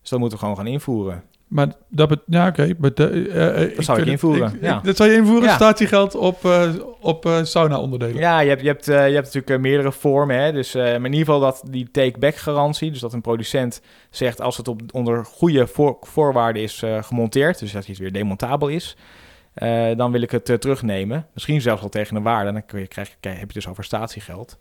Dus 0.01 0.11
dat 0.11 0.19
moeten 0.19 0.38
we 0.38 0.45
gewoon 0.45 0.59
gaan 0.59 0.73
invoeren. 0.73 1.23
Maar 1.53 1.67
dat 1.88 2.09
bet- 2.09 2.23
ja, 2.27 2.47
oké. 2.49 2.75
de- 2.95 3.29
eh, 3.29 3.62
eh, 3.62 3.77
Dat 3.77 3.85
zou 3.85 3.99
ik 3.99 4.05
het- 4.05 4.12
invoeren, 4.12 4.55
ik- 4.55 4.62
ja. 4.62 4.77
ik- 4.79 4.85
dat 4.85 4.97
zou 4.97 5.11
je 5.11 5.17
invoeren, 5.17 5.49
Ja. 5.49 5.55
statiegeld 5.55 6.15
op, 6.15 6.45
eh, 6.45 6.71
op 7.01 7.29
sauna-onderdelen. 7.43 8.17
Ja, 8.17 8.41
je 8.41 8.49
hebt, 8.49 8.61
je 8.61 8.67
hebt, 8.67 8.85
je 8.85 8.93
hebt 8.93 9.35
natuurlijk 9.35 9.61
meerdere 9.61 9.93
vormen. 9.93 10.37
Hè? 10.37 10.53
Dus, 10.53 10.75
maar 10.75 10.95
in 10.95 11.05
ieder 11.05 11.19
geval 11.19 11.41
dat 11.41 11.62
die 11.71 11.91
take-back 11.91 12.37
garantie. 12.37 12.91
Dus 12.91 13.01
dat 13.01 13.12
een 13.12 13.21
producent 13.21 13.81
zegt 14.11 14.41
als 14.41 14.57
het 14.57 14.69
op, 14.69 14.81
onder 14.93 15.25
goede 15.25 15.67
voor- 15.67 15.97
voorwaarden 16.01 16.62
is 16.62 16.83
gemonteerd. 17.01 17.59
Dus 17.59 17.73
dat 17.73 17.87
het 17.87 17.99
weer 17.99 18.12
demontabel 18.12 18.69
is. 18.69 18.97
dan 19.97 20.12
wil 20.12 20.23
ik 20.23 20.31
het 20.31 20.45
terugnemen. 20.61 21.27
Misschien 21.35 21.61
zelfs 21.61 21.83
al 21.83 21.88
tegen 21.88 22.17
een 22.17 22.23
waarde. 22.23 22.53
Dan 22.53 22.67
kun 22.67 22.81
je, 22.81 22.87
krijg, 22.87 23.17
je- 23.21 23.29
heb 23.29 23.49
je 23.49 23.55
dus 23.55 23.69
over 23.69 23.85
statiegeld. 23.85 24.59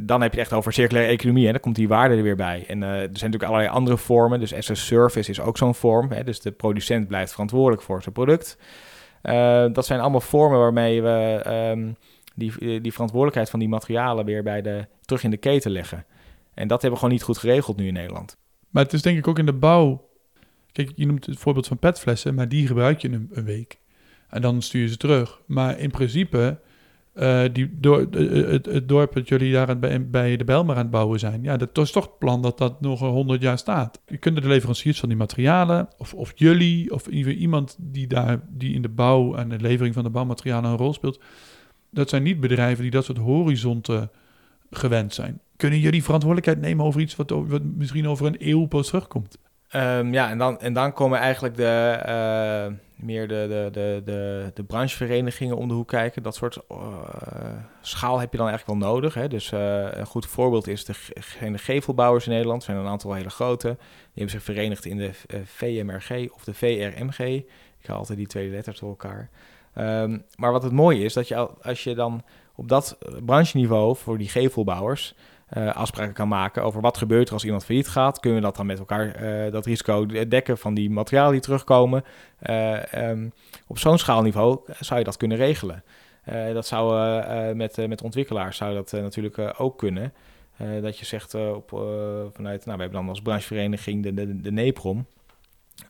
Dan 0.00 0.22
heb 0.22 0.34
je 0.34 0.40
echt 0.40 0.52
over 0.52 0.72
circulaire 0.72 1.12
economie. 1.12 1.46
En 1.46 1.52
dan 1.52 1.60
komt 1.60 1.76
die 1.76 1.88
waarde 1.88 2.16
er 2.16 2.22
weer 2.22 2.36
bij. 2.36 2.64
En 2.68 2.82
eh, 2.82 2.88
er 2.88 2.96
zijn 2.96 3.10
natuurlijk 3.10 3.42
allerlei 3.42 3.68
andere 3.68 3.96
vormen. 3.96 4.40
Dus 4.40 4.54
as 4.54 4.70
a 4.70 4.74
service 4.74 5.30
is 5.30 5.40
ook 5.40 5.56
zo'n 5.56 5.74
vorm. 5.74 6.10
Hè? 6.10 6.24
Dus 6.24 6.40
de 6.40 6.52
producent 6.52 7.08
blijft 7.08 7.32
verantwoordelijk 7.32 7.82
voor 7.82 8.02
zijn 8.02 8.14
product. 8.14 8.58
Eh, 9.22 9.66
dat 9.72 9.86
zijn 9.86 10.00
allemaal 10.00 10.20
vormen 10.20 10.58
waarmee 10.58 11.02
we 11.02 11.40
ehm, 11.44 11.92
die, 12.34 12.80
die 12.80 12.92
verantwoordelijkheid 12.92 13.50
van 13.50 13.58
die 13.58 13.68
materialen 13.68 14.24
weer 14.24 14.42
bij 14.42 14.62
de, 14.62 14.86
terug 15.00 15.22
in 15.22 15.30
de 15.30 15.36
keten 15.36 15.70
leggen. 15.70 16.04
En 16.54 16.68
dat 16.68 16.80
hebben 16.80 16.90
we 16.90 16.96
gewoon 16.96 17.14
niet 17.14 17.22
goed 17.22 17.38
geregeld 17.38 17.76
nu 17.76 17.86
in 17.86 17.92
Nederland. 17.92 18.36
Maar 18.70 18.82
het 18.82 18.92
is 18.92 19.02
denk 19.02 19.18
ik 19.18 19.28
ook 19.28 19.38
in 19.38 19.46
de 19.46 19.52
bouw. 19.52 20.08
Kijk, 20.72 20.92
je 20.94 21.06
noemt 21.06 21.26
het 21.26 21.38
voorbeeld 21.38 21.66
van 21.66 21.78
petflessen, 21.78 22.34
maar 22.34 22.48
die 22.48 22.66
gebruik 22.66 23.00
je 23.00 23.08
een, 23.08 23.28
een 23.32 23.44
week. 23.44 23.78
En 24.28 24.42
dan 24.42 24.62
stuur 24.62 24.82
je 24.82 24.88
ze 24.88 24.96
terug. 24.96 25.40
Maar 25.46 25.78
in 25.78 25.90
principe, 25.90 26.58
eh, 27.14 27.42
die 27.52 27.70
door, 27.80 28.06
eh, 28.10 28.50
het, 28.50 28.88
dorp 28.88 29.14
dat 29.14 29.28
jullie 29.28 29.52
daar 29.52 29.78
bij, 29.78 30.10
bij 30.10 30.36
de 30.36 30.44
Bijlmer 30.44 30.74
aan 30.74 30.82
het 30.82 30.90
bouwen 30.90 31.18
zijn, 31.18 31.42
ja, 31.42 31.56
dat 31.56 31.78
is 31.78 31.90
toch 31.90 32.04
het 32.04 32.18
plan 32.18 32.42
dat 32.42 32.58
dat 32.58 32.80
nog 32.80 33.00
een 33.00 33.08
honderd 33.08 33.42
jaar 33.42 33.58
staat. 33.58 34.00
Kunt 34.18 34.42
de 34.42 34.48
leveranciers 34.48 35.00
van 35.00 35.08
die 35.08 35.18
materialen, 35.18 35.88
of, 35.98 36.14
of 36.14 36.32
jullie, 36.34 36.92
of 36.92 37.06
iemand 37.06 37.76
die 37.80 38.06
daar, 38.06 38.40
die 38.50 38.74
in 38.74 38.82
de 38.82 38.88
bouw 38.88 39.34
en 39.34 39.48
de 39.48 39.60
levering 39.60 39.94
van 39.94 40.04
de 40.04 40.10
bouwmaterialen 40.10 40.70
een 40.70 40.76
rol 40.76 40.92
speelt, 40.92 41.20
dat 41.90 42.08
zijn 42.08 42.22
niet 42.22 42.40
bedrijven 42.40 42.82
die 42.82 42.90
dat 42.90 43.04
soort 43.04 43.18
horizonten 43.18 44.10
gewend 44.70 45.14
zijn. 45.14 45.40
Kunnen 45.56 45.78
jullie 45.78 46.04
verantwoordelijkheid 46.04 46.66
nemen 46.66 46.84
over 46.84 47.00
iets 47.00 47.16
wat, 47.16 47.30
wat 47.30 47.62
misschien 47.62 48.08
over 48.08 48.26
een 48.26 48.36
eeuw 48.38 48.66
pas 48.66 48.86
terugkomt? 48.86 49.38
Ehm, 49.68 50.12
ja, 50.12 50.30
en 50.30 50.38
dan, 50.38 50.60
en 50.60 50.72
dan 50.72 50.92
komen 50.92 51.18
eigenlijk 51.18 51.56
de, 51.56 51.98
eh, 52.04 52.72
meer 53.04 53.28
de, 53.28 53.46
de, 53.48 53.68
de, 53.72 54.02
de, 54.04 54.50
de 54.54 54.64
brancheverenigingen 54.64 55.56
om 55.56 55.68
de 55.68 55.74
hoek 55.74 55.88
kijken. 55.88 56.22
Dat 56.22 56.34
soort 56.34 56.58
eh, 56.68 56.76
schaal 57.80 58.18
heb 58.18 58.30
je 58.32 58.36
dan 58.38 58.48
eigenlijk 58.48 58.80
wel 58.80 58.90
nodig. 58.90 59.14
Hè? 59.14 59.28
Dus 59.28 59.52
eh, 59.52 59.86
een 59.90 60.06
goed 60.06 60.26
voorbeeld 60.26 60.66
is 60.66 60.84
de, 60.84 60.94
de 61.40 61.58
gevelbouwers 61.58 62.26
in 62.26 62.32
Nederland. 62.32 62.62
Er 62.62 62.70
zijn 62.70 62.78
een 62.84 62.90
aantal 62.90 63.12
hele 63.12 63.30
grote. 63.30 63.68
Die 63.68 63.78
hebben 64.22 64.30
zich 64.30 64.42
verenigd 64.42 64.84
in 64.84 64.96
de 64.96 65.10
eh, 65.26 65.40
VMRG 65.44 66.32
of 66.32 66.44
de 66.44 66.54
VRMG. 66.54 67.18
Ik 67.80 67.86
haal 67.86 67.98
altijd 67.98 68.18
die 68.18 68.26
twee 68.26 68.50
letters 68.50 68.80
door 68.80 68.88
elkaar. 68.88 69.30
Ehm, 69.74 70.18
maar 70.36 70.52
wat 70.52 70.62
het 70.62 70.72
mooie 70.72 71.04
is, 71.04 71.12
dat 71.12 71.28
je 71.28 71.36
al- 71.36 71.56
als 71.62 71.84
je 71.84 71.94
dan 71.94 72.22
op 72.54 72.68
dat 72.68 72.98
brancheniveau 73.24 73.96
voor 73.96 74.18
die 74.18 74.28
gevelbouwers 74.28 75.14
eh, 75.48 75.74
afspraken 75.74 76.14
kan 76.14 76.28
maken 76.28 76.62
over 76.62 76.80
wat 76.80 76.98
gebeurt 76.98 77.26
er 77.28 77.32
als 77.34 77.44
iemand 77.44 77.64
failliet 77.64 77.88
gaat. 77.88 78.20
Kunnen 78.20 78.40
we 78.40 78.46
dat 78.46 78.56
dan 78.56 78.66
met 78.66 78.78
elkaar, 78.78 79.14
eh, 79.14 79.52
dat 79.52 79.66
risico 79.66 80.06
dekken 80.28 80.58
van 80.58 80.74
die 80.74 80.90
materialen 80.90 81.32
die 81.32 81.40
terugkomen. 81.40 82.04
Eh, 82.38 82.92
ehm, 82.94 83.28
op 83.66 83.78
zo'n 83.78 83.98
schaalniveau 83.98 84.60
zou 84.80 84.98
je 84.98 85.04
dat 85.04 85.16
kunnen 85.16 85.36
regelen. 85.36 85.82
Dat 86.52 86.66
zou 86.66 86.94
met, 87.54 87.88
met 87.88 88.02
ontwikkelaars 88.02 88.56
zou 88.56 88.74
dat 88.74 88.92
natuurlijk 88.92 89.54
ook 89.58 89.78
kunnen. 89.78 90.12
Dat 90.82 90.98
je 90.98 91.04
zegt 91.04 91.34
op, 91.34 91.68
vanuit, 92.32 92.64
nou, 92.64 92.76
we 92.76 92.82
hebben 92.82 93.00
dan 93.00 93.08
als 93.08 93.22
branchevereniging 93.22 94.02
de, 94.02 94.14
de, 94.14 94.40
de 94.40 94.52
NEPROM. 94.52 95.06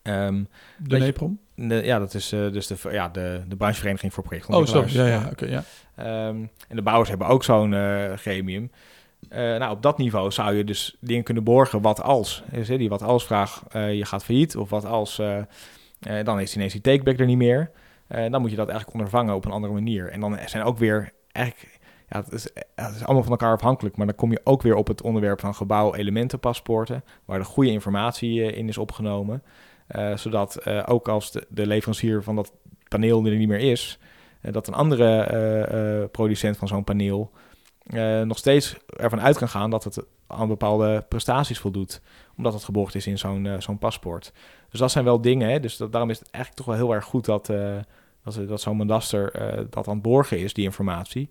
Ehm, 0.03 0.43
De 0.77 0.97
NEPROM? 0.97 1.39
de, 1.55 1.81
ja, 1.83 1.99
dat 1.99 2.13
is 2.13 2.29
dus 2.29 2.67
de, 2.67 2.75
ja, 2.91 3.09
de, 3.09 3.41
de 3.47 3.55
branchevereniging 3.55 4.13
voor 4.13 4.23
Oh, 4.23 4.29
zo. 4.29 4.45
projectontwikkelaars. 4.45 4.93
Ja, 4.93 5.05
ja, 5.05 5.29
oké, 5.31 5.45
ja. 5.45 5.63
Ehm, 5.95 6.37
en 6.67 6.75
de 6.75 6.81
bouwers 6.81 7.09
hebben 7.09 7.27
ook 7.27 7.43
zo'n 7.43 7.73
eh, 7.73 8.13
gremium. 8.13 8.71
Eh, 9.29 9.39
nou, 9.39 9.71
op 9.71 9.81
dat 9.81 9.97
niveau 9.97 10.31
zou 10.31 10.55
je 10.55 10.63
dus 10.63 10.95
dingen 10.99 11.23
kunnen 11.23 11.43
borgen 11.43 11.81
wat 11.81 12.01
als. 12.01 12.43
Die 12.67 12.89
wat 12.89 13.01
als 13.01 13.25
vraag, 13.25 13.63
eh, 13.69 13.93
je 13.93 14.05
gaat 14.05 14.23
failliet 14.23 14.57
of 14.57 14.69
wat 14.69 14.85
als, 14.85 15.19
eh, 15.19 15.43
dan 16.23 16.39
is 16.39 16.55
ineens 16.55 16.73
die 16.73 16.81
takeback 16.81 17.19
er 17.19 17.25
niet 17.25 17.37
meer. 17.37 17.71
Dan 18.07 18.41
moet 18.41 18.49
je 18.49 18.55
dat 18.55 18.67
eigenlijk 18.67 18.97
ondervangen 18.97 19.35
op 19.35 19.45
een 19.45 19.51
andere 19.51 19.73
manier. 19.73 20.11
En 20.11 20.19
dan 20.19 20.37
zijn 20.45 20.63
ook 20.63 20.77
weer 20.77 21.11
eigenlijk, 21.31 21.79
ja, 22.09 22.19
het 22.19 22.31
is, 22.31 22.49
het 22.75 22.95
is 22.95 23.03
allemaal 23.03 23.23
van 23.23 23.31
elkaar 23.31 23.53
afhankelijk, 23.53 23.97
maar 23.97 24.05
dan 24.05 24.15
kom 24.15 24.31
je 24.31 24.41
ook 24.43 24.61
weer 24.61 24.75
op 24.75 24.87
het 24.87 25.01
onderwerp 25.01 25.39
van 25.39 25.55
gebouw-elementenpaspoorten, 25.55 27.03
waar 27.25 27.39
de 27.39 27.45
goede 27.45 27.71
informatie 27.71 28.41
in 28.53 28.67
is 28.67 28.77
opgenomen. 28.77 29.43
Zodat 30.15 30.67
ook 30.87 31.07
als 31.07 31.31
de, 31.31 31.45
de 31.49 31.67
leverancier 31.67 32.23
van 32.23 32.35
dat 32.35 32.53
paneel 32.87 33.25
er 33.25 33.35
niet 33.35 33.47
meer 33.47 33.71
is, 33.71 33.99
dat 34.41 34.67
een 34.67 34.73
andere 34.73 36.09
producent 36.11 36.57
van 36.57 36.67
zo'n 36.67 36.83
paneel 36.83 37.31
eh, 37.85 38.21
nog 38.21 38.37
steeds 38.37 38.75
ervan 38.97 39.21
uit 39.21 39.37
kan 39.37 39.49
gaan 39.49 39.69
dat 39.69 39.83
het 39.83 40.03
aan 40.27 40.47
bepaalde 40.47 41.05
prestaties 41.09 41.59
voldoet, 41.59 42.01
omdat 42.37 42.53
het 42.53 42.63
geborgd 42.63 42.95
is 42.95 43.07
in 43.07 43.17
zo'n 43.17 43.45
eh, 43.45 43.53
zo'n 43.59 43.77
paspoort. 43.77 44.31
Dus 44.69 44.79
dat 44.79 44.91
zijn 44.91 45.05
wel 45.05 45.21
dingen, 45.21 45.49
hè? 45.49 45.59
dus 45.59 45.77
dat, 45.77 45.91
daarom 45.91 46.09
is 46.09 46.19
het 46.19 46.29
eigenlijk 46.31 46.65
toch 46.65 46.75
wel 46.75 46.85
heel 46.85 46.95
erg 46.95 47.05
goed 47.05 47.25
dat, 47.25 47.49
eh, 47.49 47.75
dat, 48.47 48.61
zo'n 48.61 48.77
mandaster 48.77 49.31
dat 49.69 49.87
aan 49.87 49.93
het 49.93 50.01
borgen 50.01 50.39
is, 50.39 50.53
die 50.53 50.63
informatie. 50.63 51.29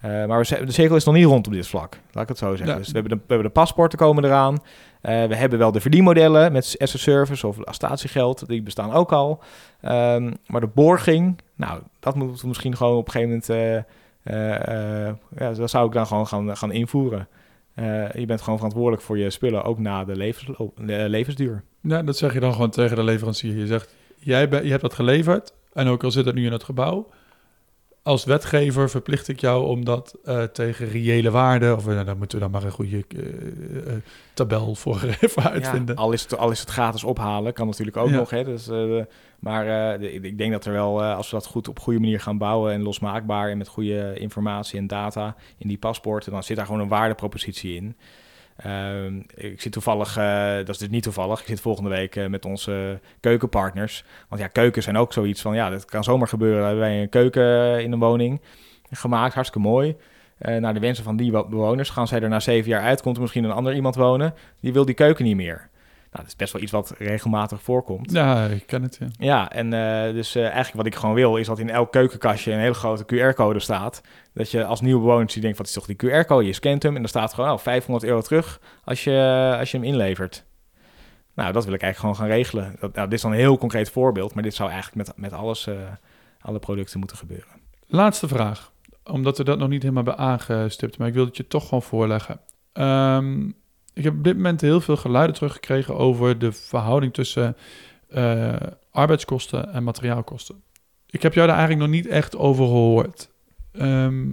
Maar 0.00 0.40
we 0.40 0.64
de 0.64 0.72
cirkel 0.72 0.96
is 0.96 1.04
nog 1.04 1.14
niet 1.14 1.24
rond 1.24 1.46
op 1.46 1.52
dit 1.52 1.66
vlak, 1.66 2.00
laat 2.12 2.22
ik 2.22 2.28
het 2.28 2.38
zo 2.38 2.56
zeggen. 2.56 2.66
Ja. 2.66 2.76
Dus 2.76 2.86
we 2.86 2.92
hebben, 2.92 3.12
de, 3.12 3.16
we 3.16 3.32
hebben 3.32 3.46
de 3.46 3.60
paspoorten 3.60 3.98
komen 3.98 4.24
eraan. 4.24 4.58
We 5.00 5.36
hebben 5.36 5.58
wel 5.58 5.72
de 5.72 5.80
verdienmodellen 5.80 6.52
met 6.52 6.76
as 6.78 6.94
a 6.94 6.98
service 6.98 7.46
of 7.46 7.56
statiegeld, 7.64 8.48
die 8.48 8.62
bestaan 8.62 8.92
ook 8.92 9.12
al. 9.12 9.42
Ehm, 9.80 10.32
maar 10.46 10.60
de 10.60 10.70
borging, 10.74 11.38
nou, 11.54 11.80
dat 12.00 12.14
moeten 12.14 12.40
we 12.40 12.48
misschien 12.48 12.76
gewoon 12.76 12.96
op 12.96 13.06
een 13.06 13.12
gegeven 13.12 13.42
moment... 13.48 13.86
eh, 14.26 15.06
eh, 15.08 15.14
ja, 15.36 15.52
dat 15.52 15.70
zou 15.70 15.86
ik 15.86 15.92
dan 15.92 16.06
gewoon 16.06 16.26
gaan, 16.26 16.56
gaan 16.56 16.72
invoeren. 16.72 17.28
Eh, 17.74 18.12
je 18.12 18.26
bent 18.26 18.40
gewoon 18.40 18.56
verantwoordelijk 18.56 19.02
voor 19.02 19.18
je 19.18 19.30
spullen, 19.30 19.64
ook 19.64 19.78
na 19.78 20.04
de, 20.04 20.16
levensloop, 20.16 20.76
de 20.86 21.08
levensduur. 21.08 21.62
Ja, 21.80 22.02
dat 22.02 22.16
zeg 22.16 22.32
je 22.32 22.40
dan 22.40 22.52
gewoon 22.52 22.70
tegen 22.70 22.96
de 22.96 23.04
leverancier. 23.04 23.56
Je 23.56 23.66
zegt, 23.66 23.94
jij 24.18 24.48
ben, 24.48 24.64
je 24.64 24.70
hebt 24.70 24.82
dat 24.82 24.94
geleverd. 24.94 25.52
En 25.72 25.88
ook 25.88 26.04
al 26.04 26.10
zit 26.10 26.24
het 26.24 26.34
nu 26.34 26.46
in 26.46 26.52
het 26.52 26.64
gebouw. 26.64 27.08
Als 28.06 28.24
wetgever 28.24 28.90
verplicht 28.90 29.28
ik 29.28 29.40
jou 29.40 29.66
om 29.66 29.84
dat 29.84 30.14
eh, 30.24 30.42
tegen 30.42 30.88
reële 30.88 31.30
waarde... 31.30 31.74
of 31.76 31.86
uh, 31.86 32.04
daar 32.06 32.16
moeten 32.16 32.38
we 32.38 32.42
dan 32.44 32.52
maar 32.52 32.64
een 32.64 32.70
goede 32.70 33.04
eh, 33.16 33.22
eh, 33.92 34.02
tabel 34.34 34.74
voor 34.74 35.02
even 35.20 35.42
uitvinden. 35.42 35.94
Ja, 35.94 36.00
al, 36.00 36.12
is 36.12 36.22
het, 36.22 36.36
al 36.36 36.50
is 36.50 36.60
het 36.60 36.70
gratis 36.70 37.04
ophalen, 37.04 37.52
kan 37.52 37.66
natuurlijk 37.66 37.96
ook 37.96 38.08
Ja. 38.08 38.16
nog. 38.16 38.30
Hè, 38.30 38.44
dus, 38.44 38.68
eh, 38.68 39.00
maar 39.38 39.92
eh, 39.94 40.00
de- 40.00 40.12
ik 40.12 40.38
denk 40.38 40.52
dat 40.52 40.64
er 40.64 40.72
wel, 40.72 41.02
eh, 41.02 41.16
als 41.16 41.30
we 41.30 41.36
dat 41.36 41.46
goed 41.46 41.68
op 41.68 41.78
goede 41.78 42.00
manier 42.00 42.20
gaan 42.20 42.38
bouwen... 42.38 42.72
en 42.72 42.82
losmaakbaar 42.82 43.50
en 43.50 43.58
met 43.58 43.68
goede 43.68 44.14
informatie 44.18 44.78
en 44.78 44.86
data 44.86 45.36
in 45.58 45.68
die 45.68 45.78
paspoorten... 45.78 46.32
dan 46.32 46.42
zit 46.42 46.56
daar 46.56 46.66
gewoon 46.66 46.80
een 46.80 46.88
waardepropositie 46.88 47.76
in. 47.76 47.96
Ehm, 48.56 49.16
ik 49.34 49.60
zit 49.60 49.72
toevallig, 49.72 50.16
eh, 50.16 50.56
dat 50.56 50.68
is 50.68 50.78
dus 50.78 50.88
niet 50.88 51.02
toevallig, 51.02 51.40
ik 51.40 51.46
zit 51.46 51.60
volgende 51.60 51.90
week 51.90 52.16
eh, 52.16 52.26
met 52.26 52.44
onze 52.44 53.00
keukenpartners. 53.20 54.04
Want 54.28 54.40
ja, 54.40 54.46
keukens 54.46 54.84
zijn 54.84 54.96
ook 54.96 55.12
zoiets 55.12 55.40
van, 55.40 55.54
ja, 55.54 55.70
dat 55.70 55.84
kan 55.84 56.04
zomaar 56.04 56.28
gebeuren. 56.28 56.64
Hebben 56.64 56.80
wij 56.84 57.00
een 57.02 57.08
keuken 57.08 57.82
in 57.82 57.92
een 57.92 57.98
woning 57.98 58.40
gemaakt, 58.90 59.34
hartstikke 59.34 59.68
mooi. 59.68 59.96
Eh, 60.38 60.56
naar 60.56 60.74
de 60.74 60.80
wensen 60.80 61.04
van 61.04 61.16
die 61.16 61.32
wo- 61.32 61.48
bewoners 61.48 61.90
gaan 61.90 62.08
zij 62.08 62.20
er 62.20 62.28
na 62.28 62.40
zeven 62.40 62.70
jaar 62.70 62.82
uit. 62.82 63.02
Komt 63.02 63.16
er 63.16 63.22
misschien 63.22 63.44
een 63.44 63.50
ander 63.50 63.74
iemand 63.74 63.94
wonen, 63.94 64.34
die 64.60 64.72
wil 64.72 64.84
die 64.84 64.94
keuken 64.94 65.24
niet 65.24 65.36
meer. 65.36 65.68
Nou, 66.16 66.28
dat 66.28 66.36
is 66.36 66.36
best 66.36 66.52
wel 66.52 66.62
iets 66.62 66.72
wat 66.72 66.94
regelmatig 66.98 67.62
voorkomt. 67.62 68.12
Ja, 68.12 68.46
ik 68.46 68.66
ken 68.66 68.82
het, 68.82 68.96
ja. 69.00 69.06
Ja, 69.18 69.50
en 69.50 69.72
eh, 69.72 70.12
dus 70.14 70.34
eh, 70.34 70.42
eigenlijk 70.42 70.76
wat 70.76 70.86
ik 70.86 70.94
gewoon 70.94 71.14
wil, 71.14 71.36
is 71.36 71.46
dat 71.46 71.58
in 71.58 71.70
elk 71.70 71.92
keukenkastje 71.92 72.52
een 72.52 72.58
hele 72.58 72.74
grote 72.74 73.04
QR-code 73.04 73.60
staat. 73.60 74.00
Dat 74.32 74.50
je 74.50 74.64
als 74.64 74.80
nieuwe 74.80 75.00
bewoner 75.00 75.26
die 75.26 75.42
denkt, 75.42 75.58
wat 75.58 75.66
is 75.66 75.72
toch 75.72 75.86
die 75.86 75.96
QR-code? 75.96 76.46
Je 76.46 76.52
scant 76.52 76.82
hem 76.82 76.94
en 76.94 77.00
dan 77.00 77.08
staat 77.08 77.34
gewoon 77.34 77.50
oh, 77.50 77.58
500 77.58 78.04
euro 78.04 78.20
terug 78.20 78.60
als 78.84 79.04
je, 79.04 79.56
als 79.58 79.70
je 79.70 79.76
hem 79.76 79.86
inlevert. 79.86 80.44
Nou, 81.34 81.52
dat 81.52 81.64
wil 81.64 81.74
ik 81.74 81.82
eigenlijk 81.82 81.98
gewoon 81.98 82.28
gaan 82.28 82.38
regelen. 82.38 82.76
Dat, 82.80 82.94
nou, 82.94 83.08
dit 83.08 83.16
is 83.16 83.22
dan 83.22 83.32
een 83.32 83.38
heel 83.38 83.58
concreet 83.58 83.90
voorbeeld, 83.90 84.34
maar 84.34 84.42
dit 84.42 84.54
zou 84.54 84.70
eigenlijk 84.70 85.06
met, 85.06 85.16
met 85.16 85.32
alles, 85.40 85.66
eh, 85.66 85.74
alle 86.40 86.58
producten 86.58 86.98
moeten 86.98 87.16
gebeuren. 87.16 87.48
Laatste 87.86 88.28
vraag. 88.28 88.72
Omdat 89.04 89.38
we 89.38 89.44
dat 89.44 89.58
nog 89.58 89.68
niet 89.68 89.82
helemaal 89.82 90.04
hebben 90.04 90.24
aangestipt. 90.24 90.98
Maar 90.98 91.08
ik 91.08 91.14
wil 91.14 91.24
het 91.24 91.36
je 91.36 91.46
toch 91.46 91.64
gewoon 91.64 91.82
voorleggen. 91.82 92.40
Ehm, 92.72 93.50
ik 93.96 94.04
heb 94.04 94.14
op 94.14 94.24
dit 94.24 94.36
moment 94.36 94.60
heel 94.60 94.80
veel 94.80 94.96
geluiden 94.96 95.34
teruggekregen 95.34 95.96
over 95.96 96.38
de 96.38 96.52
verhouding 96.52 97.14
tussen 97.14 97.56
eh, 98.08 98.56
arbeidskosten 98.90 99.72
en 99.72 99.84
materiaalkosten. 99.84 100.62
Ik 101.06 101.22
heb 101.22 101.34
jou 101.34 101.46
daar 101.46 101.56
eigenlijk 101.56 101.88
nog 101.88 101.96
niet 101.96 102.12
echt 102.12 102.36
over 102.36 102.64
gehoord. 102.64 103.30
Ehm, 103.72 104.28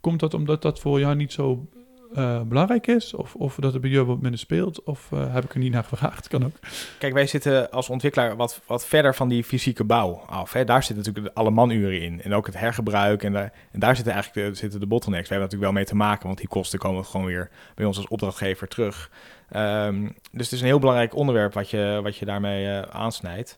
komt 0.00 0.20
dat 0.20 0.34
omdat 0.34 0.62
dat 0.62 0.80
voor 0.80 1.00
jou 1.00 1.14
niet 1.14 1.32
zo 1.32 1.68
eh, 2.14 2.40
belangrijk 2.40 2.86
is? 2.86 3.14
Of, 3.14 3.34
of 3.34 3.54
dat 3.54 3.72
het 3.72 3.80
bij 3.80 3.90
jullie 3.90 4.06
wat 4.06 4.20
minder 4.20 4.40
speelt? 4.40 4.82
Of 4.82 5.12
eh, 5.12 5.34
heb 5.34 5.44
ik 5.44 5.52
er 5.52 5.58
niet 5.58 5.72
naar 5.72 5.84
gevraagd? 5.84 6.28
Kan 6.28 6.44
ook. 6.44 6.56
Kijk, 6.98 7.12
wij 7.12 7.26
zitten 7.26 7.70
als 7.70 7.88
ontwikkelaar 7.88 8.36
wat, 8.36 8.60
wat 8.66 8.86
verder 8.86 9.14
van 9.14 9.28
die 9.28 9.44
fysieke 9.44 9.84
bouw 9.84 10.22
af. 10.26 10.52
Hè. 10.52 10.64
Daar 10.64 10.82
zitten 10.82 11.04
natuurlijk 11.04 11.36
alle 11.36 11.50
manuren 11.50 12.00
in. 12.00 12.22
En 12.22 12.34
ook 12.34 12.46
het 12.46 12.58
hergebruik. 12.58 13.22
En 13.22 13.32
daar, 13.32 13.52
en 13.72 13.80
daar 13.80 13.94
zitten 13.94 14.12
eigenlijk 14.12 14.48
de, 14.48 14.54
zitten 14.54 14.80
de 14.80 14.86
bottlenecks. 14.86 15.28
We 15.28 15.34
hebben 15.34 15.50
natuurlijk 15.50 15.72
wel 15.72 15.82
mee 15.82 15.98
te 15.98 16.08
maken, 16.08 16.26
want 16.26 16.38
die 16.38 16.48
kosten 16.48 16.78
komen 16.78 17.04
gewoon 17.04 17.26
weer 17.26 17.50
bij 17.74 17.84
ons 17.84 17.96
als 17.96 18.08
opdrachtgever 18.08 18.68
terug. 18.68 19.10
Ehm, 19.48 20.02
dus 20.32 20.44
het 20.44 20.52
is 20.52 20.60
een 20.60 20.66
heel 20.66 20.78
belangrijk 20.78 21.14
onderwerp 21.14 21.54
wat 21.54 21.70
je, 21.70 22.00
wat 22.02 22.16
je 22.16 22.24
daarmee 22.24 22.66
eh, 22.66 22.80
aansnijdt. 22.80 23.56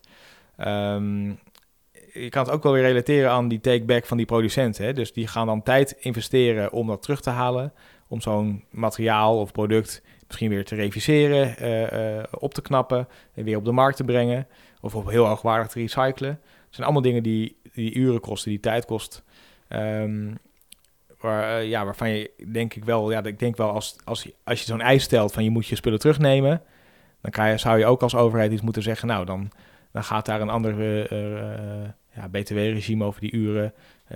Ehm, 0.57 1.27
je 2.13 2.29
kan 2.29 2.43
het 2.43 2.53
ook 2.53 2.63
wel 2.63 2.71
weer 2.71 2.81
relateren 2.81 3.31
aan 3.31 3.47
die 3.47 3.59
take-back 3.59 4.05
van 4.05 4.17
die 4.17 4.25
producenten. 4.25 4.85
Hè? 4.85 4.93
Dus 4.93 5.13
die 5.13 5.27
gaan 5.27 5.45
dan 5.45 5.63
tijd 5.63 5.91
investeren 5.99 6.71
om 6.71 6.87
dat 6.87 7.01
terug 7.01 7.21
te 7.21 7.29
halen. 7.29 7.73
Om 8.09 8.21
zo'n 8.21 8.63
materiaal 8.69 9.39
of 9.39 9.51
product 9.51 10.01
misschien 10.29 10.49
weer 10.49 10.65
te 10.65 10.75
reviseren, 10.75 11.57
eh, 11.57 12.17
eh, 12.17 12.23
op 12.39 12.53
te 12.53 12.61
knappen 12.61 13.07
en 13.33 13.43
weer 13.43 13.57
op 13.57 13.65
de 13.65 13.71
markt 13.71 13.97
te 13.97 14.03
brengen. 14.03 14.47
Of 14.81 14.95
op 14.95 15.09
heel 15.09 15.25
hoogwaardig 15.25 15.67
te 15.67 15.79
recyclen. 15.79 16.29
Het 16.29 16.75
zijn 16.75 16.83
allemaal 16.83 17.01
dingen 17.01 17.23
die, 17.23 17.57
die 17.73 17.93
uren 17.93 18.19
kosten, 18.19 18.49
die 18.49 18.59
tijd 18.59 18.85
kost. 18.85 19.23
Ehm, 19.67 20.33
waar, 21.19 21.57
eh, 21.57 21.69
ja, 21.69 21.85
waarvan 21.85 22.09
je 22.09 22.31
denk 22.51 22.73
ik 22.73 22.85
wel, 22.85 23.11
ja, 23.11 23.23
ik 23.23 23.39
denk 23.39 23.57
wel 23.57 23.69
als, 23.69 23.95
als, 24.03 24.29
als 24.43 24.59
je 24.59 24.65
zo'n 24.65 24.81
eis 24.81 25.03
stelt 25.03 25.33
van 25.33 25.43
je 25.43 25.49
moet 25.49 25.67
je 25.67 25.75
spullen 25.75 25.99
terugnemen, 25.99 26.61
dan 27.21 27.31
kan 27.31 27.49
je, 27.49 27.57
zou 27.57 27.79
je 27.79 27.85
ook 27.85 28.01
als 28.01 28.15
overheid 28.15 28.51
iets 28.51 28.61
moeten 28.61 28.83
zeggen, 28.83 29.07
nou 29.07 29.25
dan, 29.25 29.51
dan 29.91 30.03
gaat 30.03 30.25
daar 30.25 30.41
een 30.41 30.49
ander 30.49 30.83
ja, 32.15 32.27
btw-regime 32.31 33.05
over 33.05 33.21
die 33.21 33.31
uren 33.31 33.73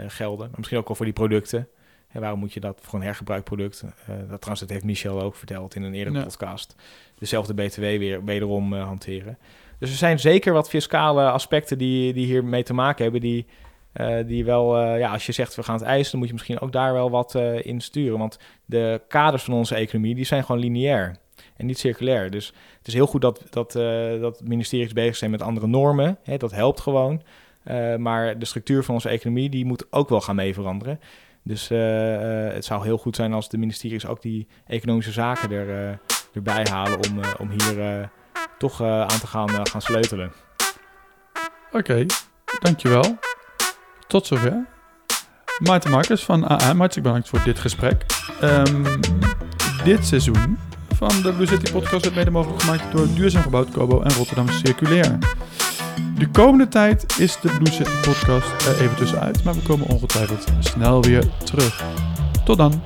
gelden. 0.07 0.51
Misschien 0.55 0.77
ook 0.77 0.89
al 0.89 0.95
voor 0.95 1.05
die 1.05 1.13
producten. 1.13 1.67
En 2.13 2.21
waarom 2.21 2.39
moet 2.39 2.53
je 2.53 2.59
dat 2.59 2.79
voor 2.81 2.99
een 2.99 3.05
hergebruikproduct? 3.05 3.83
Uh, 3.83 3.89
dat 4.07 4.27
trouwens, 4.27 4.59
dat 4.59 4.69
heeft 4.69 4.83
Michel 4.83 5.21
ook 5.21 5.35
verteld 5.35 5.75
in 5.75 5.83
een 5.83 5.93
eerdere 5.93 6.23
podcast. 6.23 6.75
Dezelfde 7.19 7.53
BTW 7.53 7.81
weer 7.81 8.23
wederom 8.23 8.73
uh, 8.73 8.83
hanteren. 8.83 9.37
Dus 9.79 9.89
er 9.89 9.97
zijn 9.97 10.19
zeker 10.19 10.53
wat 10.53 10.69
fiscale 10.69 11.29
aspecten 11.29 11.77
die, 11.77 12.13
die 12.13 12.25
hier 12.25 12.43
mee 12.43 12.63
te 12.63 12.73
maken 12.73 13.03
hebben. 13.03 13.21
Die, 13.21 13.45
uh, 13.93 14.15
die 14.25 14.45
wel, 14.45 14.79
ja, 14.97 15.11
als 15.11 15.25
je 15.25 15.31
zegt 15.31 15.55
we 15.55 15.63
gaan 15.63 15.75
het 15.75 15.83
eisen, 15.83 16.11
dan 16.11 16.19
moet 16.19 16.27
je 16.27 16.33
misschien 16.33 16.59
ook 16.59 16.71
daar 16.71 16.93
wel 16.93 17.09
wat 17.09 17.35
in 17.61 17.81
sturen. 17.81 18.19
Want 18.19 18.39
de 18.65 19.01
kaders 19.07 19.43
van 19.43 19.53
onze 19.53 19.75
economie, 19.75 20.15
die 20.15 20.25
zijn 20.25 20.43
gewoon 20.43 20.61
lineair 20.61 21.15
en 21.57 21.65
niet 21.65 21.79
circulair. 21.79 22.31
Dus 22.31 22.53
het 22.77 22.87
is 22.87 22.93
heel 22.93 23.07
goed 23.07 23.21
dat, 23.21 23.43
dat, 23.49 23.71
dat 24.21 24.41
ministeries 24.43 24.93
bezig 24.93 25.15
zijn 25.15 25.31
met 25.31 25.41
andere 25.41 25.67
normen. 25.67 26.17
Hè, 26.23 26.37
dat 26.37 26.51
helpt 26.51 26.79
gewoon. 26.79 27.21
maar 27.97 28.39
de 28.39 28.45
structuur 28.45 28.83
van 28.83 28.93
onze 28.93 29.09
economie, 29.09 29.49
die 29.49 29.65
moet 29.65 29.85
ook 29.89 30.09
wel 30.09 30.21
gaan 30.21 30.35
mee 30.35 30.53
veranderen. 30.53 30.99
Dus 31.43 31.71
uh, 31.71 31.79
het 32.53 32.65
zou 32.65 32.83
heel 32.83 32.97
goed 32.97 33.15
zijn 33.15 33.33
als 33.33 33.49
de 33.49 33.57
ministeries 33.57 34.05
ook 34.05 34.21
die 34.21 34.47
economische 34.65 35.11
zaken 35.11 35.51
er, 35.51 35.89
uh, 35.89 35.97
erbij 36.33 36.67
halen 36.71 36.99
om, 37.09 37.19
om 37.39 37.49
hier 37.49 38.09
toch 38.57 38.81
aan 38.81 39.19
te 39.19 39.27
gaan, 39.27 39.67
gaan 39.67 39.81
sleutelen. 39.81 40.31
Oké, 41.71 42.05
dankjewel. 42.59 43.17
Tot 44.07 44.27
zover. 44.27 44.65
Maarten 45.59 45.91
Marcus 45.91 46.23
van 46.23 46.49
AA, 46.49 46.75
hartelijk 46.75 47.07
bedankt 47.07 47.29
voor 47.29 47.43
dit 47.43 47.59
gesprek. 47.59 48.05
Um, 48.43 48.85
dit 49.83 50.05
seizoen 50.05 50.57
van 50.95 51.21
de 51.21 51.33
Blue 51.33 51.47
City 51.47 51.71
Podcast 51.71 52.03
werd 52.03 52.15
mede 52.15 52.31
mogelijk 52.31 52.61
gemaakt 52.61 52.91
door 52.91 53.07
Duurzaam 53.15 53.41
Gebouwd 53.41 53.71
Kobo 53.71 54.01
en 54.01 54.13
Rotterdam 54.13 54.49
Circulair. 54.49 55.17
De 56.17 56.29
komende 56.31 56.67
tijd 56.67 57.05
is 57.19 57.37
de 57.41 57.49
City 57.63 57.89
Podcast 58.01 58.67
even 58.79 58.95
tussenuit, 58.95 59.43
maar 59.43 59.53
we 59.53 59.61
komen 59.61 59.87
ongetwijfeld 59.87 60.45
snel 60.59 61.01
weer 61.03 61.23
terug. 61.43 61.83
Tot 62.45 62.57
dan! 62.57 62.81